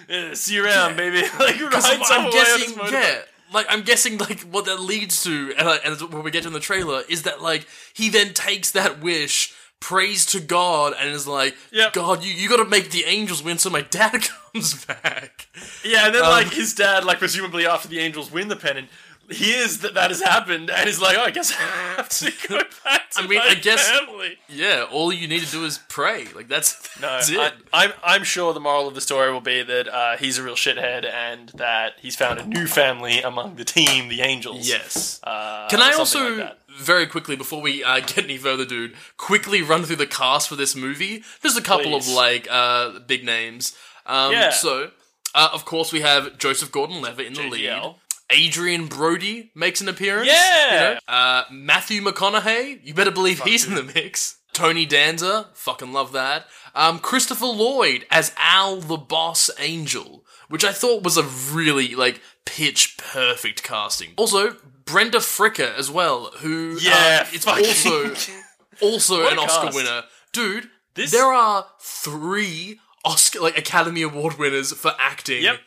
eh, 0.09 0.33
see 0.35 0.55
you 0.55 0.65
around, 0.65 0.97
baby. 0.97 1.23
Like 1.39 1.61
rides 1.61 1.85
I'm, 1.87 2.03
I'm 2.05 2.27
away 2.27 2.39
on 2.39 2.61
his 2.61 2.73
guessing, 2.73 2.93
yeah. 2.93 3.19
Like 3.53 3.67
I'm 3.71 3.83
guessing, 3.83 4.19
like 4.19 4.41
what 4.43 4.67
that 4.67 4.79
leads 4.79 5.25
to, 5.25 5.55
and, 5.59 5.67
like, 5.67 5.81
and 5.85 6.01
what 6.13 6.23
we 6.23 6.31
get 6.31 6.45
in 6.47 6.53
the 6.53 6.61
trailer 6.61 7.03
is 7.09 7.23
that 7.23 7.41
like 7.43 7.67
he 7.95 8.11
then 8.11 8.33
takes 8.35 8.71
that 8.73 9.01
wish, 9.03 9.55
prays 9.81 10.27
to 10.27 10.41
God, 10.41 10.95
and 10.99 11.11
is 11.11 11.27
like, 11.27 11.55
Yep. 11.73 11.93
God, 11.93 12.25
you 12.25 12.33
you 12.33 12.49
got 12.49 12.57
to 12.57 12.65
make 12.65 12.91
the 12.91 13.05
angels 13.05 13.43
win 13.43 13.59
so 13.59 13.71
my 13.71 13.83
dad 13.83 14.29
comes 14.53 14.85
back. 14.85 15.49
Yeah, 15.85 16.07
and 16.07 16.15
then 16.15 16.23
Um, 16.25 16.31
like 16.31 16.53
his 16.53 16.75
dad, 16.75 17.05
like 17.05 17.19
presumably 17.19 17.67
after 17.67 17.89
the 17.89 17.99
Angels 18.01 18.31
win 18.31 18.49
the 18.49 18.57
pennant, 18.57 18.89
hears 19.31 19.79
that 19.79 19.93
that 19.95 20.11
has 20.11 20.23
happened 20.23 20.71
and 20.71 20.89
is 20.89 21.01
like, 21.03 21.17
oh, 21.19 21.23
I 21.25 21.31
guess 21.31 21.53
I 21.53 21.63
have 21.97 22.09
to 22.11 22.33
go 22.49 22.57
back 22.85 23.11
to 23.11 23.21
I 23.23 23.27
mean, 23.27 23.39
my 23.41 23.45
I 23.51 23.55
guess- 23.55 23.89
family. 23.91 24.39
Yeah, 24.49 24.87
all 24.91 25.13
you 25.13 25.29
need 25.29 25.43
to 25.43 25.51
do 25.51 25.65
is 25.65 25.79
pray. 25.89 26.27
Like 26.35 26.49
that's 26.49 26.89
No, 27.01 27.09
that's 27.09 27.29
it. 27.31 27.39
I, 27.39 27.53
I'm 27.73 27.93
I'm 28.03 28.25
sure 28.25 28.53
the 28.55 28.61
moral 28.61 28.89
of 28.89 28.95
the 28.95 29.01
story 29.03 29.31
will 29.33 29.41
be 29.43 29.63
that 29.63 29.87
uh, 29.89 30.17
he's 30.17 30.39
a 30.39 30.43
real 30.43 30.55
shithead 30.55 31.05
and 31.05 31.51
that 31.51 31.95
he's 32.01 32.17
found 32.17 32.41
a 32.41 32.47
new 32.47 32.67
family 32.67 33.21
among 33.21 33.57
the 33.57 33.65
team, 33.65 34.09
the 34.09 34.23
Angels. 34.23 34.67
yes. 34.69 35.21
Uh, 35.23 35.69
Can 35.69 35.81
I 35.81 35.93
also 35.93 36.37
like. 36.39 36.57
Very 36.77 37.07
quickly 37.07 37.37
before 37.37 37.61
we 37.61 37.83
uh, 37.83 38.01
get 38.01 38.19
any 38.19 38.39
further, 38.39 38.65
dude, 38.65 38.95
quickly 39.17 39.63
run 39.63 39.85
through 39.85 39.97
the 39.97 40.07
cast 40.07 40.49
for 40.49 40.57
this 40.57 40.77
movie? 40.77 41.23
Just 41.43 41.59
a 41.59 41.63
couple 41.63 41.93
Please. 41.93 42.09
of 42.09 42.15
like 42.15 42.47
uh, 42.51 42.99
big 43.01 43.25
names. 43.25 43.77
Um, 44.07 44.33
Yeah. 44.33 44.51
So, 44.51 44.91
uh, 45.35 45.49
of 45.53 45.65
course, 45.65 45.93
we 45.93 46.01
have 46.01 46.39
Joseph 46.39 46.73
Gordon-Levitt 46.73 47.27
in 47.27 47.35
the 47.35 47.49
lead. 47.49 47.95
Adrien 48.31 48.87
Brody 48.87 49.51
makes 49.55 49.81
an 49.81 49.89
appearance. 49.89 50.29
Yeah! 50.29 50.73
You 50.73 50.95
know? 50.95 50.99
Uh, 51.09 51.45
Matthew 51.51 52.03
McConaughey, 52.03 52.81
you 52.85 52.93
better 52.93 53.11
believe 53.11 53.41
he's 53.43 53.67
in 53.67 53.75
the 53.75 53.83
mix. 53.83 54.39
Tony 54.53 54.85
Danza, 54.87 55.49
fucking 55.55 55.93
love 55.93 56.13
that. 56.13 56.47
Um, 56.75 56.99
Christopher 56.99 57.47
Lloyd 57.47 58.05
as 58.11 58.35
Al 58.37 58.81
the 58.81 58.97
Boss 58.97 59.51
Angel, 59.59 60.25
which 60.49 60.65
I 60.65 60.73
thought 60.73 61.05
was 61.05 61.17
a 61.17 61.23
really 61.23 61.95
like 61.95 62.21
pitch 62.45 62.97
perfect 62.99 63.63
casting. 63.63 64.13
Also, 64.17 64.57
Brenda 64.89 65.19
Fricker 65.19 65.75
as 65.77 65.91
well, 65.91 66.31
who 66.39 66.77
uh, 66.77 66.81
Yeah, 66.81 67.27
it's 67.33 67.45
fucking- 67.45 67.67
also 67.67 68.33
also 68.83 69.29
an 69.29 69.39
a 69.39 69.43
Oscar 69.43 69.75
winner, 69.75 70.03
dude. 70.33 70.69
This- 70.95 71.11
there 71.13 71.33
are 71.33 71.67
three 71.81 72.81
Oscar 73.05 73.41
like 73.41 73.57
Academy 73.59 74.03
Award 74.03 74.39
winners 74.39 74.73
for 74.73 74.93
acting 74.99 75.43
Yep. 75.43 75.61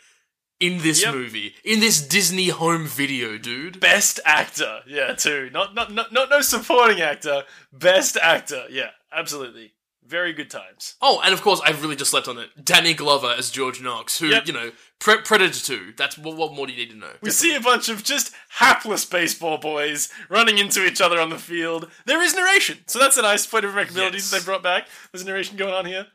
in 0.60 0.80
this 0.80 1.02
Yep. 1.04 1.14
movie, 1.14 1.56
in 1.64 1.80
this 1.80 2.02
Disney 2.02 2.50
home 2.50 2.86
video, 2.88 3.38
dude. 3.38 3.80
Best 3.80 4.20
actor, 4.26 4.82
yeah, 4.88 5.14
too. 5.14 5.50
Not 5.52 5.74
not 5.74 5.92
not 5.94 6.12
not 6.12 6.30
no 6.30 6.42
supporting 6.42 7.02
actor. 7.02 7.44
Best 7.72 8.18
actor, 8.18 8.66
yeah, 8.70 8.90
absolutely. 9.14 9.74
Very 10.12 10.34
good 10.34 10.50
times. 10.50 10.96
Oh, 11.02 11.22
and 11.24 11.34
of 11.34 11.42
course, 11.42 11.62
I've 11.64 11.82
really 11.82 11.96
just 11.96 12.12
slept 12.12 12.28
on 12.28 12.38
it. 12.38 12.50
Danny 12.62 12.94
Glover 12.94 13.34
as 13.38 13.50
George 13.50 13.82
Knox, 13.82 14.20
who 14.20 14.28
Yep. 14.28 14.46
you 14.46 14.52
know, 14.52 14.72
Pre- 15.00 15.22
Predator 15.22 15.58
Two. 15.58 15.94
That's 15.96 16.18
what, 16.18 16.36
what 16.36 16.54
more 16.54 16.68
do 16.68 16.74
you 16.74 16.80
need 16.80 16.92
to 16.92 16.98
know? 16.98 17.14
We 17.22 17.30
see 17.32 17.56
a 17.56 17.62
bunch 17.62 17.88
of 17.88 18.04
just 18.04 18.34
hapless 18.50 19.06
baseball 19.06 19.58
boys 19.58 20.10
running 20.28 20.58
into 20.58 20.86
each 20.86 21.00
other 21.00 21.18
on 21.18 21.30
the 21.30 21.38
field. 21.38 21.90
There 22.06 22.22
is 22.22 22.36
narration, 22.36 22.80
so 22.88 23.00
that's 23.00 23.16
a 23.16 23.22
nice 23.22 23.48
point 23.48 23.64
of 23.64 23.72
remarkability 23.72 24.16
Yes. 24.16 24.32
that 24.32 24.40
they 24.42 24.46
brought 24.46 24.62
back. 24.64 24.90
There's 25.14 25.24
narration 25.26 25.56
going 25.56 25.74
on 25.74 25.86
here. 25.86 26.08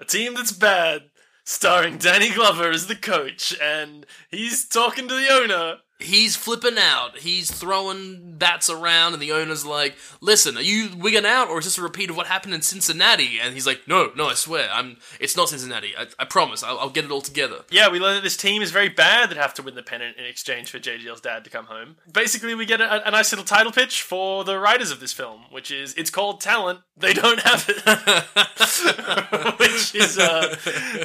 A 0.00 0.04
team 0.04 0.34
that's 0.34 0.50
bad, 0.52 1.02
starring 1.44 1.98
Danny 1.98 2.30
Glover 2.30 2.70
as 2.70 2.88
the 2.88 2.96
coach, 2.96 3.54
and 3.62 4.04
he's 4.28 4.66
talking 4.66 5.06
to 5.06 5.14
the 5.14 5.28
owner. 5.32 5.76
He's 5.98 6.36
flipping 6.36 6.76
out. 6.78 7.18
He's 7.18 7.50
throwing 7.50 8.34
bats 8.36 8.68
around, 8.68 9.14
and 9.14 9.22
the 9.22 9.32
owner's 9.32 9.64
like, 9.64 9.96
"Listen, 10.20 10.58
are 10.58 10.62
you 10.62 10.90
wigging 10.94 11.24
out, 11.24 11.48
or 11.48 11.58
is 11.58 11.64
this 11.64 11.78
a 11.78 11.82
repeat 11.82 12.10
of 12.10 12.16
what 12.16 12.26
happened 12.26 12.52
in 12.52 12.60
Cincinnati?" 12.60 13.38
And 13.40 13.54
he's 13.54 13.66
like, 13.66 13.88
"No, 13.88 14.10
no, 14.14 14.26
I 14.26 14.34
swear, 14.34 14.68
I'm. 14.70 14.98
It's 15.18 15.36
not 15.36 15.48
Cincinnati. 15.48 15.94
I, 15.98 16.06
I 16.18 16.26
promise. 16.26 16.62
I'll, 16.62 16.78
I'll 16.78 16.90
get 16.90 17.06
it 17.06 17.10
all 17.10 17.22
together." 17.22 17.64
Yeah, 17.70 17.88
we 17.88 17.98
learn 17.98 18.16
that 18.16 18.22
this 18.22 18.36
team 18.36 18.60
is 18.60 18.70
very 18.70 18.90
bad 18.90 19.30
that 19.30 19.38
have 19.38 19.54
to 19.54 19.62
win 19.62 19.74
the 19.74 19.82
pennant 19.82 20.18
in 20.18 20.26
exchange 20.26 20.70
for 20.70 20.78
JGL's 20.78 21.22
dad 21.22 21.44
to 21.44 21.50
come 21.50 21.64
home. 21.64 21.96
Basically, 22.12 22.54
we 22.54 22.66
get 22.66 22.82
a, 22.82 23.08
a 23.08 23.10
nice 23.10 23.32
little 23.32 23.46
title 23.46 23.72
pitch 23.72 24.02
for 24.02 24.44
the 24.44 24.58
writers 24.58 24.90
of 24.90 25.00
this 25.00 25.14
film, 25.14 25.44
which 25.50 25.70
is 25.70 25.94
it's 25.94 26.10
called 26.10 26.42
Talent. 26.42 26.80
They 26.98 27.14
don't 27.14 27.40
have 27.40 27.64
it, 27.68 27.82
which 29.58 29.94
is 29.94 30.18
uh, 30.18 30.56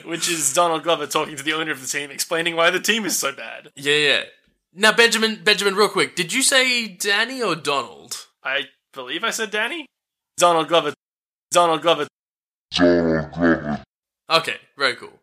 which 0.04 0.30
is 0.30 0.54
Donald 0.54 0.84
Glover 0.84 1.08
talking 1.08 1.38
to 1.38 1.44
the 1.44 1.54
owner 1.54 1.72
of 1.72 1.82
the 1.82 1.88
team, 1.88 2.12
explaining 2.12 2.58
why 2.58 2.70
the 2.72 2.82
team 2.82 3.06
is 3.06 3.18
so 3.18 3.32
bad. 3.32 3.70
Yeah, 3.76 3.96
yeah. 3.96 4.24
Now, 4.74 4.94
Benjamin, 4.94 5.44
Benjamin, 5.44 5.76
real 5.76 5.90
quick, 5.90 6.16
did 6.16 6.32
you 6.32 6.42
say 6.42 6.88
Danny 6.88 7.42
or 7.42 7.56
Donald? 7.56 8.28
I 8.44 8.66
believe 8.94 9.24
I 9.24 9.32
said 9.32 9.52
Danny. 9.52 9.86
Donald 10.38 10.70
Glover. 10.70 10.94
Donald 11.52 11.82
Glover. 11.82 12.08
Okay, 14.30 14.56
very 14.78 14.96
cool. 14.96 15.21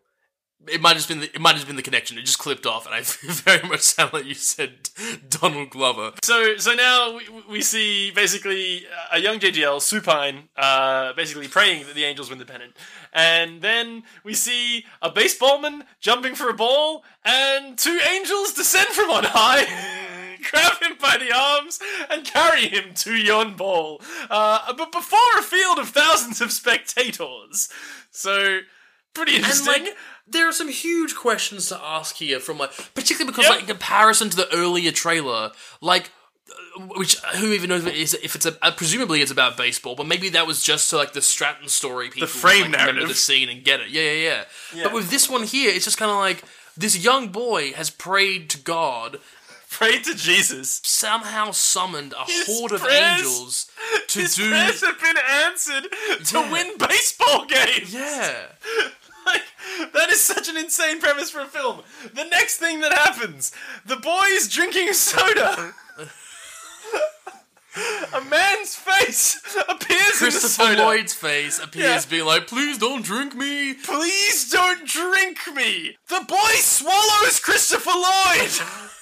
It 0.67 0.81
might 0.81 0.89
have 0.89 0.97
just 0.97 1.07
been 1.07 1.21
the, 1.21 1.33
it 1.33 1.39
might 1.39 1.51
have 1.51 1.57
just 1.57 1.67
been 1.67 1.77
the 1.77 1.81
connection. 1.81 2.17
It 2.17 2.25
just 2.25 2.37
clipped 2.37 2.65
off, 2.65 2.85
and 2.85 2.93
I 2.93 3.01
very 3.03 3.67
much 3.67 3.79
sound 3.81 4.13
like 4.13 4.25
you 4.25 4.33
said 4.33 4.89
Donald 5.29 5.69
Glover. 5.69 6.11
So, 6.21 6.57
so 6.57 6.73
now 6.73 7.17
we, 7.17 7.23
we 7.49 7.61
see 7.61 8.11
basically 8.11 8.85
a 9.11 9.19
young 9.19 9.39
JGL 9.39 9.81
supine, 9.81 10.49
uh, 10.57 11.13
basically 11.13 11.47
praying 11.47 11.85
that 11.85 11.95
the 11.95 12.03
Angels 12.03 12.29
win 12.29 12.39
the 12.39 12.45
pennant, 12.45 12.75
and 13.13 13.61
then 13.61 14.03
we 14.23 14.33
see 14.33 14.85
a 15.01 15.09
baseballman 15.09 15.83
jumping 16.01 16.35
for 16.35 16.49
a 16.49 16.53
ball, 16.53 17.03
and 17.23 17.77
two 17.77 17.99
angels 18.11 18.53
descend 18.53 18.89
from 18.89 19.09
on 19.09 19.23
high. 19.23 19.65
grab 20.51 20.81
him 20.81 20.97
by 21.01 21.17
the 21.17 21.35
arms 21.35 21.79
and 22.09 22.25
carry 22.25 22.67
him 22.67 22.93
to 22.95 23.13
yon 23.13 23.55
ball, 23.55 24.01
uh, 24.29 24.73
but 24.73 24.91
before 24.91 25.19
a 25.37 25.41
field 25.41 25.79
of 25.79 25.89
thousands 25.89 26.41
of 26.41 26.51
spectators. 26.51 27.69
So, 28.11 28.59
pretty 29.13 29.35
And 29.35 29.43
interesting. 29.43 29.83
like, 29.85 29.97
there 30.31 30.47
are 30.47 30.51
some 30.53 30.69
huge 30.69 31.15
questions 31.15 31.69
to 31.69 31.79
ask 31.81 32.15
here 32.17 32.39
from 32.39 32.57
like, 32.57 32.71
particularly 32.93 33.31
because 33.31 33.45
Yep. 33.45 33.51
like 33.51 33.61
in 33.61 33.67
comparison 33.67 34.29
to 34.29 34.37
the 34.37 34.53
earlier 34.53 34.91
trailer, 34.91 35.51
like. 35.81 36.11
uh, 36.49 36.81
Which 36.95 37.17
who 37.37 37.47
even 37.53 37.69
knows 37.69 37.85
if 37.85 37.93
it's, 37.95 38.13
if 38.15 38.35
it's 38.35 38.45
a, 38.45 38.57
uh, 38.61 38.71
presumably 38.71 39.21
it's 39.21 39.31
about 39.31 39.57
baseball, 39.57 39.95
but 39.95 40.07
maybe 40.07 40.29
that 40.29 40.47
was 40.47 40.63
just 40.63 40.87
so 40.87 40.97
like 40.97 41.13
the 41.13 41.21
Stratton 41.21 41.67
story 41.67 42.09
people 42.09 42.27
frame 42.27 42.63
would, 42.63 42.71
like, 42.71 42.79
remember 42.81 42.93
narrative. 42.93 43.09
the 43.09 43.15
scene 43.15 43.49
and 43.49 43.63
get 43.63 43.79
it. 43.81 43.89
Yeah, 43.89 44.01
yeah, 44.03 44.11
yeah. 44.29 44.43
Yeah. 44.75 44.83
But 44.85 44.93
with 44.93 45.09
this 45.09 45.29
one 45.29 45.43
here, 45.43 45.71
it's 45.75 45.85
just 45.85 45.97
kind 45.97 46.09
of 46.11 46.17
like 46.17 46.43
this 46.77 46.97
young 46.97 47.27
boy 47.29 47.73
has 47.73 47.89
prayed 47.89 48.49
to 48.51 48.57
God, 48.57 49.19
Prayed 49.69 50.03
to 50.05 50.15
Jesus. 50.15 50.81
somehow 50.83 51.51
summoned 51.51 52.13
a 52.17 52.23
His 52.25 52.47
horde 52.47 52.71
of 52.71 52.81
prayers- 52.81 53.19
angels 53.19 53.67
to 54.07 54.19
His 54.21 54.35
do. 54.35 54.49
prayers 54.49 54.81
have 54.81 54.99
been 55.01 55.17
answered 55.17 55.85
to 56.25 56.39
Yeah. 56.39 56.51
win 56.51 56.77
baseball 56.77 57.45
games. 57.45 57.93
Yeah, 57.93 58.45
that 59.93 60.09
is 60.11 60.19
such 60.21 60.47
an 60.49 60.57
insane 60.57 60.99
premise 60.99 61.29
for 61.29 61.41
a 61.41 61.45
film. 61.45 61.81
The 62.13 62.25
next 62.25 62.57
thing 62.57 62.81
that 62.81 62.91
happens, 62.93 63.51
the 63.85 63.97
boy 63.97 64.25
is 64.29 64.47
drinking 64.47 64.93
soda. 64.93 65.73
a 68.13 68.21
man's 68.21 68.75
face 68.75 69.39
appears 69.67 70.21
in 70.21 70.25
the 70.27 70.31
Christopher 70.31 70.47
soda. 70.47 70.81
Lloyd's 70.83 71.13
face 71.13 71.59
appears 71.59 72.05
Yeah. 72.05 72.09
being 72.09 72.25
like, 72.25 72.47
"Please 72.47 72.77
don't 72.77 73.03
drink 73.03 73.35
me." 73.35 73.73
Please 73.75 74.49
don't 74.49 74.85
drink 74.85 75.37
me. 75.53 75.97
The 76.07 76.21
boy 76.21 76.53
swallows 76.55 77.39
Christopher 77.39 77.91
Lloyd. 77.91 78.51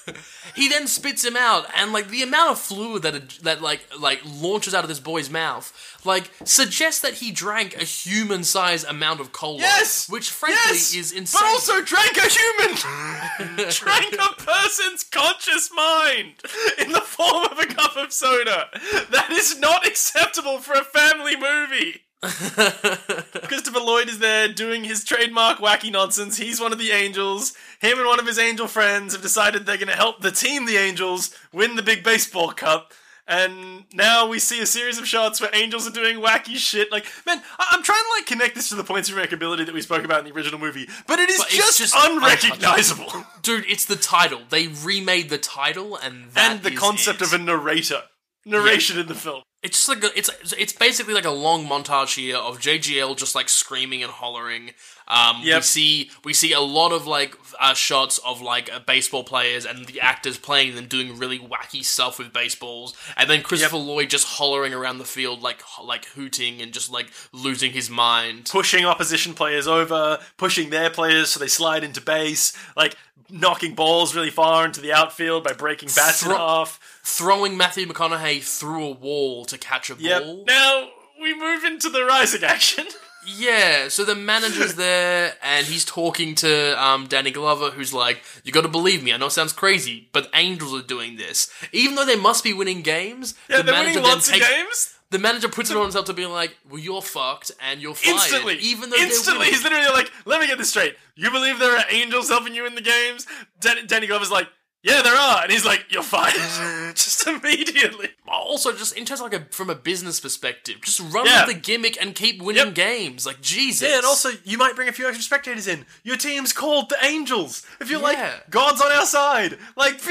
He 0.56 0.70
then 0.70 0.88
spits 0.88 1.24
him 1.24 1.36
out, 1.38 1.68
and 1.76 1.94
like 1.94 2.10
the 2.10 2.24
amount 2.24 2.52
of 2.52 2.60
fluid 2.60 3.04
that 3.04 3.30
that 3.44 3.62
like 3.62 3.88
like 4.00 4.22
launches 4.26 4.74
out 4.74 4.84
of 4.84 4.88
this 4.88 5.00
boy's 5.00 5.30
mouth, 5.30 5.72
like 6.04 6.32
suggests 6.46 7.02
that 7.02 7.16
he 7.16 7.32
drank 7.32 7.76
a 7.76 7.84
human 7.84 8.44
size 8.44 8.84
amount 8.84 9.20
of 9.20 9.32
cola. 9.32 9.60
Yes, 9.60 10.10
which 10.10 10.32
frankly 10.32 10.58
yes, 10.66 10.96
is 10.96 11.12
insane. 11.12 11.40
But 11.42 11.50
also 11.50 11.82
drank 11.82 12.18
a 12.18 12.28
human, 12.28 13.70
drank 13.70 14.14
a 14.14 14.34
person's 14.42 15.04
conscious 15.04 15.70
mind 15.76 16.42
in 16.80 16.92
the 16.92 17.02
form 17.02 17.46
of 17.46 17.60
a 17.60 17.68
cup 17.68 17.96
of 17.96 18.12
soda. 18.12 18.70
That 19.12 19.30
is 19.32 19.60
not 19.60 19.86
acceptable 19.86 20.60
for 20.60 20.74
a 20.74 20.84
family 20.84 21.36
movie. 21.36 22.02
Christopher 22.22 23.80
Lloyd 23.80 24.10
is 24.10 24.20
there 24.20 24.48
doing 24.48 24.84
his 24.84 25.04
trademark 25.04 25.60
wacky 25.60 25.92
nonsense. 25.92 26.38
He's 26.38 26.60
one 26.60 26.72
of 26.74 26.80
the 26.80 26.92
angels. 26.92 27.54
Him 27.80 27.98
and 28.00 28.08
one 28.08 28.20
of 28.20 28.26
his 28.28 28.40
angel 28.40 28.68
friends 28.68 29.14
have 29.14 29.22
decided 29.22 29.66
they're 29.66 29.78
going 29.78 29.88
to 29.88 29.96
help 29.96 30.22
the 30.22 30.32
team, 30.32 30.66
the 30.66 30.78
Angels, 30.78 31.36
win 31.54 31.76
the 31.76 31.84
big 31.84 32.04
baseball 32.04 32.52
cup. 32.52 32.92
And 33.30 33.84
now 33.94 34.26
we 34.28 34.40
see 34.40 34.62
a 34.62 34.66
series 34.66 34.98
of 34.98 35.06
shots 35.06 35.42
where 35.42 35.50
angels 35.54 35.86
are 35.86 35.92
doing 35.92 36.18
wacky 36.22 36.56
shit. 36.56 36.92
Like, 36.94 37.06
man, 37.26 37.42
I- 37.60 37.68
I'm 37.72 37.84
trying 37.84 38.00
to 38.02 38.10
like 38.18 38.26
connect 38.26 38.56
this 38.56 38.70
to 38.70 38.76
the 38.76 38.86
points 38.86 39.10
of 39.10 39.16
remarkability 39.18 39.66
that 39.66 39.74
we 39.76 39.82
spoke 39.82 40.06
about 40.06 40.20
in 40.20 40.26
the 40.26 40.32
original 40.32 40.60
movie, 40.60 40.88
but 41.08 41.20
it 41.20 41.30
is 41.30 41.38
But 41.40 41.50
just, 41.50 41.78
just 41.78 41.94
unrecognizable. 41.98 43.26
Dude, 43.42 43.66
it's 43.68 43.84
the 43.86 43.98
title. 43.98 44.42
They 44.50 44.68
remade 44.68 45.30
the 45.30 45.38
title, 45.38 45.98
and 45.98 46.32
that 46.32 46.52
and 46.54 46.64
the 46.64 46.72
concept 46.72 47.22
it. 47.22 47.28
of 47.28 47.34
a 47.34 47.38
narrator, 47.38 48.04
narration 48.48 49.00
in 49.00 49.08
the 49.08 49.16
film. 49.16 49.44
It's 49.64 49.86
just 49.86 49.90
like 49.90 50.04
a, 50.04 50.18
it's 50.18 50.30
it's 50.58 50.72
basically 50.72 51.14
like 51.16 51.26
a 51.26 51.32
long 51.32 51.66
montage 51.66 52.16
here 52.16 52.38
of 52.38 52.60
JGL 52.60 53.18
just 53.18 53.34
like 53.36 53.50
screaming 53.50 54.04
and 54.04 54.12
hollering. 54.12 54.72
Um, 55.08 55.42
We 55.58 55.62
see 55.62 56.12
we 56.24 56.34
see 56.34 56.54
a 56.54 56.60
lot 56.62 56.92
of 56.92 57.08
like 57.08 57.36
uh, 57.60 57.74
shots 57.74 58.20
of 58.20 58.40
like 58.40 58.72
uh, 58.72 58.80
baseball 58.86 59.24
players 59.24 59.66
and 59.66 59.88
the 59.88 60.00
actors 60.00 60.38
playing 60.38 60.76
them 60.76 60.86
doing 60.86 61.18
really 61.18 61.40
wacky 61.40 61.84
stuff 61.84 62.20
with 62.20 62.32
baseballs, 62.32 62.96
and 63.18 63.30
then 63.30 63.42
Christopher 63.42 63.78
Lloyd 63.78 64.12
just 64.12 64.28
hollering 64.28 64.74
around 64.76 65.00
the 65.00 65.06
field 65.06 65.42
like 65.42 65.62
ho- 65.64 65.84
like 65.84 66.06
hooting 66.06 66.62
and 66.62 66.72
just 66.72 66.92
like 66.92 67.08
losing 67.34 67.72
his 67.72 67.90
mind. 67.90 68.46
pushing 68.52 68.86
opposition 68.86 69.34
players 69.34 69.68
over, 69.68 70.20
pushing 70.38 70.70
their 70.70 70.92
players 70.92 71.32
so 71.32 71.40
they 71.40 71.48
slide 71.48 71.84
into 71.84 72.00
base, 72.00 72.54
like 72.78 72.96
knocking 73.30 73.74
balls 73.76 74.16
really 74.16 74.30
far 74.30 74.66
into 74.66 74.82
the 74.82 74.94
outfield 74.94 75.44
by 75.44 75.54
breaking 75.54 75.90
bats 75.96 76.24
Thro- 76.24 76.36
half. 76.38 76.80
Throwing 77.04 77.58
Matthew 77.58 77.86
McConaughey 77.88 78.42
through 78.44 78.84
a 78.86 78.92
wall 78.92 79.46
to 79.46 79.58
catch 79.58 79.90
a 79.90 79.96
Yep. 79.98 80.24
ball. 80.24 80.44
Now 80.48 80.90
we 81.22 81.34
move 81.38 81.64
into 81.64 81.90
the 81.90 82.04
rising 82.06 82.44
action. 82.44 82.86
Yeah, 83.30 83.90
so 83.90 84.06
the 84.06 84.16
manager's 84.16 84.76
there 84.76 85.34
and 85.44 85.68
he's 85.68 85.84
talking 85.84 86.34
to 86.36 86.82
um, 86.82 87.08
Danny 87.08 87.30
Glover, 87.30 87.72
who's 87.72 87.94
like, 87.94 88.24
"You 88.46 88.54
got 88.54 88.62
to 88.62 88.70
believe 88.70 89.04
me. 89.04 89.12
I 89.12 89.18
know 89.18 89.26
it 89.26 89.32
sounds 89.34 89.52
crazy, 89.52 90.08
but 90.14 90.30
Angels 90.34 90.74
are 90.74 90.82
doing 90.88 91.18
this, 91.18 91.52
even 91.74 91.96
though 91.96 92.06
they 92.06 92.16
must 92.16 92.42
be 92.42 92.54
winning 92.54 92.84
games." 92.84 93.34
Yeah, 93.50 93.58
the 93.58 93.64
they're 93.64 93.74
manager 93.74 94.00
winning 94.00 94.14
lots 94.14 94.30
of 94.30 94.40
games. 94.40 94.94
The 95.10 95.20
manager 95.20 95.48
puts 95.48 95.72
it 95.72 95.78
on 95.78 95.84
himself 95.84 96.06
to 96.08 96.14
be 96.14 96.26
like, 96.26 96.58
"Well, 96.70 96.80
you're 96.80 97.02
fucked 97.02 97.52
and 97.62 97.82
you're 97.82 97.96
fired." 97.96 98.16
Instantly, 98.16 98.58
even 98.60 98.90
though 98.90 98.98
instantly, 98.98 99.48
he's 99.48 99.64
literally 99.64 99.88
like, 99.88 100.12
"Let 100.26 100.42
me 100.42 100.48
get 100.48 100.58
this 100.58 100.70
straight. 100.70 100.98
You 101.16 101.32
believe 101.32 101.60
there 101.60 101.78
are 101.78 101.86
angels 101.90 102.28
helping 102.30 102.54
you 102.54 102.66
in 102.66 102.76
the 102.76 102.82
games?" 102.82 103.26
Dan- 103.62 103.88
Danny 103.88 104.08
Glover's 104.08 104.32
like, 104.32 104.50
"Yeah, 104.84 105.02
there 105.02 105.16
are," 105.16 105.44
and 105.44 105.52
he's 105.52 105.64
like, 105.64 105.86
"You're 105.90 106.04
fired," 106.04 106.34
just 106.96 107.26
immediately. 107.26 108.10
also 108.28 108.74
just 108.74 108.98
in 108.98 109.06
terms 109.06 109.22
of 109.22 109.32
like 109.32 109.42
a 109.42 109.46
from 109.56 109.70
a 109.70 109.76
business 109.76 110.20
perspective, 110.20 110.82
just 110.84 111.00
run 111.00 111.26
Yeah. 111.26 111.46
with 111.46 111.56
the 111.56 111.62
gimmick 111.62 111.98
and 112.02 112.14
keep 112.14 112.42
winning 112.42 112.66
Yep. 112.68 112.74
games. 112.76 113.26
Like 113.26 113.40
Jesus. 113.42 113.88
Yeah, 113.90 113.98
and 113.98 114.06
also 114.06 114.32
you 114.44 114.58
might 114.58 114.76
bring 114.76 114.90
a 114.90 114.92
few 114.94 115.08
extra 115.08 115.24
spectators 115.24 115.68
in. 115.68 115.86
Your 116.04 116.18
team's 116.18 116.52
called 116.52 116.90
the 116.90 116.98
Angels. 117.06 117.64
If 117.80 117.90
you're 117.90 118.02
Yeah. 118.02 118.06
like 118.06 118.50
God's 118.50 118.82
on 118.82 118.92
our 118.92 119.06
side, 119.06 119.58
like 119.78 120.02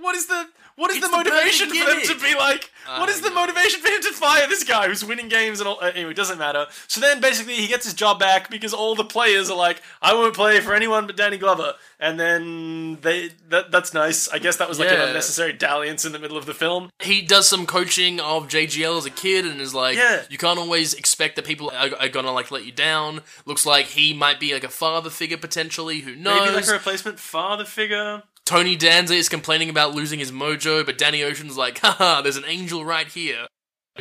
what 0.00 0.16
is 0.16 0.26
the 0.26 0.48
what 0.76 0.90
is 0.90 0.98
It's 0.98 1.06
the 1.06 1.10
the 1.10 1.16
motivation 1.16 1.68
perfect 1.68 2.06
for 2.06 2.08
them 2.08 2.18
to 2.18 2.24
be 2.24 2.34
like? 2.36 2.70
what 2.86 3.08
I 3.08 3.12
is 3.12 3.20
the 3.20 3.30
motivation 3.32 3.80
for 3.80 3.88
him 3.88 4.00
to 4.02 4.12
fire 4.12 4.46
this 4.46 4.62
guy 4.62 4.86
who's 4.86 5.04
winning 5.04 5.28
games 5.28 5.58
and 5.60 5.68
all? 5.68 5.78
Uh, 5.82 5.90
anyway, 5.94 6.12
it 6.12 6.16
doesn't 6.16 6.38
matter. 6.38 6.66
So 6.86 7.00
then 7.00 7.20
basically 7.20 7.54
he 7.56 7.66
gets 7.66 7.84
his 7.84 7.94
job 7.94 8.20
back 8.20 8.48
because 8.48 8.72
all 8.72 8.94
the 8.94 9.04
players 9.04 9.50
are 9.50 9.56
like, 9.56 9.82
I 10.00 10.14
won't 10.14 10.34
play 10.34 10.60
for 10.60 10.72
anyone 10.72 11.06
but 11.06 11.16
Danny 11.16 11.36
Glover. 11.36 11.74
And 11.98 12.20
then 12.20 12.98
they 13.00 13.30
that 13.48 13.70
that's 13.72 13.92
nice. 13.94 14.28
I 14.28 14.38
guess 14.38 14.56
that 14.58 14.68
was 14.68 14.78
like 14.78 14.90
an 14.90 15.00
unnecessary 15.00 15.52
dalliance 15.52 16.04
in 16.04 16.12
the 16.12 16.18
middle 16.18 16.36
of 16.36 16.46
the 16.46 16.54
film. 16.54 16.90
he 17.00 17.22
does 17.22 17.48
some 17.48 17.66
coaching 17.66 18.20
of 18.20 18.46
JGL 18.48 18.98
as 18.98 19.06
a 19.06 19.10
kid 19.10 19.46
and 19.46 19.60
is 19.60 19.74
like, 19.74 19.96
Yeah. 19.96 20.22
you 20.30 20.38
can't 20.38 20.58
always 20.58 20.94
expect 20.94 21.36
that 21.36 21.44
people 21.44 21.72
are, 21.74 21.90
are 21.98 22.08
gonna 22.08 22.32
like 22.32 22.50
let 22.50 22.64
you 22.66 22.72
down. 22.72 23.22
Looks 23.46 23.66
like 23.66 23.86
he 23.86 24.12
might 24.14 24.38
be 24.38 24.52
like 24.52 24.64
a 24.64 24.68
father 24.68 25.10
figure 25.10 25.38
potentially. 25.38 26.00
Who 26.00 26.14
knows? 26.14 26.40
Maybe 26.40 26.54
like 26.54 26.68
a 26.68 26.72
replacement 26.72 27.18
father 27.18 27.64
figure. 27.64 28.22
Tony 28.46 28.76
Danza 28.76 29.12
is 29.14 29.28
complaining 29.28 29.68
about 29.68 29.92
losing 29.94 30.18
his 30.20 30.32
mojo, 30.32 30.86
but 30.86 30.96
Danny 30.96 31.22
Ocean's 31.22 31.56
like, 31.58 31.80
haha, 31.80 32.22
there's 32.22 32.36
an 32.36 32.44
angel 32.46 32.84
right 32.84 33.08
here. 33.08 33.46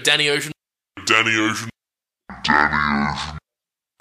Danny 0.04 0.30
Ocean. 0.30 0.52
Danny 1.06 1.36
Ocean. 1.36 1.70
Danny 2.44 3.12
Ocean. 3.12 3.40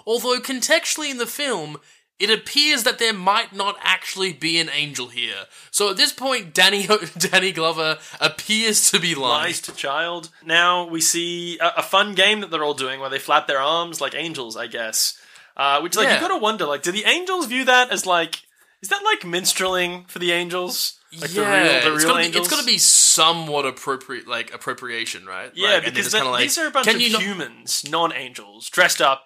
Although 0.05 0.39
contextually 0.39 1.09
in 1.09 1.17
the 1.17 1.25
film, 1.25 1.77
it 2.19 2.29
appears 2.29 2.83
that 2.83 2.99
there 2.99 3.11
might 3.13 3.53
not 3.53 3.75
actually 3.81 4.33
be 4.33 4.59
an 4.59 4.69
angel 4.71 5.07
here. 5.07 5.45
So 5.71 5.89
at 5.89 5.97
this 5.97 6.13
point, 6.13 6.53
Danny 6.53 6.87
Danny 7.17 7.51
Glover 7.51 7.97
appears 8.21 8.91
to 8.91 8.99
be 8.99 9.15
lying. 9.15 9.45
Lies 9.47 9.61
to 9.61 9.73
child. 9.73 10.29
Now 10.45 10.87
we 10.87 11.01
see 11.01 11.57
a, 11.57 11.73
a 11.77 11.83
fun 11.83 12.13
game 12.13 12.41
that 12.41 12.51
they're 12.51 12.63
all 12.63 12.75
doing 12.75 12.99
where 12.99 13.09
they 13.09 13.19
flap 13.19 13.47
their 13.47 13.59
arms 13.59 13.99
like 13.99 14.13
angels, 14.13 14.55
I 14.55 14.67
guess. 14.67 15.19
Uh, 15.57 15.79
which 15.81 15.95
like 15.97 16.07
Yeah. 16.07 16.15
you 16.15 16.19
gotta 16.21 16.37
wonder, 16.37 16.65
like, 16.65 16.83
do 16.83 16.91
the 16.91 17.05
angels 17.05 17.47
view 17.47 17.65
that 17.65 17.89
as 17.91 18.05
like 18.05 18.43
is 18.81 18.89
that 18.89 19.01
like 19.03 19.21
minstreling 19.21 20.09
for 20.09 20.19
the 20.19 20.31
angels? 20.31 20.99
Like 21.19 21.33
yeah, 21.33 21.43
the 21.43 21.49
real, 21.49 21.63
the 21.63 21.95
it's, 21.95 22.03
real 22.03 22.13
gotta 22.13 22.31
be, 22.31 22.37
it's 22.37 22.49
gotta 22.49 22.65
be 22.65 22.77
somewhat 22.77 23.65
appropriate, 23.65 24.27
like 24.27 24.53
appropriation, 24.53 25.25
right? 25.25 25.51
Yeah, 25.55 25.75
Like, 25.75 25.85
because 25.85 26.07
it's 26.07 26.15
kinda 26.15 26.29
like, 26.29 26.41
these 26.41 26.57
are 26.57 26.67
a 26.67 26.71
bunch 26.71 26.87
of 26.87 26.99
you 26.99 27.11
not- 27.13 27.21
humans, 27.21 27.85
non-angels, 27.89 28.69
dressed 28.69 29.01
up. 29.01 29.25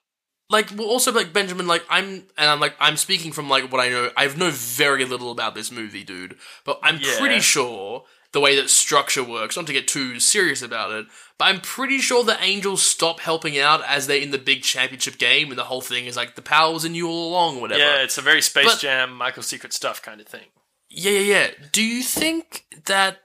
like 0.52 0.70
well, 0.76 0.88
also 0.88 1.12
like 1.12 1.32
Benjamin, 1.34 1.68
like 1.68 1.84
I'm 1.90 2.26
and 2.38 2.50
I'm 2.50 2.60
like 2.60 2.76
I'm 2.80 2.98
speaking 2.98 3.32
from 3.32 3.50
like 3.50 3.72
what 3.72 3.80
I 3.82 3.90
know. 3.90 4.10
i've 4.18 4.38
know 4.38 4.50
very 4.52 5.06
little 5.06 5.32
about 5.32 5.54
this 5.56 5.72
movie, 5.72 6.04
dude, 6.04 6.38
but 6.66 6.80
I'm 6.84 7.00
Yeah. 7.02 7.18
pretty 7.20 7.40
sure 7.40 8.04
the 8.32 8.40
way 8.40 8.56
that 8.56 8.70
structure 8.70 9.24
works. 9.24 9.56
Not 9.56 9.68
to 9.68 9.74
get 9.74 9.88
too 9.88 10.20
serious 10.20 10.62
about 10.62 10.92
it, 10.92 11.08
but 11.38 11.46
I'm 11.46 11.62
pretty 11.62 12.00
sure 12.00 12.24
the 12.24 12.42
Angels 12.44 12.84
stop 12.84 13.20
helping 13.22 13.58
out 13.58 13.84
as 13.86 14.08
they're 14.08 14.22
in 14.22 14.32
the 14.32 14.38
big 14.38 14.62
championship 14.64 15.18
game, 15.18 15.50
and 15.50 15.58
the 15.58 15.66
whole 15.66 15.82
thing 15.82 16.06
is 16.06 16.16
like 16.16 16.36
the 16.36 16.42
power 16.42 16.74
was 16.74 16.86
in 16.86 16.96
you 16.96 17.08
all 17.08 17.30
along, 17.30 17.58
or 17.58 17.62
whatever. 17.62 17.80
Yeah, 17.82 18.04
it's 18.04 18.18
a 18.18 18.22
very 18.22 18.42
Space 18.42 18.66
But- 18.66 18.80
Jam, 18.80 19.14
Michael 19.14 19.44
Secret 19.44 19.74
stuff 19.74 20.02
kind 20.02 20.22
of 20.22 20.28
thing. 20.28 20.48
Yeah, 20.90 21.12
yeah, 21.12 21.20
yeah. 21.34 21.48
Do 21.72 21.84
you 21.84 22.02
think 22.02 22.66
that 22.86 23.20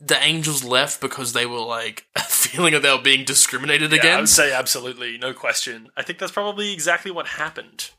the 0.00 0.22
Angels 0.22 0.62
left 0.62 1.00
because 1.00 1.32
they 1.32 1.46
were 1.46 1.60
like 1.60 2.06
feeling 2.18 2.74
that 2.74 2.82
they 2.82 2.92
were 2.92 3.00
being 3.02 3.24
discriminated 3.24 3.90
Yeah, 3.92 4.16
I 4.16 4.20
would 4.20 4.28
say 4.28 4.52
absolutely, 4.52 5.16
no 5.18 5.32
question. 5.32 5.88
I 5.96 6.02
think 6.02 6.18
that's 6.18 6.32
probably 6.32 6.72
exactly 6.72 7.10
what 7.10 7.26
happened. 7.26 7.90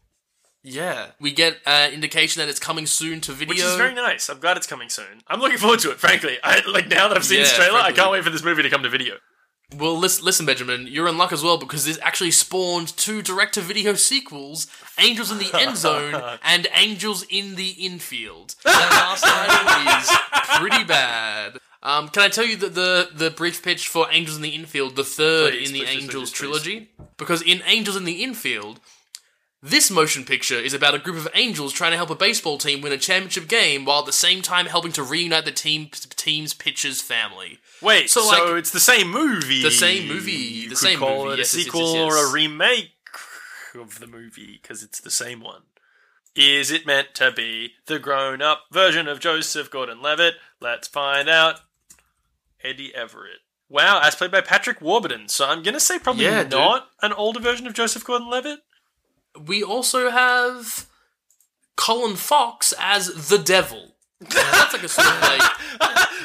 Yeah, 0.69 1.11
we 1.17 1.31
get 1.31 1.59
uh, 1.65 1.89
indication 1.93 2.41
that 2.41 2.49
it's 2.49 2.59
coming 2.59 2.85
soon 2.87 3.21
to 3.21 3.31
video. 3.31 3.53
Which 3.53 3.63
is 3.63 3.75
very 3.75 3.93
nice. 3.93 4.27
I'm 4.27 4.39
glad 4.39 4.57
it's 4.57 4.67
coming 4.67 4.89
soon. 4.89 5.21
I'm 5.27 5.39
looking 5.39 5.57
forward 5.57 5.79
to 5.79 5.91
it, 5.91 5.97
frankly. 5.97 6.37
I 6.43 6.61
like 6.67 6.89
now 6.89 7.07
that 7.07 7.15
I've 7.15 7.23
seen 7.23 7.39
this 7.39 7.57
Yeah, 7.57 7.65
trailer, 7.65 7.79
I 7.79 7.93
can't 7.93 8.11
wait 8.11 8.25
for 8.25 8.29
this 8.29 8.43
movie 8.43 8.63
to 8.63 8.69
come 8.69 8.83
to 8.83 8.89
video. 8.89 9.15
Well, 9.77 9.97
listen, 9.97 10.25
listen, 10.25 10.45
Benjamin, 10.45 10.87
you're 10.87 11.07
in 11.07 11.17
luck 11.17 11.31
as 11.31 11.41
well 11.41 11.57
because 11.57 11.85
this 11.85 11.97
actually 12.01 12.31
spawned 12.31 12.95
two 12.97 13.21
direct-to-video 13.21 13.93
sequels: 13.93 14.67
Angels 14.99 15.31
in 15.31 15.37
the 15.37 15.51
End 15.57 15.77
Zone 15.77 16.21
and 16.43 16.67
Angels 16.75 17.25
in 17.29 17.55
the 17.55 17.69
Infield. 17.69 18.55
That 18.63 18.89
last 18.91 19.23
title 19.23 19.99
is 20.01 20.59
pretty 20.59 20.83
bad. 20.83 21.59
Um, 21.81 22.09
can 22.09 22.23
I 22.23 22.27
tell 22.29 22.45
you 22.45 22.57
the, 22.57 22.67
the 22.67 23.09
the 23.13 23.31
brief 23.31 23.63
pitch 23.63 23.87
for 23.87 24.07
Angels 24.11 24.35
in 24.35 24.43
the 24.43 24.49
Infield, 24.55 24.97
the 24.97 25.05
third 25.05 25.53
Please, 25.53 25.69
in 25.69 25.73
the 25.73 25.85
please, 25.85 26.03
Angels 26.03 26.29
please. 26.29 26.37
trilogy? 26.37 26.91
Because 27.17 27.41
in 27.41 27.61
Angels 27.65 27.95
in 27.95 28.03
the 28.03 28.23
Infield, 28.23 28.79
this 29.61 29.89
motion 29.89 30.23
picture 30.23 30.55
is 30.59 30.73
about 30.73 30.93
a 30.93 30.99
group 30.99 31.17
of 31.17 31.27
angels 31.33 31.73
trying 31.73 31.91
to 31.91 31.97
help 31.97 32.09
a 32.09 32.15
baseball 32.15 32.57
team 32.57 32.81
win 32.81 32.91
a 32.93 32.97
championship 32.97 33.47
game 33.47 33.85
while 33.85 33.99
at 33.99 34.05
the 34.05 34.11
same 34.13 34.41
time 34.41 34.67
helping 34.67 34.91
to 34.93 35.03
reunite 35.03 35.45
the 35.45 35.51
team 35.51 35.89
team's 36.15 36.53
pitcher's 36.53 37.01
family. 37.01 37.59
Wait, 37.81 38.09
so, 38.09 38.21
So, 38.21 38.55
it's 38.55 38.71
the 38.71 38.79
same 38.79 39.09
movie. 39.09 39.61
the 39.63 39.71
same 39.71 40.07
movie, 40.07 40.31
You 40.31 40.63
the 40.69 40.75
could 40.75 40.77
same 40.77 40.99
call 40.99 41.25
movie, 41.25 41.33
it 41.33 41.37
yes, 41.39 41.53
a 41.53 41.57
yes, 41.57 41.65
yes, 41.65 41.73
sequel 41.73 41.93
yes, 41.95 42.13
or 42.13 42.27
a 42.27 42.31
remake 42.31 42.91
of 43.75 43.99
the 43.99 44.07
movie 44.07 44.59
because 44.61 44.83
it's 44.83 44.99
the 45.01 45.11
same 45.11 45.41
one. 45.41 45.63
Is 46.35 46.69
it 46.71 46.85
meant 46.85 47.15
to 47.15 47.31
be 47.31 47.73
the 47.87 47.97
grown-up 47.97 48.65
version 48.71 49.07
of 49.07 49.19
Joseph 49.19 49.71
Gordon-Levitt? 49.71 50.35
Let's 50.61 50.87
find 50.87 51.27
out. 51.27 51.61
Eddie 52.63 52.93
Everett. 52.93 53.39
Wow, 53.69 53.99
as 54.03 54.15
played 54.15 54.31
by 54.31 54.41
Patrick 54.41 54.79
Warburton. 54.81 55.27
So 55.29 55.45
I'm 55.47 55.61
gonna 55.63 55.79
say 55.79 55.99
probably 55.99 56.25
Yeah, 56.25 56.43
dude. 56.43 56.51
not 56.53 56.87
an 57.01 57.11
older 57.13 57.39
version 57.39 57.65
of 57.67 57.73
Joseph 57.73 58.03
Gordon-Levitt. 58.05 58.59
We 59.45 59.63
also 59.63 60.09
have 60.09 60.87
Colin 61.75 62.15
Fox 62.15 62.73
as 62.79 63.29
the 63.29 63.37
devil. 63.37 63.95
Now, 64.21 64.27
that's 64.29 64.73
like 64.73 64.83
a 64.83 64.87
sort 64.87 65.07
of 65.07 65.21
like 65.21 65.41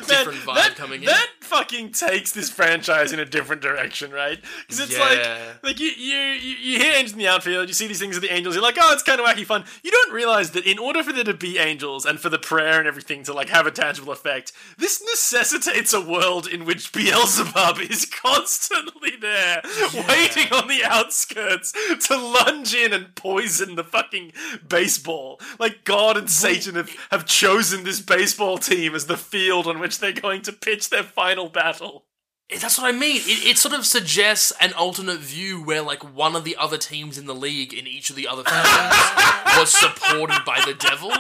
different 0.06 0.38
vibe 0.40 0.54
that, 0.54 0.74
coming 0.76 1.02
in. 1.02 1.06
That 1.06 1.28
fucking 1.53 1.92
takes 1.92 2.32
this 2.32 2.48
franchise 2.48 3.12
in 3.12 3.20
a 3.20 3.24
different 3.26 3.61
direction, 3.61 4.11
right? 4.11 4.38
Because 4.61 4.80
it's 4.80 4.92
Yeah. 4.96 5.00
like, 5.00 5.62
like 5.62 5.80
you, 5.80 5.88
you, 5.88 6.16
you 6.16 6.78
hear 6.78 6.94
angels 6.94 7.12
in 7.12 7.18
the 7.18 7.28
outfield, 7.28 7.68
you 7.68 7.74
see 7.74 7.86
these 7.86 7.98
things 7.98 8.14
with 8.16 8.22
the 8.22 8.32
angels, 8.34 8.55
you're 8.55 8.62
like, 8.62 8.78
oh, 8.80 8.92
it's 8.92 9.03
kind 9.03 9.20
of 9.20 9.26
wacky 9.26 9.44
fun. 9.44 9.64
You 9.82 9.90
don't 9.90 10.12
realize 10.12 10.53
that 10.53 10.66
in 10.66 10.78
order 10.78 11.03
for 11.03 11.12
there 11.12 11.24
to 11.24 11.34
be 11.34 11.59
angels 11.59 12.07
and 12.07 12.18
for 12.18 12.30
the 12.30 12.38
prayer 12.38 12.78
and 12.78 12.88
everything 12.88 13.22
to 13.24 13.34
like 13.34 13.50
have 13.50 13.66
a 13.66 13.70
tangible 13.70 14.12
effect, 14.12 14.53
this 14.78 15.03
necessitates 15.03 15.92
a 15.92 16.00
world 16.00 16.46
in 16.46 16.64
which 16.64 16.92
Beelzebub 16.92 17.78
is 17.90 18.07
constantly 18.07 19.12
there, 19.20 19.61
waiting 20.09 20.53
on 20.53 20.68
the 20.68 20.80
outskirts 20.84 21.72
to 22.07 22.16
lunge 22.16 22.74
in 22.74 22.92
and 22.94 23.14
poison 23.14 23.74
the 23.74 23.84
fucking 23.84 24.32
baseball. 24.66 25.38
Like 25.59 25.84
God 25.84 26.16
and 26.16 26.30
Satan 26.30 26.76
have, 26.76 26.90
have 27.11 27.26
chosen 27.26 27.84
this 27.84 28.00
baseball 28.00 28.57
team 28.59 28.94
as 28.94 29.07
the 29.07 29.16
field 29.18 29.66
on 29.66 29.78
which 29.78 29.98
they're 29.98 30.12
going 30.12 30.42
to 30.42 30.53
pitch 30.53 30.88
their 30.90 31.03
final 31.03 31.41
battle. 31.49 32.05
That's 32.51 32.76
what 32.78 32.86
I 32.86 32.97
mean. 32.97 33.16
It, 33.24 33.47
it 33.53 33.59
sort 33.59 33.74
of 33.74 33.86
suggests 33.86 34.53
an 34.61 34.72
alternate 34.74 35.20
view 35.20 35.62
where, 35.64 35.80
like, 35.80 36.03
one 36.03 36.36
of 36.36 36.45
the 36.45 36.57
other 36.57 36.76
teams 36.76 37.16
in 37.16 37.24
the 37.26 37.34
league 37.34 37.72
in 37.72 37.86
each 37.86 38.11
of 38.11 38.16
the 38.16 38.28
other 38.28 38.43
films 38.45 38.66
was 39.59 39.70
supported 39.72 40.45
by 40.45 40.61
the 40.66 40.74
devil, 40.74 41.11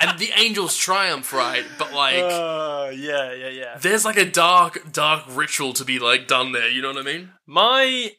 and 0.00 0.18
the 0.18 0.30
Angels 0.36 0.76
triumph, 0.76 1.32
right? 1.34 1.64
But 1.78 1.92
like, 1.92 2.16
Uh, 2.22 2.90
yeah, 2.94 3.32
yeah, 3.34 3.48
yeah. 3.48 3.78
there's 3.78 4.04
like 4.06 4.16
a 4.16 4.24
dark, 4.30 4.90
dark 4.90 5.24
ritual 5.28 5.74
to 5.74 5.84
be 5.84 5.98
like 5.98 6.26
done 6.28 6.52
there. 6.52 6.70
You 6.70 6.80
know 6.80 6.88
what 6.92 6.98
I 6.98 7.02
mean? 7.02 7.30
My 7.46 8.12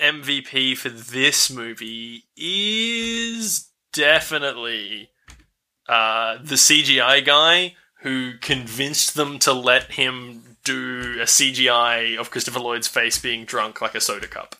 MVP 0.00 0.76
for 0.76 0.88
this 0.88 1.50
movie 1.50 2.24
is 2.36 3.70
definitely 3.92 5.10
uh, 5.88 6.38
the 6.42 6.54
CGI 6.56 7.24
guy 7.24 7.74
who 8.02 8.32
convinced 8.40 9.14
them 9.14 9.38
to 9.40 9.52
let 9.52 9.92
him 9.92 10.51
do 10.64 11.18
a 11.20 11.24
CGI 11.24 12.16
of 12.18 12.30
Christopher 12.30 12.60
Lloyd's 12.60 12.88
face 12.88 13.18
being 13.18 13.44
drunk 13.44 13.80
like 13.80 13.94
a 13.94 14.00
soda 14.00 14.26
cup. 14.28 14.56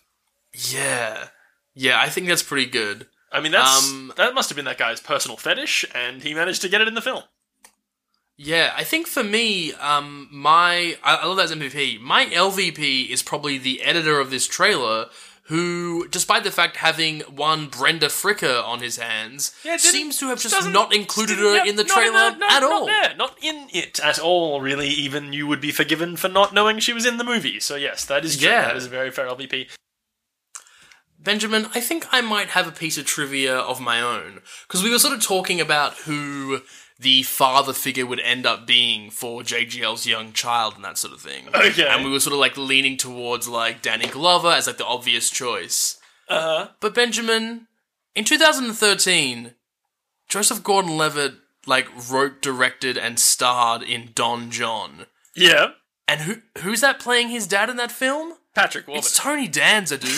Yeah, 0.71 1.27
yeah. 1.73 1.99
I 1.99 2.09
think 2.09 2.27
that's 2.27 2.43
pretty 2.43 2.69
good. 2.69 3.07
I 3.31 3.41
mean, 3.41 3.51
that's 3.51 3.89
Um, 3.89 4.13
that 4.17 4.35
must 4.35 4.49
have 4.49 4.55
been 4.55 4.65
that 4.65 4.77
guy's 4.77 4.99
personal 5.01 5.37
fetish, 5.37 5.85
and 5.95 6.21
he 6.21 6.33
managed 6.33 6.61
to 6.61 6.69
get 6.69 6.81
it 6.81 6.87
in 6.87 6.93
the 6.93 7.01
film. 7.01 7.23
Yeah, 8.37 8.73
I 8.75 8.83
think 8.83 9.07
for 9.07 9.23
me, 9.23 9.73
um, 9.73 10.27
my 10.31 10.97
I, 11.03 11.15
I 11.17 11.25
love 11.25 11.37
that 11.37 11.45
as 11.45 11.51
MVP. 11.55 11.99
My 11.99 12.25
LVP 12.25 13.09
is 13.09 13.21
probably 13.23 13.57
the 13.57 13.83
editor 13.83 14.19
of 14.19 14.31
this 14.31 14.47
trailer, 14.47 15.07
who, 15.47 16.07
despite 16.07 16.43
the 16.45 16.51
fact 16.51 16.77
having 16.77 17.19
one 17.21 17.67
Brenda 17.67 18.07
Fricker 18.07 18.63
on 18.63 18.79
his 18.81 18.95
hands, 18.97 19.51
didn't- 19.63 19.79
seems 19.81 20.17
to 20.19 20.27
have 20.29 20.41
just 20.41 20.55
doesn't- 20.55 20.93
included 20.93 21.37
her 21.37 21.57
yeah, 21.57 21.65
in 21.65 21.75
the 21.75 21.83
not 21.83 21.93
trailer 21.93 22.31
the- 22.31 22.37
no, 22.37 22.47
at 22.47 22.59
not 22.61 22.63
all. 22.71 22.85
there, 22.85 23.13
not 23.17 23.37
in 23.41 23.67
it 23.73 23.99
at 23.99 24.19
all. 24.19 24.61
Really, 24.61 24.87
even 24.89 25.33
you 25.33 25.45
would 25.47 25.59
be 25.59 25.71
forgiven 25.71 26.15
for 26.15 26.29
not 26.29 26.53
knowing 26.53 26.79
she 26.79 26.93
was 26.93 27.05
in 27.05 27.17
the 27.17 27.23
movie. 27.25 27.59
So 27.59 27.75
yes, 27.75 28.05
that 28.05 28.23
is 28.23 28.37
true. 28.37 28.47
Yeah. 28.49 28.67
That 28.67 28.77
is 28.77 28.85
a 28.85 28.89
very 28.89 29.11
fair 29.11 29.27
LVP. 29.27 29.67
Benjamin, 31.19 31.67
I 31.73 31.79
think 31.79 32.07
I 32.11 32.19
might 32.21 32.49
have 32.49 32.67
a 32.67 32.71
piece 32.71 32.97
of 32.97 33.05
trivia 33.05 33.55
of 33.55 33.79
my 33.79 34.01
own 34.01 34.41
because 34.67 34.83
we 34.83 34.89
were 34.89 34.99
sort 34.99 35.13
of 35.13 35.21
talking 35.23 35.61
about 35.61 35.93
who 35.99 36.61
the 37.03 37.21
father 37.23 37.73
figure 37.73 38.05
would 38.05 38.19
end 38.21 38.45
up 38.45 38.65
being 38.65 39.09
for 39.09 39.41
JGL's 39.41 40.07
young 40.07 40.33
child 40.33 40.75
and 40.75 40.83
that 40.83 40.97
sort 40.97 41.13
of 41.13 41.21
thing. 41.21 41.47
Okay. 41.53 41.87
and 41.87 42.03
we 42.03 42.09
were 42.11 42.19
sort 42.19 42.33
of 42.33 42.39
like 42.39 42.57
leaning 42.57 42.97
towards 42.97 43.47
like 43.47 43.81
Danny 43.81 44.07
Glover 44.07 44.49
as 44.49 44.67
like 44.67 44.77
the 44.77 44.85
obvious 44.85 45.29
choice. 45.29 45.99
Uh 46.27 46.39
huh. 46.41 46.67
But 46.79 46.95
Benjamin, 46.95 47.67
in 48.15 48.23
2013, 48.23 49.53
Joseph 50.29 50.63
Gordon-Levitt 50.63 51.33
like 51.65 51.87
wrote, 52.09 52.41
directed, 52.41 52.97
and 52.97 53.19
starred 53.19 53.83
in 53.83 54.09
Don 54.15 54.49
Jon. 54.49 55.05
Yeah. 55.35 55.71
And 56.07 56.21
who 56.21 56.35
who's 56.59 56.81
that 56.81 56.99
playing 56.99 57.29
his 57.29 57.47
dad 57.47 57.69
in 57.69 57.77
that 57.77 57.91
film? 57.91 58.33
Patrick 58.55 58.87
Warburton. 58.87 58.99
It's 59.07 59.17
Tony 59.17 59.47
Danza, 59.47 59.97
dude. 59.97 60.11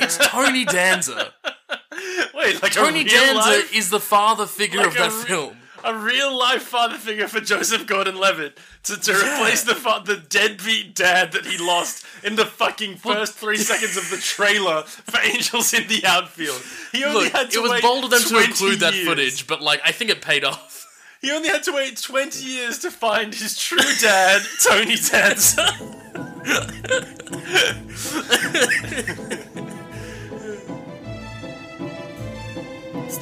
It's 0.00 0.18
Tony 0.18 0.64
Danza. 0.64 1.32
Wait, 2.34 2.62
like 2.62 2.72
Tony 2.72 3.04
Danza 3.04 3.34
life, 3.34 3.74
is 3.74 3.90
the 3.90 4.00
father 4.00 4.46
figure 4.46 4.78
Like 4.80 4.88
of 4.88 4.94
that 4.94 5.12
re- 5.12 5.24
film. 5.24 5.56
A 5.84 5.94
real 5.94 6.36
life 6.38 6.62
father 6.62 6.96
figure 6.96 7.28
for 7.28 7.40
Joseph 7.40 7.86
Gordon-Levitt 7.86 8.58
to, 8.84 8.96
to 9.00 9.12
replace 9.12 9.64
the 9.64 9.74
fa- 9.74 10.02
the 10.04 10.16
deadbeat 10.16 10.94
dad 10.94 11.32
that 11.32 11.44
he 11.46 11.58
lost 11.58 12.04
in 12.24 12.36
the 12.36 12.44
fucking 12.46 12.96
first 12.96 13.34
three 13.34 13.56
seconds 13.58 13.96
of 13.96 14.08
the 14.10 14.16
trailer 14.16 14.82
for 14.82 15.20
Angels 15.20 15.74
in 15.74 15.86
the 15.88 16.04
Outfield. 16.06 16.62
He 16.92 17.04
only 17.04 17.24
Look, 17.24 17.32
had 17.32 17.50
to 17.50 17.58
it 17.58 17.62
was 17.62 17.70
wait 17.72 17.82
bold 17.82 18.04
of 18.04 18.10
them 18.10 18.22
to 18.22 18.28
20 18.28 18.44
include 18.46 18.80
that 18.80 18.94
years. 18.94 19.06
footage, 19.06 19.46
but 19.46 19.60
like 19.62 19.80
I 19.84 19.92
think 19.92 20.10
it 20.10 20.22
paid 20.22 20.44
off. 20.44 20.80
He 21.20 21.30
only 21.30 21.48
had 21.48 21.62
to 21.64 21.72
wait 21.72 21.96
20 21.96 22.44
years 22.44 22.78
to 22.80 22.90
find 22.90 23.32
his 23.32 23.56
true 23.56 23.78
dad, 24.00 24.42
Tony 24.60 24.96
Danza. 24.96 25.68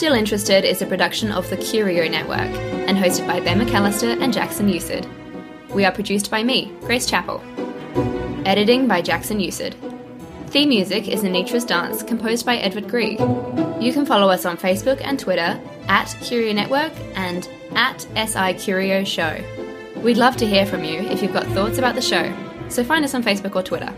Still 0.00 0.14
Interested 0.14 0.64
is 0.64 0.80
a 0.80 0.86
production 0.86 1.30
of 1.30 1.50
the 1.50 1.58
Curio 1.58 2.08
Network 2.08 2.38
and 2.40 2.96
hosted 2.96 3.26
by 3.26 3.38
Ben 3.38 3.60
McAllister 3.60 4.18
and 4.18 4.32
Jackson 4.32 4.66
Usid. 4.66 5.06
We 5.74 5.84
are 5.84 5.92
produced 5.92 6.30
by 6.30 6.42
me, 6.42 6.72
Grace 6.80 7.04
Chappell. 7.04 7.42
Editing 8.46 8.88
by 8.88 9.02
Jackson 9.02 9.40
Usid. 9.40 9.74
Theme 10.46 10.70
music 10.70 11.06
is 11.06 11.22
Anitra's 11.22 11.66
Dance, 11.66 12.02
composed 12.02 12.46
by 12.46 12.56
Edward 12.56 12.88
Grieg. 12.88 13.20
You 13.78 13.92
can 13.92 14.06
follow 14.06 14.30
us 14.30 14.46
on 14.46 14.56
Facebook 14.56 15.02
and 15.04 15.20
Twitter 15.20 15.60
at 15.88 16.16
Curio 16.22 16.54
Network 16.54 16.94
and 17.14 17.46
at 17.74 18.00
SI 18.26 18.54
Curio 18.54 19.04
Show. 19.04 19.38
We'd 19.96 20.16
love 20.16 20.38
to 20.38 20.46
hear 20.46 20.64
from 20.64 20.82
you 20.82 21.00
if 21.00 21.20
you've 21.20 21.34
got 21.34 21.44
thoughts 21.48 21.76
about 21.76 21.94
the 21.94 22.00
show, 22.00 22.34
so 22.70 22.82
find 22.82 23.04
us 23.04 23.12
on 23.12 23.22
Facebook 23.22 23.54
or 23.54 23.62
Twitter. 23.62 23.92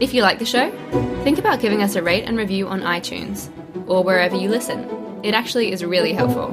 If 0.00 0.12
you 0.12 0.22
like 0.22 0.40
the 0.40 0.44
show, 0.44 0.72
think 1.22 1.38
about 1.38 1.60
giving 1.60 1.84
us 1.84 1.94
a 1.94 2.02
rate 2.02 2.24
and 2.24 2.36
review 2.36 2.66
on 2.66 2.80
iTunes 2.80 3.48
or 3.88 4.04
wherever 4.04 4.36
you 4.36 4.48
listen. 4.48 4.88
It 5.22 5.34
actually 5.34 5.72
is 5.72 5.84
really 5.84 6.12
helpful. 6.12 6.48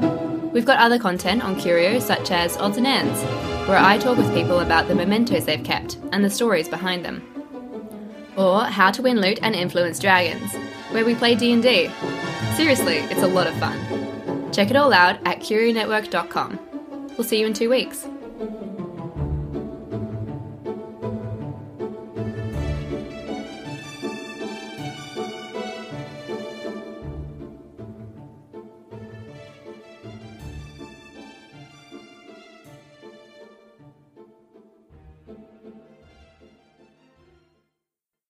We've 0.54 0.66
got 0.66 0.80
other 0.80 0.98
content 0.98 1.44
on 1.44 1.60
Curio, 1.60 2.00
such 2.00 2.32
as 2.32 2.58
Odds 2.58 2.78
and 2.78 2.88
Ends, 2.88 3.22
where 3.68 3.78
I 3.78 3.98
talk 3.98 4.18
with 4.18 4.34
people 4.34 4.62
about 4.62 4.88
the 4.88 4.96
mementos 4.96 5.46
they've 5.46 5.64
kept 5.64 5.98
and 6.12 6.24
the 6.24 6.30
stories 6.30 6.70
behind 6.70 7.04
them. 7.04 7.22
Or 8.38 8.64
How 8.64 8.92
to 8.92 9.02
Win 9.02 9.20
Loot 9.20 9.40
and 9.42 9.56
Influence 9.56 10.00
Dragons, 10.00 10.54
where 10.92 11.06
we 11.06 11.16
play 11.16 11.36
D&D. 11.36 11.90
Seriously, 12.56 12.98
it's 12.98 13.22
a 13.22 13.28
lot 13.28 13.48
of 13.48 13.56
fun. 13.58 14.52
Check 14.54 14.70
it 14.70 14.78
all 14.78 14.94
out 14.94 15.20
at 15.28 15.42
curionetwork.com. 15.42 16.60
We'll 17.18 17.28
see 17.28 17.40
you 17.40 17.48
in 17.48 17.54
two 17.54 17.70
weeks. 17.70 18.08